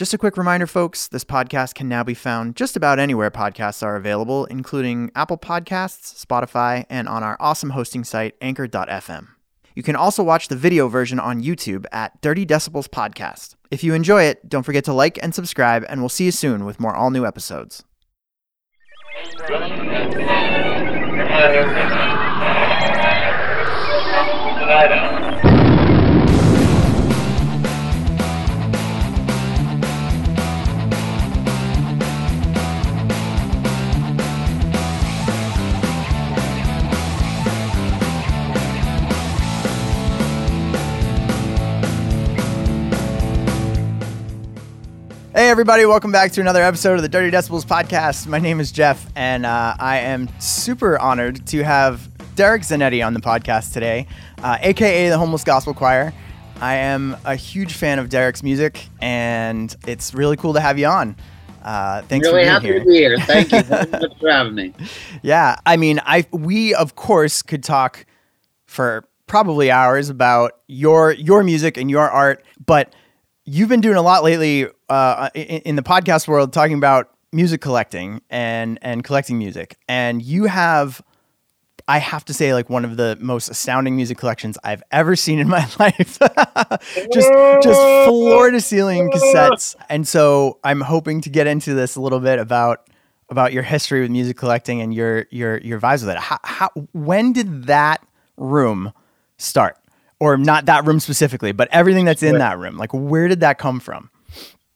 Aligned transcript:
Just 0.00 0.14
a 0.14 0.18
quick 0.18 0.38
reminder, 0.38 0.66
folks 0.66 1.08
this 1.08 1.24
podcast 1.24 1.74
can 1.74 1.86
now 1.86 2.02
be 2.02 2.14
found 2.14 2.56
just 2.56 2.74
about 2.74 2.98
anywhere 2.98 3.30
podcasts 3.30 3.82
are 3.82 3.96
available, 3.96 4.46
including 4.46 5.10
Apple 5.14 5.36
Podcasts, 5.36 6.24
Spotify, 6.24 6.86
and 6.88 7.06
on 7.06 7.22
our 7.22 7.36
awesome 7.38 7.68
hosting 7.68 8.02
site, 8.02 8.34
anchor.fm. 8.40 9.28
You 9.74 9.82
can 9.82 9.96
also 9.96 10.22
watch 10.22 10.48
the 10.48 10.56
video 10.56 10.88
version 10.88 11.20
on 11.20 11.42
YouTube 11.42 11.84
at 11.92 12.18
Dirty 12.22 12.46
Decibels 12.46 12.88
Podcast. 12.88 13.56
If 13.70 13.84
you 13.84 13.92
enjoy 13.92 14.22
it, 14.22 14.48
don't 14.48 14.62
forget 14.62 14.84
to 14.84 14.94
like 14.94 15.22
and 15.22 15.34
subscribe, 15.34 15.84
and 15.86 16.00
we'll 16.00 16.08
see 16.08 16.24
you 16.24 16.32
soon 16.32 16.64
with 16.64 16.80
more 16.80 16.96
all 16.96 17.10
new 17.10 17.26
episodes. 17.26 17.84
Hey, 45.40 45.48
everybody, 45.48 45.86
welcome 45.86 46.12
back 46.12 46.32
to 46.32 46.42
another 46.42 46.62
episode 46.62 46.96
of 46.96 47.02
the 47.02 47.08
Dirty 47.08 47.34
Decibels 47.34 47.64
podcast. 47.64 48.26
My 48.26 48.38
name 48.38 48.60
is 48.60 48.70
Jeff, 48.70 49.10
and 49.16 49.46
uh, 49.46 49.74
I 49.78 50.00
am 50.00 50.28
super 50.38 50.98
honored 50.98 51.46
to 51.46 51.64
have 51.64 52.10
Derek 52.34 52.60
Zanetti 52.60 53.02
on 53.02 53.14
the 53.14 53.20
podcast 53.20 53.72
today, 53.72 54.06
uh, 54.42 54.58
aka 54.60 55.08
the 55.08 55.16
Homeless 55.16 55.42
Gospel 55.42 55.72
Choir. 55.72 56.12
I 56.60 56.74
am 56.74 57.16
a 57.24 57.36
huge 57.36 57.72
fan 57.72 57.98
of 57.98 58.10
Derek's 58.10 58.42
music, 58.42 58.86
and 59.00 59.74
it's 59.86 60.12
really 60.12 60.36
cool 60.36 60.52
to 60.52 60.60
have 60.60 60.78
you 60.78 60.88
on. 60.88 61.16
Uh, 61.62 62.02
thanks 62.02 62.26
really 62.26 62.44
for 62.44 62.44
being 62.44 62.46
happy 62.46 62.66
here. 62.66 62.78
to 62.80 62.84
be 62.84 62.96
here. 62.96 63.18
Thank 63.20 63.50
you 63.50 63.62
very 63.62 63.86
much 63.92 64.18
for 64.20 64.30
having 64.30 64.54
me. 64.54 64.74
Yeah, 65.22 65.56
I 65.64 65.78
mean, 65.78 66.02
I 66.04 66.26
we 66.32 66.74
of 66.74 66.96
course 66.96 67.40
could 67.40 67.64
talk 67.64 68.04
for 68.66 69.08
probably 69.26 69.70
hours 69.70 70.10
about 70.10 70.58
your 70.66 71.12
your 71.12 71.42
music 71.42 71.78
and 71.78 71.90
your 71.90 72.10
art, 72.10 72.44
but 72.66 72.92
you've 73.46 73.70
been 73.70 73.80
doing 73.80 73.96
a 73.96 74.02
lot 74.02 74.22
lately 74.22 74.68
uh, 74.90 75.30
in, 75.34 75.44
in 75.62 75.76
the 75.76 75.82
podcast 75.82 76.28
world, 76.28 76.52
talking 76.52 76.76
about 76.76 77.10
music 77.32 77.60
collecting 77.60 78.20
and 78.28 78.78
and 78.82 79.04
collecting 79.04 79.38
music, 79.38 79.76
and 79.88 80.20
you 80.20 80.44
have. 80.44 81.02
I 81.88 81.98
have 81.98 82.24
to 82.26 82.34
say, 82.34 82.54
like 82.54 82.70
one 82.70 82.84
of 82.84 82.96
the 82.96 83.18
most 83.20 83.48
astounding 83.48 83.96
music 83.96 84.16
collections 84.16 84.56
I've 84.62 84.82
ever 84.92 85.16
seen 85.16 85.40
in 85.40 85.48
my 85.48 85.68
life. 85.80 86.18
just, 87.12 87.32
just 87.64 88.06
floor 88.06 88.50
to 88.52 88.60
ceiling 88.60 89.10
cassettes. 89.10 89.74
And 89.88 90.06
so 90.06 90.60
I'm 90.62 90.82
hoping 90.82 91.20
to 91.22 91.30
get 91.30 91.48
into 91.48 91.74
this 91.74 91.96
a 91.96 92.00
little 92.00 92.20
bit 92.20 92.38
about 92.38 92.88
about 93.28 93.52
your 93.52 93.64
history 93.64 94.02
with 94.02 94.10
music 94.10 94.36
collecting 94.36 94.80
and 94.80 94.94
your 94.94 95.26
your 95.30 95.58
your 95.58 95.80
vibes 95.80 96.02
with 96.06 96.10
it. 96.10 96.18
How, 96.18 96.38
how 96.44 96.70
when 96.92 97.32
did 97.32 97.64
that 97.64 98.06
room 98.36 98.92
start, 99.38 99.76
or 100.20 100.36
not 100.36 100.66
that 100.66 100.86
room 100.86 101.00
specifically, 101.00 101.50
but 101.50 101.68
everything 101.72 102.04
that's 102.04 102.22
in 102.22 102.38
that 102.38 102.58
room? 102.58 102.76
Like, 102.76 102.92
where 102.92 103.26
did 103.26 103.40
that 103.40 103.58
come 103.58 103.80
from? 103.80 104.10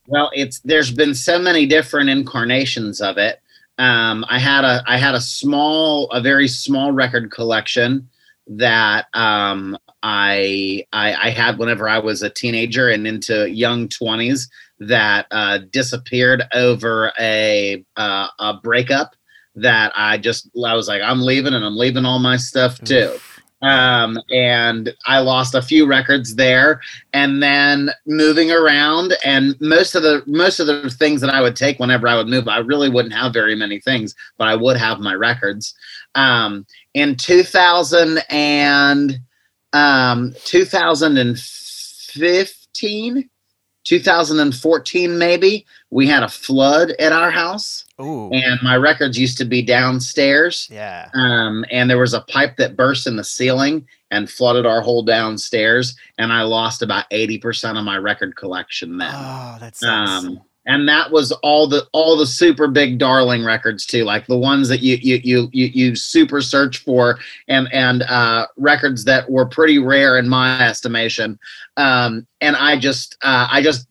Well, 0.07 0.29
it's 0.33 0.59
there's 0.59 0.91
been 0.91 1.15
so 1.15 1.39
many 1.39 1.65
different 1.65 2.09
incarnations 2.09 3.01
of 3.01 3.17
it. 3.17 3.41
Um, 3.77 4.25
I 4.29 4.39
had 4.39 4.63
a 4.63 4.83
I 4.87 4.97
had 4.97 5.15
a 5.15 5.21
small, 5.21 6.09
a 6.11 6.21
very 6.21 6.47
small 6.47 6.91
record 6.91 7.31
collection 7.31 8.09
that 8.47 9.07
um, 9.13 9.77
I, 10.03 10.85
I 10.93 11.15
I 11.15 11.29
had 11.31 11.57
whenever 11.57 11.89
I 11.89 11.99
was 11.99 12.21
a 12.21 12.29
teenager 12.29 12.89
and 12.89 13.07
into 13.07 13.49
young 13.49 13.89
twenties 13.89 14.49
that 14.79 15.25
uh, 15.31 15.59
disappeared 15.71 16.43
over 16.53 17.11
a 17.19 17.83
uh, 17.97 18.27
a 18.39 18.53
breakup. 18.61 19.15
That 19.57 19.93
I 19.95 20.17
just 20.17 20.49
I 20.65 20.75
was 20.75 20.87
like 20.87 21.01
I'm 21.01 21.21
leaving 21.21 21.53
and 21.53 21.65
I'm 21.65 21.77
leaving 21.77 22.05
all 22.05 22.19
my 22.19 22.37
stuff 22.37 22.79
too. 22.81 23.17
Um, 23.65 24.21
and 24.29 24.93
I 25.07 25.19
lost 25.19 25.55
a 25.55 25.61
few 25.61 25.87
records 25.87 26.35
there, 26.35 26.81
and 27.13 27.41
then 27.41 27.89
moving 28.05 28.51
around, 28.51 29.15
and 29.25 29.55
most 29.59 29.95
of 29.95 30.03
the 30.03 30.21
most 30.27 30.59
of 30.59 30.67
the 30.67 30.91
things 30.91 31.19
that 31.21 31.31
I 31.31 31.41
would 31.41 31.55
take 31.55 31.79
whenever 31.79 32.07
I 32.07 32.15
would 32.15 32.27
move, 32.27 32.47
I 32.47 32.59
really 32.59 32.89
wouldn't 32.89 33.15
have 33.15 33.33
very 33.33 33.55
many 33.55 33.79
things, 33.79 34.13
but 34.37 34.47
I 34.47 34.55
would 34.55 34.77
have 34.77 34.99
my 34.99 35.15
records. 35.15 35.73
Um, 36.13 36.67
in 36.93 37.15
2000 37.15 38.19
and 38.29 39.19
um, 39.73 40.35
2015, 40.45 43.29
2014, 43.83 45.17
maybe 45.17 45.65
we 45.89 46.07
had 46.07 46.21
a 46.21 46.29
flood 46.29 46.91
at 46.99 47.11
our 47.11 47.31
house, 47.31 47.84
Ooh, 48.01 48.29
and 48.31 48.59
my 48.61 48.75
records 48.75 49.17
used 49.17 49.37
to 49.37 49.45
be 49.45 49.61
downstairs 49.61 50.67
yeah. 50.71 51.09
um, 51.13 51.63
and 51.71 51.89
there 51.89 51.97
was 51.97 52.13
a 52.13 52.21
pipe 52.21 52.57
that 52.57 52.75
burst 52.75 53.07
in 53.07 53.15
the 53.15 53.23
ceiling 53.23 53.87
and 54.11 54.29
flooded 54.29 54.65
our 54.65 54.81
whole 54.81 55.03
downstairs 55.03 55.95
and 56.17 56.33
i 56.33 56.41
lost 56.41 56.81
about 56.81 57.09
80% 57.09 57.77
of 57.77 57.85
my 57.85 57.97
record 57.97 58.35
collection 58.35 58.97
then. 58.97 59.13
Oh, 59.13 59.57
that's 59.59 59.83
um, 59.83 60.41
and 60.65 60.87
that 60.89 61.11
was 61.11 61.31
all 61.31 61.67
the 61.67 61.87
all 61.91 62.17
the 62.17 62.25
super 62.25 62.67
big 62.67 62.97
darling 62.97 63.43
records 63.43 63.85
too 63.85 64.03
like 64.03 64.25
the 64.27 64.37
ones 64.37 64.67
that 64.69 64.81
you 64.81 64.97
you 65.01 65.19
you 65.23 65.49
you, 65.51 65.65
you 65.67 65.95
super 65.95 66.41
search 66.41 66.79
for 66.79 67.19
and 67.47 67.71
and 67.71 68.03
uh, 68.03 68.47
records 68.57 69.03
that 69.05 69.29
were 69.29 69.45
pretty 69.45 69.77
rare 69.77 70.17
in 70.17 70.27
my 70.27 70.59
estimation. 70.61 71.39
Um, 71.77 72.25
and 72.41 72.55
i 72.55 72.77
just 72.77 73.17
uh, 73.21 73.47
i 73.51 73.61
just 73.61 73.87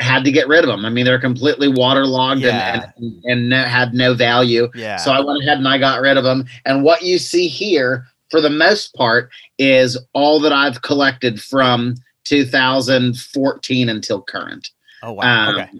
had 0.00 0.24
to 0.24 0.30
get 0.30 0.46
rid 0.48 0.62
of 0.64 0.68
them 0.68 0.84
i 0.84 0.88
mean 0.90 1.04
they're 1.04 1.18
completely 1.18 1.66
waterlogged 1.68 2.40
Yeah. 2.42 2.74
and 2.96 3.04
and, 3.04 3.24
and 3.24 3.48
no, 3.48 3.62
had 3.64 3.94
no 3.94 4.14
value 4.14 4.68
yeah. 4.74 4.96
so 4.96 5.10
I 5.12 5.20
went 5.20 5.42
ahead 5.42 5.58
and 5.58 5.66
I 5.66 5.76
got 5.78 6.00
rid 6.00 6.16
of 6.16 6.24
them. 6.24 6.44
And 6.64 6.84
what 6.84 7.02
you 7.02 7.18
see 7.18 7.48
here, 7.48 8.06
for 8.30 8.40
the 8.40 8.50
most 8.50 8.94
part, 8.94 9.30
is 9.58 9.98
all 10.12 10.38
that 10.40 10.52
I've 10.52 10.82
collected 10.82 11.42
from 11.42 11.96
2014 12.24 13.88
until 13.88 14.22
current. 14.22 14.70
oh 15.02 15.12
wow. 15.12 15.48
Um, 15.48 15.54
okay. 15.56 15.70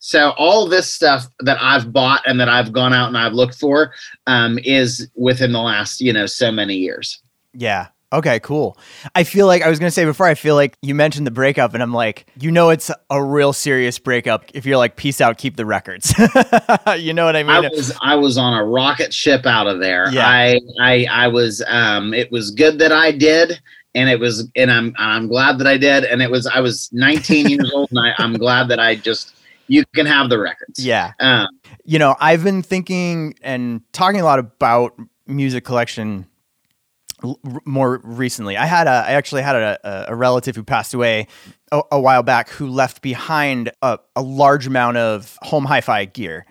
So 0.00 0.30
all 0.38 0.66
this 0.66 0.90
stuff 0.90 1.26
that 1.40 1.58
I've 1.60 1.92
bought 1.92 2.22
and 2.26 2.40
that 2.40 2.48
I've 2.48 2.72
gone 2.72 2.94
out 2.94 3.08
and 3.08 3.18
I've 3.18 3.34
looked 3.34 3.56
for 3.56 3.92
um, 4.26 4.58
is 4.64 5.08
within 5.16 5.52
the 5.52 5.60
last, 5.60 6.00
you 6.00 6.12
know, 6.12 6.24
so 6.26 6.50
many 6.52 6.76
years. 6.76 7.20
Yeah. 7.52 7.88
Okay, 8.10 8.40
cool. 8.40 8.78
I 9.14 9.24
feel 9.24 9.46
like 9.46 9.62
I 9.62 9.68
was 9.68 9.78
going 9.78 9.88
to 9.88 9.94
say 9.94 10.06
before, 10.06 10.26
I 10.26 10.34
feel 10.34 10.54
like 10.54 10.78
you 10.80 10.94
mentioned 10.94 11.26
the 11.26 11.30
breakup, 11.30 11.74
and 11.74 11.82
I'm 11.82 11.92
like, 11.92 12.26
you 12.40 12.50
know, 12.50 12.70
it's 12.70 12.90
a 13.10 13.22
real 13.22 13.52
serious 13.52 13.98
breakup 13.98 14.46
if 14.54 14.64
you're 14.64 14.78
like, 14.78 14.96
peace 14.96 15.20
out, 15.20 15.36
keep 15.36 15.56
the 15.56 15.66
records. 15.66 16.14
you 16.98 17.12
know 17.12 17.26
what 17.26 17.36
I 17.36 17.42
mean? 17.42 17.50
I 17.50 17.60
was 17.60 17.96
I 18.00 18.14
was 18.14 18.38
on 18.38 18.54
a 18.54 18.64
rocket 18.64 19.12
ship 19.12 19.44
out 19.44 19.66
of 19.66 19.80
there. 19.80 20.10
Yeah. 20.10 20.26
I 20.26 20.58
I 20.80 21.06
I 21.10 21.28
was 21.28 21.62
um 21.68 22.14
it 22.14 22.32
was 22.32 22.50
good 22.50 22.78
that 22.78 22.92
I 22.92 23.12
did 23.12 23.60
and 23.94 24.08
it 24.08 24.18
was 24.18 24.48
and 24.56 24.70
I'm 24.70 24.94
I'm 24.98 25.28
glad 25.28 25.58
that 25.58 25.66
I 25.66 25.76
did 25.76 26.04
and 26.04 26.22
it 26.22 26.30
was 26.30 26.46
I 26.46 26.60
was 26.60 26.88
19 26.92 27.48
years 27.50 27.70
old 27.74 27.90
and 27.90 27.98
I, 27.98 28.14
I'm 28.18 28.34
glad 28.34 28.68
that 28.68 28.80
I 28.80 28.94
just 28.94 29.34
you 29.66 29.84
can 29.94 30.06
have 30.06 30.30
the 30.30 30.38
records. 30.38 30.82
yeah. 30.82 31.12
Um 31.20 31.48
You 31.84 31.98
know, 31.98 32.16
I've 32.20 32.42
been 32.42 32.62
thinking 32.62 33.34
and 33.42 33.82
talking 33.92 34.20
a 34.20 34.24
lot 34.24 34.38
about 34.38 34.98
music 35.26 35.64
collection 35.64 36.26
more 37.64 38.00
recently. 38.04 38.56
I 38.56 38.66
had 38.66 38.86
a, 38.86 39.04
I 39.08 39.12
actually 39.12 39.42
had 39.42 39.56
a, 39.56 39.78
a, 39.84 40.12
a 40.12 40.16
relative 40.16 40.56
who 40.56 40.62
passed 40.62 40.94
away 40.94 41.26
a, 41.72 41.82
a 41.92 42.00
while 42.00 42.22
back 42.22 42.48
who 42.48 42.68
left 42.68 43.02
behind 43.02 43.70
a, 43.82 43.98
a 44.14 44.22
large 44.22 44.66
amount 44.66 44.96
of 44.96 45.38
home 45.42 45.64
hi-fi 45.64 46.04
gear 46.04 46.46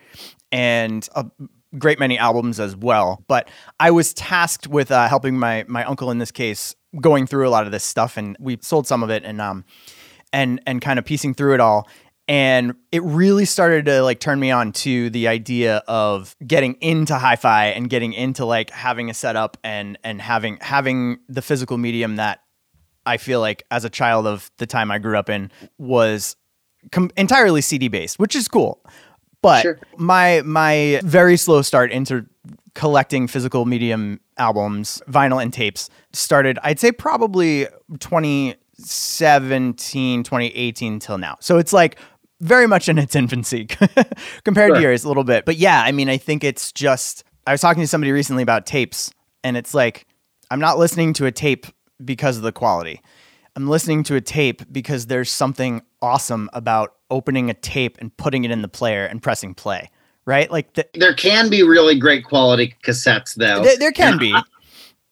and 0.51 1.07
a 1.15 1.25
great 1.77 1.99
many 1.99 2.17
albums 2.17 2.59
as 2.59 2.75
well. 2.75 3.23
But 3.27 3.49
I 3.79 3.91
was 3.91 4.13
tasked 4.13 4.67
with 4.67 4.91
uh, 4.91 5.07
helping 5.07 5.37
my 5.37 5.65
my 5.67 5.83
uncle 5.85 6.11
in 6.11 6.17
this 6.17 6.31
case 6.31 6.75
going 7.01 7.27
through 7.27 7.47
a 7.47 7.51
lot 7.51 7.65
of 7.65 7.71
this 7.71 7.83
stuff, 7.83 8.17
and 8.17 8.35
we 8.39 8.57
sold 8.61 8.87
some 8.87 9.03
of 9.03 9.09
it, 9.09 9.23
and 9.23 9.41
um, 9.41 9.65
and 10.33 10.61
and 10.65 10.81
kind 10.81 10.99
of 10.99 11.05
piecing 11.05 11.33
through 11.33 11.53
it 11.53 11.59
all. 11.59 11.87
And 12.27 12.75
it 12.91 13.01
really 13.03 13.45
started 13.45 13.85
to 13.85 14.01
like 14.01 14.19
turn 14.19 14.39
me 14.39 14.51
on 14.51 14.73
to 14.73 15.09
the 15.09 15.29
idea 15.29 15.77
of 15.87 16.35
getting 16.45 16.73
into 16.81 17.15
hi-fi 17.15 17.67
and 17.67 17.89
getting 17.89 18.11
into 18.11 18.43
like 18.45 18.69
having 18.69 19.09
a 19.09 19.13
setup 19.13 19.57
and 19.63 19.97
and 20.03 20.21
having 20.21 20.57
having 20.59 21.19
the 21.29 21.41
physical 21.41 21.77
medium 21.77 22.17
that 22.17 22.41
I 23.05 23.15
feel 23.15 23.39
like 23.39 23.63
as 23.71 23.85
a 23.85 23.89
child 23.89 24.27
of 24.27 24.51
the 24.57 24.65
time 24.65 24.91
I 24.91 24.99
grew 24.99 25.17
up 25.17 25.29
in 25.29 25.49
was 25.77 26.35
com- 26.91 27.11
entirely 27.15 27.61
CD 27.61 27.87
based, 27.87 28.19
which 28.19 28.35
is 28.35 28.49
cool. 28.49 28.83
But 29.41 29.61
Sure. 29.61 29.79
my 29.97 30.41
my 30.43 30.99
very 31.05 31.37
slow 31.37 31.61
start 31.61 31.91
into 31.91 32.25
collecting 32.73 33.27
physical 33.27 33.65
medium 33.65 34.19
albums, 34.37 35.01
vinyl 35.09 35.41
and 35.41 35.53
tapes 35.53 35.89
started 36.11 36.59
I'd 36.63 36.79
say 36.79 36.91
probably 36.91 37.67
2017, 37.99 40.23
2018 40.23 40.99
till 40.99 41.17
now. 41.17 41.37
So 41.39 41.57
it's 41.57 41.73
like 41.73 41.97
very 42.39 42.67
much 42.67 42.87
in 42.89 42.97
its 42.97 43.15
infancy 43.15 43.65
compared 44.43 44.75
to 44.75 44.81
yours 44.81 45.03
a 45.03 45.07
little 45.07 45.23
bit. 45.23 45.45
But 45.45 45.57
yeah, 45.57 45.81
I 45.81 45.91
mean, 45.91 46.09
I 46.09 46.17
think 46.17 46.43
it's 46.43 46.71
just 46.71 47.23
I 47.45 47.51
was 47.51 47.61
talking 47.61 47.81
to 47.81 47.87
somebody 47.87 48.11
recently 48.11 48.43
about 48.43 48.65
tapes 48.65 49.11
and 49.43 49.57
it's 49.57 49.73
like 49.73 50.05
I'm 50.51 50.59
not 50.59 50.77
listening 50.77 51.13
to 51.13 51.25
a 51.25 51.31
tape 51.31 51.65
because 52.03 52.37
of 52.37 52.43
the 52.43 52.51
quality. 52.51 53.01
I'm 53.55 53.67
listening 53.67 54.03
to 54.03 54.15
a 54.15 54.21
tape 54.21 54.61
because 54.71 55.07
there's 55.07 55.31
something 55.31 55.81
awesome 56.01 56.49
about 56.53 56.93
opening 57.09 57.49
a 57.49 57.55
tape 57.55 57.97
and 57.99 58.15
putting 58.15 58.43
it 58.43 58.51
in 58.51 58.61
the 58.61 58.67
player 58.67 59.05
and 59.05 59.21
pressing 59.21 59.55
play, 59.55 59.89
right? 60.25 60.51
Like 60.51 60.73
the, 60.73 60.87
there 60.93 61.15
can 61.15 61.49
be 61.49 61.63
really 61.63 61.97
great 61.97 62.23
quality 62.23 62.75
cassettes 62.83 63.33
though. 63.33 63.63
there, 63.63 63.77
there 63.77 63.91
can 63.91 64.11
And 64.13 64.19
be. 64.19 64.35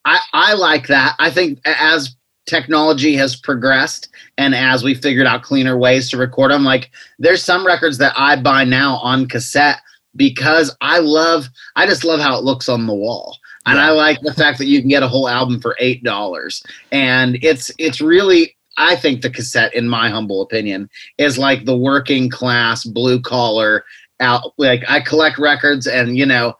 I, 0.06 0.19
I 0.33 0.54
like 0.54 0.88
that. 0.88 1.16
I 1.18 1.31
think 1.31 1.60
as 1.66 2.16
technology 2.46 3.16
has 3.16 3.36
progressed 3.36 4.10
and 4.38 4.54
as 4.54 4.84
we 4.84 4.94
figured 4.94 5.28
out 5.28 5.44
cleaner 5.44 5.78
ways 5.78 6.10
to 6.10 6.18
record 6.18 6.52
them, 6.52 6.64
like 6.64 6.92
there's 7.20 7.44
some 7.44 7.66
records 7.66 7.98
that 8.00 8.14
I 8.16 8.36
buy 8.36 8.64
now 8.64 8.98
on 8.98 9.28
cassette 9.28 9.80
because 10.16 10.76
I 10.82 11.00
love, 11.00 11.48
I 11.76 11.86
just 11.86 12.04
love 12.04 12.20
how 12.20 12.38
it 12.38 12.44
looks 12.44 12.70
on 12.70 12.88
the 12.88 12.94
wall. 12.94 13.38
And 13.66 13.78
Yeah. 13.78 13.88
I 13.88 13.90
like 13.92 14.22
the 14.22 14.34
fact 14.34 14.58
that 14.60 14.68
you 14.68 14.80
can 14.80 14.90
get 14.90 15.04
a 15.04 15.08
whole 15.08 15.28
album 15.28 15.60
for 15.60 15.76
eight 15.80 16.04
dollars. 16.04 16.64
And 16.92 17.38
it's 17.42 17.72
it's 17.80 18.00
really 18.02 18.56
I 18.78 18.96
think 18.96 19.22
the 19.22 19.30
cassette, 19.30 19.74
in 19.74 19.88
my 19.88 20.10
humble 20.10 20.42
opinion, 20.42 20.90
is 21.18 21.38
like 21.38 21.66
the 21.66 21.78
working 21.78 22.30
class 22.30 22.84
blue 22.84 23.22
collar 23.22 23.86
out 24.20 24.54
like 24.58 24.84
I 24.88 25.02
collect 25.02 25.38
records 25.38 25.88
and 25.88 26.18
you 26.18 26.26
know 26.26 26.56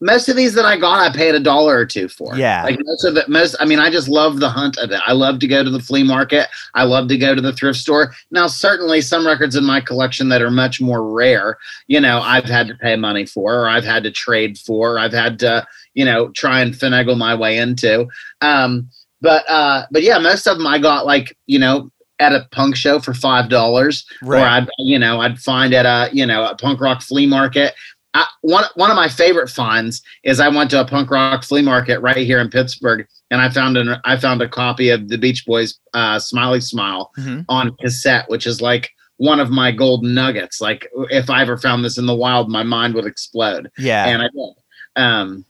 most 0.00 0.28
of 0.28 0.36
these 0.36 0.52
that 0.54 0.66
I 0.66 0.76
got, 0.76 1.00
I 1.00 1.14
paid 1.14 1.34
a 1.34 1.40
dollar 1.40 1.76
or 1.78 1.86
two 1.86 2.08
for. 2.08 2.36
Yeah. 2.36 2.62
Like 2.64 2.78
most 2.84 3.04
of 3.04 3.16
it, 3.16 3.28
most, 3.28 3.56
I 3.60 3.64
mean, 3.64 3.78
I 3.78 3.90
just 3.90 4.08
love 4.08 4.40
the 4.40 4.50
hunt 4.50 4.76
of 4.78 4.90
it. 4.90 5.00
I 5.06 5.12
love 5.12 5.38
to 5.38 5.46
go 5.46 5.64
to 5.64 5.70
the 5.70 5.80
flea 5.80 6.02
market. 6.02 6.48
I 6.74 6.84
love 6.84 7.08
to 7.08 7.16
go 7.16 7.34
to 7.34 7.40
the 7.40 7.52
thrift 7.52 7.78
store. 7.78 8.12
Now, 8.30 8.46
certainly 8.46 9.00
some 9.00 9.26
records 9.26 9.56
in 9.56 9.64
my 9.64 9.80
collection 9.80 10.28
that 10.28 10.42
are 10.42 10.50
much 10.50 10.80
more 10.80 11.10
rare, 11.10 11.56
you 11.86 12.00
know, 12.00 12.20
I've 12.20 12.44
had 12.44 12.68
to 12.68 12.74
pay 12.74 12.96
money 12.96 13.24
for, 13.24 13.54
or 13.54 13.68
I've 13.68 13.84
had 13.84 14.02
to 14.02 14.10
trade 14.10 14.58
for, 14.58 14.94
or 14.94 14.98
I've 14.98 15.14
had 15.14 15.38
to, 15.40 15.66
you 15.94 16.04
know, 16.04 16.28
try 16.30 16.60
and 16.60 16.74
finagle 16.74 17.16
my 17.16 17.34
way 17.34 17.56
into. 17.56 18.06
Um, 18.42 18.90
but, 19.22 19.48
uh, 19.48 19.86
but 19.90 20.02
yeah, 20.02 20.18
most 20.18 20.46
of 20.46 20.58
them 20.58 20.66
I 20.66 20.78
got 20.78 21.06
like, 21.06 21.36
you 21.46 21.58
know, 21.58 21.90
at 22.18 22.32
a 22.32 22.48
punk 22.50 22.76
show 22.76 22.98
for 22.98 23.12
five 23.12 23.50
dollars, 23.50 24.06
or 24.40 24.46
I'd, 24.46 24.68
you 24.78 24.98
know, 24.98 25.20
I'd 25.20 25.38
find 25.38 25.74
at 25.74 25.84
a, 25.84 26.14
you 26.14 26.24
know, 26.24 26.46
a 26.46 26.54
punk 26.54 26.80
rock 26.80 27.02
flea 27.02 27.26
market. 27.26 27.74
I, 28.16 28.26
one 28.40 28.64
one 28.74 28.90
of 28.90 28.96
my 28.96 29.08
favorite 29.08 29.48
finds 29.50 30.02
is 30.24 30.40
I 30.40 30.48
went 30.48 30.70
to 30.70 30.80
a 30.80 30.84
punk 30.86 31.10
rock 31.10 31.44
flea 31.44 31.62
market 31.62 32.00
right 32.00 32.16
here 32.16 32.40
in 32.40 32.48
Pittsburgh, 32.50 33.06
and 33.30 33.40
I 33.40 33.48
found 33.50 33.76
an 33.76 33.96
I 34.04 34.16
found 34.16 34.40
a 34.42 34.48
copy 34.48 34.88
of 34.90 35.08
the 35.08 35.18
Beach 35.18 35.44
Boys' 35.46 35.78
uh, 35.94 36.18
"Smiley 36.18 36.60
Smile" 36.60 37.10
Mhm. 37.18 37.44
on 37.48 37.76
cassette, 37.76 38.28
which 38.28 38.46
is 38.46 38.60
like 38.60 38.90
one 39.18 39.40
of 39.40 39.50
my 39.50 39.70
golden 39.70 40.14
nuggets. 40.14 40.60
Like 40.60 40.88
if 41.10 41.28
I 41.30 41.42
ever 41.42 41.56
found 41.58 41.84
this 41.84 41.98
in 41.98 42.06
the 42.06 42.14
wild, 42.14 42.48
my 42.50 42.62
mind 42.62 42.94
would 42.94 43.06
explode, 43.06 43.70
Yeah. 43.78 44.06
and 44.06 44.22
I 44.22 44.28
did. 44.28 44.54
Um, 44.96 45.44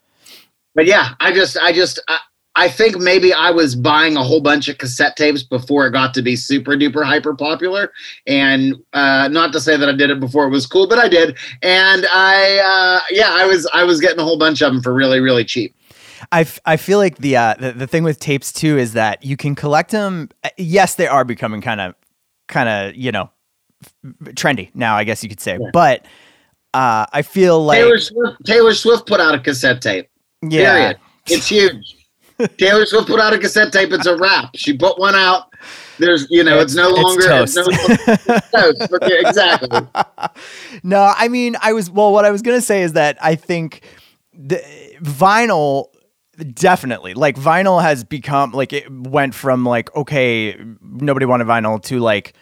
but 0.75 0.87
yeah, 0.87 1.15
I 1.21 1.33
just 1.33 1.57
I 1.59 1.73
just 1.73 2.01
I, 2.09 2.19
I 2.57 2.69
think 2.69 2.97
maybe 2.99 3.33
I 3.35 3.51
was 3.51 3.77
buying 3.77 4.17
a 4.17 4.25
whole 4.25 4.41
bunch 4.41 4.67
of 4.69 4.79
cassette 4.79 5.17
tapes 5.17 5.43
before 5.43 5.87
it 5.87 5.91
got 5.93 6.15
to 6.15 6.23
be 6.23 6.37
super 6.37 6.73
duper 6.73 7.05
hyper 7.05 7.35
popular. 7.35 7.93
And 8.27 8.75
uh, 8.95 9.29
not 9.29 9.53
to 9.53 9.61
say 9.61 9.77
that 9.77 9.89
I 9.89 9.93
did 9.93 10.11
it 10.11 10.19
before 10.21 10.47
it 10.47 10.51
was 10.51 10.67
cool, 10.67 10.89
but 10.89 10.99
I 10.99 11.09
did. 11.09 11.37
And 11.63 12.07
I, 12.13 12.59
uh, 12.59 13.01
yeah, 13.11 13.29
I 13.31 13.45
was 13.47 13.69
I 13.75 13.85
was 13.85 14.01
getting 14.01 14.19
a 14.19 14.25
whole 14.25 14.39
bunch 14.39 14.63
of 14.63 14.73
them 14.73 14.83
for 14.83 14.95
really 14.95 15.21
really 15.21 15.45
cheap. 15.45 15.77
I, 16.33 16.41
f- 16.41 16.59
I 16.65 16.79
feel 16.79 16.99
like 16.99 17.19
the, 17.19 17.37
uh, 17.37 17.55
the 17.61 17.73
the 17.73 17.87
thing 17.87 18.03
with 18.03 18.19
tapes 18.19 18.51
too 18.53 18.79
is 18.79 18.95
that 18.95 19.23
you 19.23 19.37
can 19.37 19.55
collect 19.55 19.91
them. 19.91 20.31
Yes, 20.57 20.95
they 20.95 21.07
are 21.07 21.25
becoming 21.27 21.61
kind 21.61 21.81
of 21.81 21.95
kind 22.49 22.69
of 22.69 22.97
you 22.97 23.13
know 23.13 23.31
f- 23.85 23.93
trendy 24.35 24.71
now. 24.75 24.97
I 24.97 25.05
guess 25.05 25.23
you 25.23 25.29
could 25.29 25.41
say, 25.41 25.59
Yeah. 25.61 25.69
but 25.75 26.07
uh, 26.73 27.05
I 27.13 27.21
feel 27.21 27.63
like 27.65 27.79
Taylor 27.79 27.99
Swift 27.99 28.37
Taylor 28.47 28.73
Swift 28.75 29.07
put 29.07 29.21
out 29.21 29.35
a 29.35 29.39
cassette 29.39 29.83
tape. 29.83 30.09
yeah, 30.43 30.73
Period. 30.75 30.97
It's 31.29 31.49
huge. 31.49 31.96
Taylor 32.59 32.85
Swift 32.87 33.07
put 33.07 33.21
out 33.21 33.33
a 33.33 33.39
cassette 33.39 33.73
tape. 33.73 33.93
It's 33.93 34.07
a 34.07 34.17
wrap. 34.17 34.51
She 34.55 34.77
put 34.77 34.99
one 34.99 35.15
out. 35.15 35.53
There's 35.99 36.27
you 36.31 36.45
know 36.45 36.61
it's, 36.61 36.75
no 36.75 36.91
longer 36.91 37.31
it's 37.31 37.57
no 37.57 37.65
toast. 37.65 37.89
longer 37.89 38.43
toast. 38.53 38.91
But 38.91 39.13
exactly. 39.13 39.81
no, 40.83 41.13
I 41.17 41.29
mean, 41.29 41.57
I 41.63 41.73
was 41.73 41.91
well. 41.91 42.13
What 42.13 42.25
I 42.25 42.31
was 42.31 42.43
gonna 42.43 42.61
say 42.61 42.83
is 42.83 42.93
that 42.93 43.17
I 43.23 43.35
think 43.35 43.83
the 44.35 44.63
vinyl 45.01 45.87
definitely 46.53 47.15
like 47.15 47.37
vinyl 47.37 47.81
has 47.81 48.05
become 48.05 48.53
like 48.53 48.73
it 48.73 48.91
went 48.91 49.35
from 49.35 49.65
like 49.65 49.95
okay, 49.97 50.57
nobody 50.83 51.25
wanted 51.25 51.47
vinyl 51.47 51.83
to 51.85 51.99
like 51.99 52.35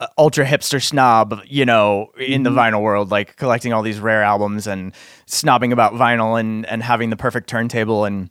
uh, 0.00 0.08
ultra 0.18 0.44
hipster 0.44 0.82
snob, 0.82 1.40
you 1.46 1.64
know, 1.64 2.10
in 2.18 2.42
the 2.42 2.50
vinyl 2.50 2.82
world, 2.82 3.10
like 3.10 3.36
collecting 3.36 3.72
all 3.72 3.82
these 3.82 4.00
rare 4.00 4.22
albums 4.22 4.66
and 4.66 4.92
snobbing 5.26 5.72
about 5.72 5.92
vinyl 5.92 6.40
and 6.40 6.66
and 6.66 6.82
having 6.82 7.10
the 7.10 7.16
perfect 7.16 7.48
turntable 7.48 8.04
and 8.04 8.30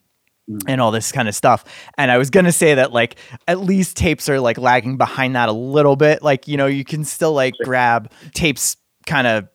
and 0.68 0.82
all 0.82 0.92
this 0.92 1.12
kind 1.12 1.28
of 1.28 1.36
stuff. 1.36 1.64
And 1.98 2.12
I 2.12 2.18
was 2.18 2.30
gonna 2.30 2.52
say 2.52 2.76
that 2.76 2.92
like 2.92 3.18
at 3.48 3.60
least 3.60 3.98
tapes 3.98 4.30
are 4.30 4.40
like 4.40 4.58
lagging 4.58 4.98
behind 4.98 5.36
that 5.36 5.50
a 5.50 5.54
little 5.54 5.96
bit. 5.96 6.22
Like 6.24 6.48
you 6.48 6.58
know 6.58 6.68
you 6.68 6.84
can 6.84 7.04
still 7.04 7.34
like 7.34 7.54
grab 7.64 8.12
tapes 8.34 8.78
kind 9.06 9.28
of 9.28 9.48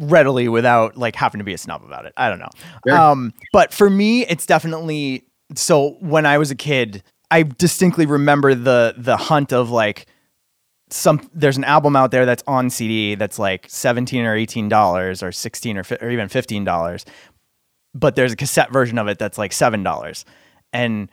readily 0.00 0.48
without 0.48 0.96
like 0.96 1.14
having 1.16 1.38
to 1.38 1.44
be 1.44 1.54
a 1.54 1.58
snob 1.58 1.84
about 1.84 2.06
it. 2.06 2.12
I 2.16 2.28
don't 2.28 2.38
know. 2.38 2.50
Sure. 2.86 2.98
Um, 2.98 3.32
but 3.52 3.72
for 3.72 3.88
me, 3.88 4.26
it's 4.26 4.46
definitely 4.46 5.24
so. 5.54 5.96
When 6.00 6.26
I 6.26 6.38
was 6.38 6.50
a 6.50 6.56
kid, 6.56 7.02
I 7.30 7.42
distinctly 7.42 8.06
remember 8.06 8.54
the 8.54 8.94
the 8.96 9.16
hunt 9.16 9.52
of 9.52 9.70
like 9.70 10.06
some 10.90 11.28
there's 11.32 11.56
an 11.56 11.64
album 11.64 11.96
out 11.96 12.10
there 12.10 12.26
that's 12.26 12.42
on 12.46 12.70
CD 12.70 13.14
that's 13.14 13.38
like 13.38 13.66
17 13.68 14.24
or 14.24 14.36
18 14.36 14.68
dollars 14.68 15.22
or 15.22 15.32
16 15.32 15.78
or, 15.78 15.84
fi- 15.84 15.98
or 16.00 16.10
even 16.10 16.28
15 16.28 16.62
dollars 16.62 17.04
but 17.94 18.16
there's 18.16 18.32
a 18.32 18.36
cassette 18.36 18.72
version 18.72 18.98
of 18.98 19.08
it 19.08 19.18
that's 19.18 19.38
like 19.38 19.52
seven 19.52 19.82
dollars 19.82 20.24
and 20.72 21.08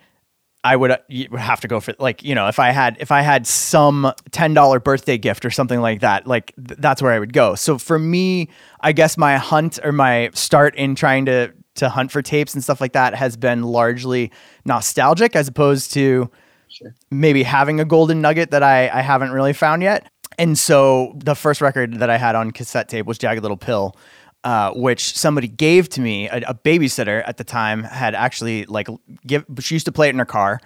I 0.64 0.76
would, 0.76 0.92
uh, 0.92 0.98
you 1.08 1.26
would 1.32 1.40
have 1.40 1.60
to 1.62 1.68
go 1.68 1.80
for 1.80 1.92
like 1.98 2.22
you 2.22 2.34
know 2.36 2.46
if 2.46 2.58
I 2.60 2.70
had 2.70 2.96
if 3.00 3.10
I 3.10 3.22
had 3.22 3.46
some 3.46 4.12
ten 4.30 4.54
dollar 4.54 4.78
birthday 4.78 5.18
gift 5.18 5.44
or 5.44 5.50
something 5.50 5.80
like 5.80 6.00
that 6.02 6.26
like 6.26 6.52
th- 6.56 6.78
that's 6.78 7.02
where 7.02 7.10
I 7.12 7.18
would 7.18 7.32
go. 7.32 7.56
So 7.56 7.78
for 7.78 7.98
me, 7.98 8.48
I 8.80 8.92
guess 8.92 9.18
my 9.18 9.38
hunt 9.38 9.80
or 9.82 9.90
my 9.90 10.30
start 10.34 10.76
in 10.76 10.94
trying 10.94 11.26
to 11.26 11.52
to 11.74 11.88
hunt 11.88 12.12
for 12.12 12.22
tapes 12.22 12.54
and 12.54 12.62
stuff 12.62 12.80
like 12.80 12.92
that 12.92 13.14
has 13.14 13.36
been 13.36 13.62
largely 13.62 14.30
nostalgic 14.64 15.34
as 15.34 15.48
opposed 15.48 15.92
to 15.94 16.30
Sure. 16.68 16.94
maybe 17.10 17.42
having 17.42 17.80
a 17.80 17.84
golden 17.84 18.22
nugget 18.22 18.50
that 18.52 18.62
I, 18.62 18.88
I 18.88 19.02
haven't 19.02 19.32
really 19.32 19.52
found 19.52 19.82
yet. 19.82 20.10
And 20.38 20.56
so 20.58 21.12
the 21.16 21.34
first 21.34 21.60
record 21.60 21.98
that 21.98 22.08
I 22.08 22.16
had 22.16 22.34
on 22.34 22.50
cassette 22.50 22.88
tape 22.88 23.04
was 23.04 23.18
Jagged 23.18 23.42
Little 23.42 23.58
Pill, 23.58 23.94
uh, 24.44 24.72
which 24.72 25.16
somebody 25.16 25.48
gave 25.48 25.88
to 25.90 26.00
me. 26.00 26.28
A, 26.28 26.38
a 26.48 26.54
babysitter 26.54 27.22
at 27.26 27.36
the 27.36 27.44
time 27.44 27.84
had 27.84 28.14
actually 28.14 28.64
like 28.66 28.88
give. 29.26 29.44
She 29.60 29.74
used 29.74 29.86
to 29.86 29.92
play 29.92 30.08
it 30.08 30.10
in 30.10 30.18
her 30.18 30.24
car, 30.24 30.60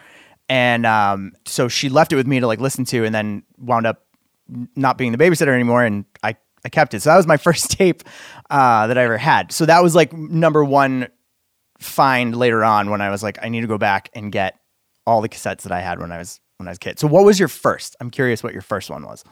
and 0.49 0.87
um, 0.87 1.32
so 1.44 1.69
she 1.69 1.88
left 1.88 2.12
it 2.12 2.17
with 2.17 2.26
me 2.26 2.40
to 2.40 2.46
like 2.46 2.61
listen 2.61 2.84
to, 2.87 3.05
and 3.05 3.14
then 3.14 3.43
wound 3.58 3.87
up 3.87 4.06
not 4.76 4.96
being 4.96 5.12
the 5.12 5.19
babysitter 5.19 5.55
anymore, 5.55 5.84
and 5.84 6.05
I 6.23 6.37
I 6.64 6.69
kept 6.69 6.94
it. 6.94 7.02
So 7.02 7.11
that 7.11 7.17
was 7.17 7.26
my 7.26 7.37
first 7.46 7.70
tape 7.70 8.03
uh, 8.51 8.86
that 8.86 8.98
I 8.98 9.05
ever 9.05 9.19
had. 9.19 9.53
So 9.53 9.67
that 9.67 9.82
was 9.82 9.94
like 9.94 10.12
number 10.12 10.65
one 10.65 11.08
find 11.79 12.36
later 12.36 12.65
on 12.65 12.91
when 12.91 13.01
I 13.01 13.10
was 13.10 13.22
like, 13.22 13.39
I 13.43 13.48
need 13.48 13.60
to 13.60 13.67
go 13.67 13.79
back 13.79 14.08
and 14.15 14.32
get 14.32 14.58
all 15.06 15.20
the 15.20 15.29
cassettes 15.29 15.62
that 15.62 15.72
I 15.72 15.81
had 15.81 16.01
when 16.01 16.10
I 16.12 16.19
was 16.19 16.41
when 16.56 16.69
I 16.69 16.70
was 16.70 16.77
a 16.77 16.81
kid. 16.81 16.98
So 16.98 17.06
what 17.06 17.24
was 17.24 17.39
your 17.39 17.48
first? 17.48 17.96
I'm 18.01 18.10
curious 18.10 18.43
what 18.43 18.53
your 18.53 18.62
first 18.62 18.91
one 18.91 19.05
was. 19.05 19.24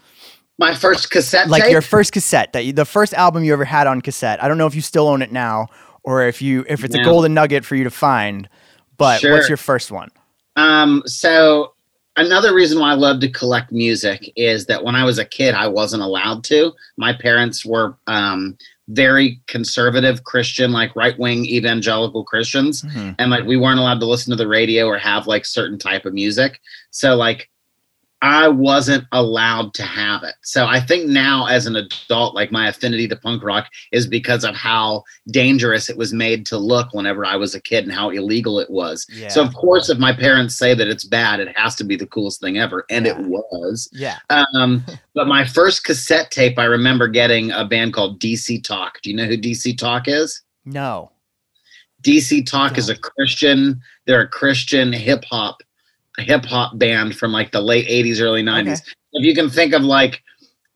My 0.58 0.75
first 0.75 1.11
cassette 1.11 1.49
Like 1.49 1.64
tape. 1.64 1.73
your 1.73 1.82
first 1.82 2.12
cassette 2.12 2.52
that 2.52 2.64
you, 2.64 2.73
the 2.73 2.84
first 2.84 3.12
album 3.14 3.42
you 3.44 3.52
ever 3.52 3.64
had 3.64 3.87
on 3.87 4.00
cassette. 4.00 4.42
I 4.42 4.49
don't 4.49 4.58
know 4.58 4.66
if 4.66 4.75
you 4.75 4.80
still 4.82 5.08
own 5.08 5.20
it 5.23 5.32
now 5.32 5.66
or 6.04 6.26
if 6.26 6.40
you 6.40 6.64
if 6.68 6.84
it's 6.84 6.94
a 6.94 7.02
golden 7.02 7.34
nugget 7.34 7.64
for 7.64 7.75
you 7.75 7.84
to 7.84 7.90
find. 7.90 8.49
But 8.96 9.20
Sure. 9.20 9.32
what's 9.32 9.49
your 9.49 9.56
first 9.56 9.90
one? 9.90 10.11
Um, 10.56 11.02
so 11.06 11.73
another 12.16 12.54
reason 12.54 12.78
why 12.78 12.92
I 12.92 12.94
love 12.94 13.18
to 13.20 13.28
collect 13.28 13.73
music 13.73 14.32
is 14.37 14.66
that 14.66 14.84
when 14.84 14.94
I 14.94 15.02
was 15.04 15.18
a 15.18 15.25
kid, 15.25 15.54
I 15.54 15.66
wasn't 15.66 16.04
allowed 16.04 16.44
to. 16.44 16.73
My 16.96 17.12
parents 17.12 17.64
were 17.66 17.96
um, 18.06 18.56
very 18.88 19.40
conservative 19.49 20.23
Christian, 20.23 20.70
like 20.70 20.94
right 20.94 21.18
wing 21.18 21.44
evangelical 21.46 22.23
Christians, 22.23 22.82
Mhm. 22.82 23.16
and 23.18 23.30
like 23.32 23.44
we 23.44 23.56
weren't 23.56 23.80
allowed 23.80 23.99
to 24.00 24.06
listen 24.06 24.30
to 24.30 24.37
the 24.37 24.46
radio 24.46 24.87
or 24.87 24.99
have 24.99 25.26
like 25.26 25.44
certain 25.44 25.78
type 25.78 26.04
of 26.06 26.14
music. 26.14 26.61
So 26.92 27.16
like 27.16 27.50
I 28.25 28.49
wasn't 28.49 29.04
allowed 29.12 29.75
to 29.75 29.83
have 29.83 30.23
it. 30.23 30.35
So 30.40 30.64
I 30.64 30.81
think 30.81 31.07
now 31.07 31.47
as 31.47 31.66
an 31.66 31.76
adult, 31.76 32.35
like 32.35 32.50
my 32.50 32.69
affinity 32.69 33.07
to 33.09 33.16
punk 33.16 33.43
rock 33.45 33.66
is 33.93 34.07
because 34.07 34.45
of 34.45 34.54
how 34.54 35.04
dangerous 35.26 35.90
it 35.90 35.99
was 35.99 36.14
made 36.14 36.47
to 36.47 36.57
look 36.57 36.95
whenever 36.95 37.26
I 37.26 37.37
was 37.37 37.54
a 37.54 37.61
kid 37.61 37.85
and 37.85 37.93
how 37.93 38.09
illegal 38.09 38.59
it 38.59 38.71
was. 38.71 39.07
Yeah. 39.12 39.28
So 39.28 39.43
of 39.43 39.52
course, 39.54 39.90
if 39.90 39.99
my 39.99 40.11
parents 40.11 40.57
say 40.57 40.73
that 40.73 40.88
it's 40.88 41.04
bad, 41.04 41.38
it 41.38 41.54
has 41.54 41.75
to 41.75 41.85
be 41.85 41.97
the 41.97 42.07
coolest 42.07 42.40
thing 42.40 42.57
ever, 42.57 42.87
and 42.88 43.07
it 43.07 43.19
was. 43.19 43.90
yeah. 43.93 44.21
Um, 44.31 44.83
but 45.14 45.26
my 45.26 45.45
first 45.45 45.85
cassette 45.85 46.31
tape, 46.31 46.59
I 46.59 46.64
remember 46.64 47.09
getting 47.09 47.50
a 47.50 47.66
band 47.66 47.93
called 47.93 48.21
DC 48.21 48.64
Talk. 48.64 49.02
Do 49.02 49.11
you 49.11 49.16
know 49.16 49.26
who 49.26 49.37
DC 49.37 49.76
Talk 49.76 50.09
is? 50.09 50.40
No. 50.64 51.12
DC 52.00 52.47
Talk 52.47 52.78
is 52.78 52.88
a 52.88 52.97
Christian. 52.97 53.83
They're 54.07 54.23
a 54.23 54.28
Christian 54.28 54.95
hip 54.95 55.25
hop, 55.25 55.62
hip 56.18 56.44
hop 56.44 56.78
band 56.78 57.16
from 57.16 57.33
like 57.33 57.52
the 57.52 57.61
late 57.61 57.88
'80s, 57.88 58.21
early 58.21 58.42
'90s. 58.42 58.83
If 59.12 59.25
you 59.25 59.35
can 59.35 59.49
think 59.49 59.73
of 59.73 59.83
like 59.83 60.23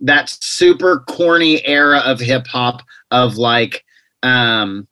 that 0.00 0.28
super 0.28 1.00
corny 1.00 1.66
era 1.66 1.98
of 1.98 2.20
hip 2.20 2.46
hop, 2.46 2.82
of 3.10 3.36
like 3.36 3.84
um, 4.22 4.86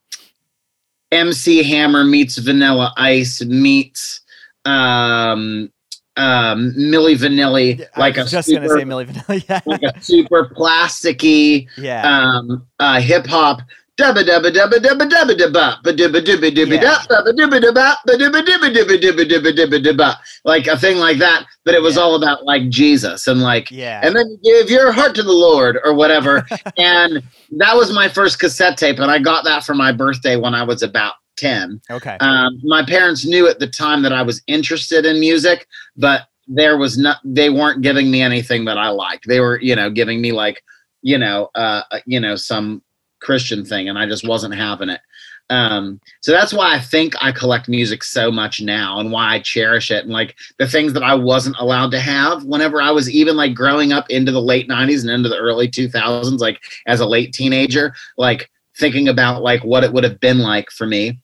MC 1.12 1.62
Hammer 1.62 2.04
meets 2.04 2.38
Vanilla 2.38 2.92
Ice 2.96 3.42
meets 3.44 4.20
um, 4.64 5.70
um, 6.16 6.72
Milli 6.76 7.16
Vanilli, 7.16 7.86
like 7.96 8.16
I 8.16 8.20
a 8.20 8.24
was 8.24 8.32
just 8.32 8.48
super, 8.48 8.66
gonna 8.66 8.80
say 8.80 8.84
Milli 8.84 9.06
Vanilli. 9.06 9.44
Yeah. 9.48 9.60
like 9.66 9.82
a 9.82 10.02
super 10.02 10.50
plasticky 10.56 11.68
yeah. 11.76 12.02
um, 12.06 12.66
uh, 12.78 13.00
hip 13.00 13.26
hop. 13.26 13.60
Dubba 13.98 14.22
dubba 14.22 14.50
dubba 14.50 14.78
dubba 14.78 15.08
dubba 15.08 15.34
dubba 15.34 15.82
ba 15.82 15.92
dubba 15.92 16.20
dubba 16.20 16.50
dubba 16.50 16.80
dubba 16.84 17.32
dubba 17.32 17.58
dubba 17.58 17.86
ba 18.04 18.12
dubba 18.18 18.42
dubba 18.42 18.74
dubba 18.74 19.00
dubba 19.00 19.24
dubba 19.24 19.52
dubba 19.52 19.82
dubba 19.82 20.16
like 20.44 20.66
a 20.66 20.76
thing 20.76 20.98
like 20.98 21.16
that. 21.18 21.46
But 21.64 21.74
it 21.74 21.80
was 21.80 21.96
all 21.96 22.14
about 22.14 22.44
like 22.44 22.68
Jesus 22.68 23.26
and 23.26 23.40
like 23.40 23.70
yeah. 23.70 24.00
and 24.04 24.14
then 24.14 24.26
you 24.42 24.60
give 24.60 24.70
your 24.70 24.92
heart 24.92 25.14
to 25.14 25.22
the 25.22 25.32
Lord 25.32 25.78
or 25.82 25.94
whatever. 25.94 26.46
and 26.76 27.22
that 27.52 27.74
was 27.74 27.90
my 27.90 28.08
first 28.08 28.38
cassette 28.38 28.76
tape, 28.76 28.98
and 28.98 29.10
I 29.10 29.18
got 29.18 29.44
that 29.44 29.64
for 29.64 29.74
my 29.74 29.92
birthday 29.92 30.36
when 30.36 30.54
I 30.54 30.62
was 30.62 30.82
about 30.82 31.14
ten. 31.36 31.80
okay. 31.90 32.18
Um, 32.20 32.60
my 32.64 32.84
parents 32.84 33.24
knew 33.24 33.48
at 33.48 33.60
the 33.60 33.66
time 33.66 34.02
that 34.02 34.12
I 34.12 34.22
was 34.22 34.42
interested 34.46 35.06
in 35.06 35.20
music, 35.20 35.66
but 35.96 36.28
there 36.46 36.76
was 36.76 36.98
not. 36.98 37.18
They 37.24 37.48
weren't 37.48 37.80
giving 37.80 38.10
me 38.10 38.20
anything 38.20 38.66
that 38.66 38.76
I 38.76 38.90
liked. 38.90 39.26
They 39.26 39.40
were, 39.40 39.58
you 39.60 39.74
know, 39.74 39.88
giving 39.90 40.20
me 40.20 40.32
like, 40.32 40.62
you 41.02 41.16
know, 41.16 41.48
uh, 41.54 41.82
you 42.04 42.20
know, 42.20 42.36
some 42.36 42.82
Christian 43.20 43.64
thing, 43.64 43.88
and 43.88 43.98
I 43.98 44.06
just 44.06 44.26
wasn't 44.26 44.54
having 44.54 44.88
it. 44.88 45.00
Um, 45.48 46.00
so 46.22 46.32
that's 46.32 46.52
why 46.52 46.74
I 46.74 46.80
think 46.80 47.14
I 47.22 47.30
collect 47.30 47.68
music 47.68 48.02
so 48.02 48.30
much 48.30 48.60
now, 48.60 48.98
and 48.98 49.12
why 49.12 49.34
I 49.34 49.40
cherish 49.40 49.90
it, 49.90 50.04
and 50.04 50.12
like 50.12 50.36
the 50.58 50.68
things 50.68 50.92
that 50.94 51.02
I 51.02 51.14
wasn't 51.14 51.56
allowed 51.58 51.90
to 51.92 52.00
have 52.00 52.44
whenever 52.44 52.82
I 52.82 52.90
was 52.90 53.10
even 53.10 53.36
like 53.36 53.54
growing 53.54 53.92
up 53.92 54.10
into 54.10 54.32
the 54.32 54.42
late 54.42 54.68
'90s 54.68 55.02
and 55.02 55.10
into 55.10 55.28
the 55.28 55.38
early 55.38 55.68
2000s, 55.68 56.40
like 56.40 56.60
as 56.86 57.00
a 57.00 57.06
late 57.06 57.32
teenager, 57.32 57.94
like 58.18 58.50
thinking 58.76 59.08
about 59.08 59.42
like 59.42 59.64
what 59.64 59.84
it 59.84 59.92
would 59.92 60.04
have 60.04 60.20
been 60.20 60.38
like 60.38 60.70
for 60.70 60.86
me 60.86 61.18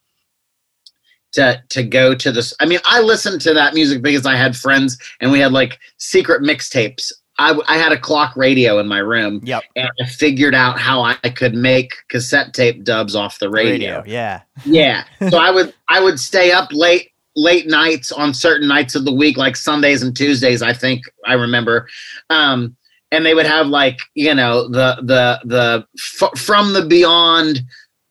to 1.32 1.62
to 1.70 1.82
go 1.82 2.14
to 2.14 2.30
this 2.30 2.54
i 2.60 2.66
mean 2.66 2.78
i 2.84 3.00
listened 3.00 3.40
to 3.40 3.54
that 3.54 3.74
music 3.74 4.02
because 4.02 4.26
i 4.26 4.36
had 4.36 4.56
friends 4.56 4.98
and 5.20 5.32
we 5.32 5.40
had 5.40 5.52
like 5.52 5.78
secret 5.96 6.42
mixtapes 6.42 7.10
I, 7.38 7.58
I 7.66 7.78
had 7.78 7.92
a 7.92 7.98
clock 7.98 8.36
radio 8.36 8.78
in 8.78 8.86
my 8.86 8.98
room 8.98 9.40
yep. 9.42 9.62
and 9.74 9.88
i 10.00 10.06
figured 10.06 10.54
out 10.54 10.78
how 10.78 11.02
i 11.02 11.14
could 11.30 11.54
make 11.54 11.92
cassette 12.08 12.52
tape 12.52 12.84
dubs 12.84 13.14
off 13.14 13.38
the 13.38 13.50
radio, 13.50 14.02
Yeah. 14.06 14.42
yeah 14.64 15.04
so 15.30 15.38
i 15.38 15.50
would 15.50 15.72
i 15.88 16.00
would 16.00 16.20
stay 16.20 16.52
up 16.52 16.68
late 16.72 17.10
late 17.34 17.66
nights 17.66 18.12
on 18.12 18.34
certain 18.34 18.68
nights 18.68 18.94
of 18.94 19.04
the 19.06 19.12
week 19.12 19.36
like 19.38 19.56
sundays 19.56 20.02
and 20.02 20.14
tuesdays 20.14 20.60
i 20.62 20.72
think 20.74 21.02
i 21.26 21.32
remember 21.32 21.88
um 22.28 22.76
and 23.10 23.24
they 23.24 23.34
would 23.34 23.46
have 23.46 23.68
like 23.68 23.98
you 24.14 24.34
know 24.34 24.68
the 24.68 24.96
the 25.02 25.40
the 25.44 25.86
f- 25.98 26.38
from 26.38 26.74
the 26.74 26.84
beyond 26.84 27.62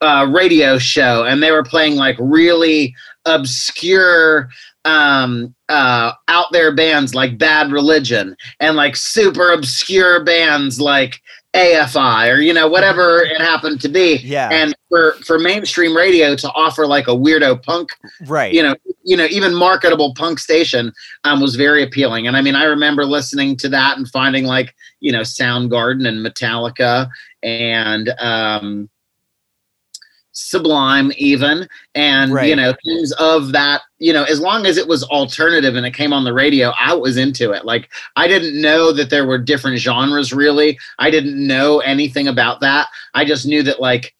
uh 0.01 0.28
radio 0.32 0.80
show 0.80 1.24
and 1.24 1.44
they 1.44 1.51
were 1.51 1.63
playing 1.63 1.96
like 1.96 2.16
really 2.20 2.96
obscure 3.25 4.50
um 4.86 5.54
uh 5.70 6.12
out 6.28 6.48
there 6.52 6.74
bands 6.74 7.14
like 7.14 7.38
bad 7.38 7.72
religion 7.72 8.36
and 8.60 8.76
like 8.76 8.96
super 8.96 9.52
obscure 9.52 10.24
bands 10.24 10.82
like 10.82 11.22
afi 11.54 12.34
or 12.34 12.38
you 12.40 12.54
know 12.54 12.68
whatever 12.68 13.22
it 13.22 13.40
happened 13.40 13.80
to 13.82 13.90
be 13.90 14.16
Yeah. 14.24 14.50
and 14.52 14.74
for 14.90 15.14
for 15.26 15.38
mainstream 15.38 15.96
radio 15.96 16.36
to 16.36 16.52
offer 16.54 16.88
like 16.88 17.08
a 17.08 17.12
weirdo 17.12 17.62
punk 17.62 17.90
right. 18.26 18.54
you 18.54 18.64
know 18.64 18.74
you 19.04 19.18
know 19.18 19.26
even 19.26 19.54
marketable 19.54 20.14
punk 20.16 20.40
station 20.40 20.92
um, 21.26 21.42
was 21.42 21.56
very 21.56 21.84
appealing 21.84 22.26
and 22.28 22.36
i 22.38 22.42
mean 22.42 22.56
i 22.56 22.64
remember 22.64 23.06
listening 23.06 23.58
to 23.58 23.70
that 23.70 23.98
and 23.98 24.08
finding 24.10 24.46
like 24.46 24.74
you 25.02 25.12
know 25.12 25.22
soundgarden 25.22 26.08
and 26.08 26.26
metallica 26.26 27.10
and 27.44 28.10
um 28.20 28.90
sublime 30.42 31.12
even 31.18 31.68
and 31.96 32.32
you 32.48 32.56
know 32.56 32.74
things 32.84 33.12
of 33.14 33.52
that 33.52 33.82
you 34.00 34.12
know 34.12 34.24
as 34.24 34.40
long 34.40 34.66
as 34.66 34.78
it 34.78 34.88
was 34.88 35.04
alternative 35.04 35.76
and 35.76 35.86
it 35.86 35.94
came 35.94 36.14
on 36.14 36.24
the 36.24 36.34
radio 36.34 36.72
i 36.80 36.94
was 36.94 37.18
into 37.18 37.52
it. 37.52 37.66
Like 37.66 37.90
i 38.16 38.28
didn't 38.28 38.60
know 38.60 38.92
that 38.92 39.10
there 39.10 39.26
were 39.26 39.38
different 39.38 39.78
genres 39.78 40.34
really. 40.34 40.78
I 41.00 41.12
didn't 41.12 41.46
know 41.46 41.80
anything 41.80 42.28
about 42.28 42.60
that. 42.62 42.88
I 43.14 43.26
just 43.26 43.46
knew 43.46 43.64
that 43.64 43.80
like 43.80 44.14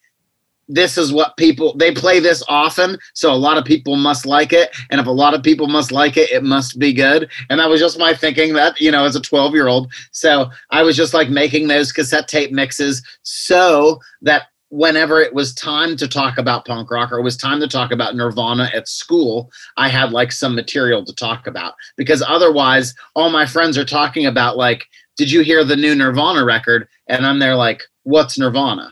this 0.68 0.98
is 0.98 1.12
what 1.12 1.36
people 1.36 1.76
they 1.76 1.92
play 1.94 2.20
this 2.20 2.42
often 2.48 2.98
so 3.14 3.34
a 3.34 3.36
lot 3.36 3.58
of 3.58 3.66
people 3.66 3.98
must 3.98 4.26
like 4.26 4.54
it 4.54 4.70
and 4.90 5.02
if 5.02 5.08
a 5.08 5.12
lot 5.12 5.34
of 5.34 5.44
people 5.44 5.68
must 5.68 5.92
like 5.92 6.16
it 6.16 6.32
it 6.32 6.44
must 6.44 6.80
be 6.80 6.94
good. 6.94 7.30
And 7.50 7.60
that 7.60 7.70
was 7.70 7.82
just 7.82 8.00
my 8.00 8.14
thinking 8.14 8.54
that 8.54 8.80
you 8.80 8.92
know 8.92 9.04
as 9.04 9.16
a 9.16 9.22
12 9.22 9.54
year 9.54 9.68
old 9.68 9.92
so 10.12 10.50
i 10.70 10.82
was 10.82 10.96
just 10.96 11.14
like 11.14 11.30
making 11.30 11.68
those 11.68 11.92
cassette 11.92 12.28
tape 12.28 12.52
mixes 12.52 13.02
so 13.24 14.00
that 14.22 14.44
whenever 14.72 15.20
it 15.20 15.34
was 15.34 15.54
time 15.54 15.98
to 15.98 16.08
talk 16.08 16.38
about 16.38 16.66
punk 16.66 16.90
rock 16.90 17.12
or 17.12 17.20
it 17.20 17.24
was 17.24 17.36
time 17.36 17.60
to 17.60 17.68
talk 17.68 17.92
about 17.92 18.16
nirvana 18.16 18.70
at 18.74 18.88
school 18.88 19.52
i 19.76 19.90
had 19.90 20.12
like 20.14 20.32
some 20.32 20.56
material 20.56 21.04
to 21.04 21.14
talk 21.14 21.46
about 21.46 21.74
because 21.98 22.24
otherwise 22.26 22.96
all 23.14 23.30
my 23.30 23.46
friends 23.46 23.78
are 23.78 23.84
talking 23.86 24.26
about 24.26 24.56
like 24.56 24.86
did 25.18 25.30
you 25.30 25.42
hear 25.42 25.66
the 25.66 25.76
new 25.76 25.94
nirvana 25.94 26.44
record 26.46 26.88
and 27.08 27.26
i'm 27.28 27.38
there 27.38 27.56
like 27.56 27.82
what's 28.04 28.40
nirvana 28.40 28.92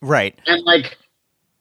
Right. 0.00 0.38
and 0.46 0.62
like 0.64 0.96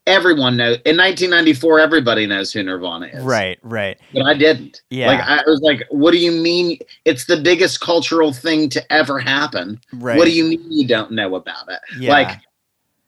everyone 0.06 0.56
knows 0.56 0.76
in 0.86 0.96
1994 0.96 1.80
everybody 1.80 2.28
knows 2.28 2.54
who 2.54 2.62
nirvana 2.62 3.08
is 3.08 3.24
Right. 3.24 3.58
Right. 3.64 3.98
but 4.14 4.24
i 4.28 4.36
didn't 4.36 4.84
Yeah. 4.92 5.08
like 5.08 5.22
i 5.22 5.42
was 5.48 5.62
like 5.62 5.82
what 5.90 6.12
do 6.12 6.20
you 6.20 6.32
mean 6.32 6.78
it's 7.06 7.26
the 7.26 7.38
biggest 7.38 7.82
cultural 7.82 8.32
thing 8.32 8.70
to 8.70 8.94
ever 8.94 9.18
happen 9.18 9.82
right. 9.94 10.16
what 10.16 10.26
do 10.26 10.32
you 10.32 10.46
mean 10.46 10.72
you 10.72 10.88
don't 10.88 11.10
know 11.12 11.34
about 11.36 11.68
it 11.70 11.80
Yeah. 12.00 12.12
like 12.12 12.40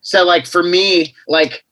so 0.00 0.24
like 0.24 0.46
for 0.46 0.62
me 0.62 1.14
like 1.28 1.64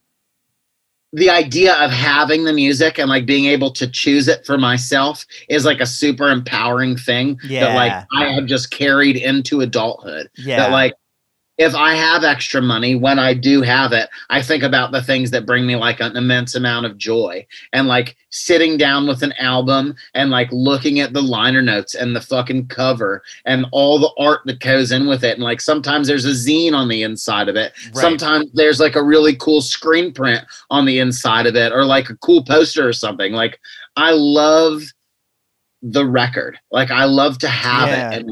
the 1.13 1.31
idea 1.31 1.75
of 1.77 1.91
having 1.91 2.45
the 2.45 2.53
music 2.53 2.99
and 2.99 3.09
like 3.09 3.25
being 3.25 3.47
able 3.47 3.71
to 3.71 3.89
choose 3.89 4.29
it 4.29 4.45
for 4.45 4.59
myself 4.59 5.25
is 5.49 5.65
like 5.65 5.81
a 5.81 5.87
super 5.87 6.29
empowering 6.29 6.97
thing 6.97 7.39
that 7.65 7.75
like 7.75 8.07
i 8.17 8.27
have 8.33 8.47
just 8.47 8.71
carried 8.71 9.17
into 9.17 9.61
adulthood 9.61 10.29
yeah. 10.37 10.59
that 10.59 10.71
like 10.71 10.95
if 11.59 11.75
I 11.75 11.95
have 11.95 12.23
extra 12.23 12.63
money, 12.63 12.95
when 12.95 13.19
I 13.19 13.35
do 13.35 13.63
have 13.63 13.93
it, 13.93 14.09
I 14.31 14.41
think 14.41 14.63
about 14.63 14.93
the 14.93 15.03
things 15.03 15.33
that 15.33 15.45
bring 15.45 15.67
me 15.67 15.75
like 15.75 15.99
an 15.99 16.17
immense 16.17 16.55
amount 16.55 16.87
of 16.87 16.97
joy. 16.97 17.45
And 17.73 17.89
like 17.89 18.17
sitting 18.31 18.77
down 18.77 19.09
with 19.09 19.25
an 19.25 19.33
album 19.41 19.97
and 20.15 20.31
like 20.31 20.49
looking 20.53 21.01
at 21.01 21.13
the 21.13 21.21
liner 21.23 21.61
notes 21.61 21.97
and 21.97 22.15
the 22.15 22.21
fucking 22.21 22.69
cover 22.69 23.23
and 23.45 23.67
all 23.73 23.99
the 23.99 24.13
art 24.19 24.43
that 24.45 24.61
goes 24.61 24.93
in 24.93 25.09
with 25.09 25.25
it. 25.25 25.35
And 25.35 25.43
like 25.43 25.61
sometimes 25.61 26.07
there's 26.07 26.27
a 26.27 26.29
zine 26.29 26.75
on 26.75 26.89
the 26.89 27.03
inside 27.03 27.49
of 27.49 27.57
it. 27.57 27.73
Right. 27.87 27.97
Sometimes 27.97 28.53
there's 28.55 28.79
like 28.79 28.95
a 28.95 29.03
really 29.03 29.35
cool 29.37 29.61
screen 29.61 30.13
print 30.13 30.45
on 30.71 30.85
the 30.85 31.01
inside 31.01 31.47
of 31.47 31.57
it 31.57 31.73
or 31.73 31.85
like 31.85 32.09
a 32.09 32.17
cool 32.19 32.45
poster 32.45 32.87
or 32.87 32.93
something. 32.93 33.33
Like 33.33 33.59
I 33.97 34.13
love 34.13 34.83
the 35.83 36.07
record. 36.07 36.57
Like 36.71 36.93
I 36.93 37.05
love 37.05 37.39
to 37.39 37.49
have 37.49 37.89
Yeah. 37.89 38.11
it 38.13 38.19
and 38.21 38.31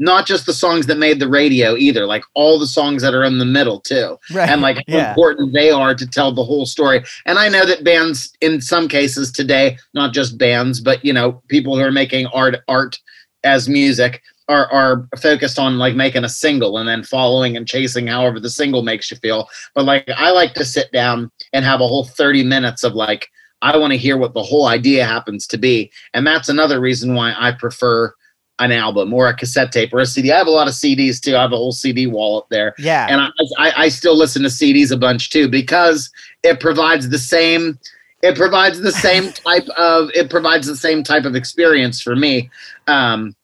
not 0.00 0.26
just 0.26 0.46
the 0.46 0.54
songs 0.54 0.86
that 0.86 0.96
made 0.96 1.20
the 1.20 1.28
radio 1.28 1.76
either, 1.76 2.06
like 2.06 2.24
all 2.34 2.58
the 2.58 2.66
songs 2.66 3.02
that 3.02 3.14
are 3.14 3.22
in 3.22 3.38
the 3.38 3.44
middle 3.44 3.78
too, 3.78 4.18
right. 4.32 4.48
and 4.48 4.62
like 4.62 4.76
how 4.76 4.82
yeah. 4.88 5.10
important 5.10 5.52
they 5.52 5.70
are 5.70 5.94
to 5.94 6.06
tell 6.06 6.32
the 6.32 6.42
whole 6.42 6.66
story. 6.66 7.04
And 7.26 7.38
I 7.38 7.48
know 7.48 7.66
that 7.66 7.84
bands, 7.84 8.32
in 8.40 8.62
some 8.62 8.88
cases 8.88 9.30
today, 9.30 9.78
not 9.92 10.14
just 10.14 10.38
bands, 10.38 10.80
but 10.80 11.04
you 11.04 11.12
know, 11.12 11.42
people 11.48 11.76
who 11.76 11.84
are 11.84 11.92
making 11.92 12.26
art 12.28 12.56
art 12.66 12.98
as 13.44 13.68
music 13.68 14.22
are 14.48 14.66
are 14.72 15.06
focused 15.20 15.58
on 15.58 15.78
like 15.78 15.94
making 15.94 16.24
a 16.24 16.28
single 16.28 16.78
and 16.78 16.88
then 16.88 17.04
following 17.04 17.56
and 17.56 17.68
chasing 17.68 18.06
however 18.06 18.40
the 18.40 18.50
single 18.50 18.82
makes 18.82 19.10
you 19.10 19.18
feel. 19.18 19.48
But 19.74 19.84
like 19.84 20.08
I 20.16 20.30
like 20.30 20.54
to 20.54 20.64
sit 20.64 20.90
down 20.92 21.30
and 21.52 21.62
have 21.64 21.82
a 21.82 21.86
whole 21.86 22.04
30 22.04 22.42
minutes 22.42 22.84
of 22.84 22.94
like 22.94 23.28
I 23.62 23.76
want 23.76 23.92
to 23.92 23.98
hear 23.98 24.16
what 24.16 24.32
the 24.32 24.42
whole 24.42 24.66
idea 24.66 25.04
happens 25.04 25.46
to 25.48 25.58
be. 25.58 25.92
And 26.14 26.26
that's 26.26 26.48
another 26.48 26.80
reason 26.80 27.14
why 27.14 27.34
I 27.38 27.52
prefer 27.52 28.14
an 28.60 28.72
album 28.72 29.12
or 29.12 29.28
a 29.28 29.34
cassette 29.34 29.72
tape 29.72 29.92
or 29.92 29.98
a 29.98 30.06
CD. 30.06 30.30
I 30.30 30.38
have 30.38 30.46
a 30.46 30.52
lot 30.52 30.68
of 30.68 30.74
CDs 30.74 31.20
too. 31.20 31.36
I 31.36 31.42
have 31.42 31.52
a 31.52 31.56
whole 31.56 31.72
CD 31.72 32.06
wall 32.06 32.38
up 32.38 32.48
there. 32.50 32.74
yeah. 32.78 33.06
And 33.08 33.20
I, 33.20 33.28
I, 33.58 33.84
I 33.84 33.88
still 33.88 34.16
listen 34.16 34.42
to 34.42 34.48
CDs 34.48 34.92
a 34.92 34.96
bunch 34.96 35.30
too 35.30 35.48
because 35.48 36.10
it 36.42 36.60
provides 36.60 37.08
the 37.08 37.18
same 37.18 37.78
it 38.22 38.36
provides 38.36 38.80
the 38.80 38.92
same 38.92 39.32
type 39.46 39.66
of 39.78 40.10
it 40.14 40.30
provides 40.30 40.66
the 40.66 40.76
same 40.76 41.02
type 41.02 41.24
of 41.24 41.34
experience 41.34 42.00
for 42.00 42.14
me. 42.14 42.50
Um, 42.86 43.34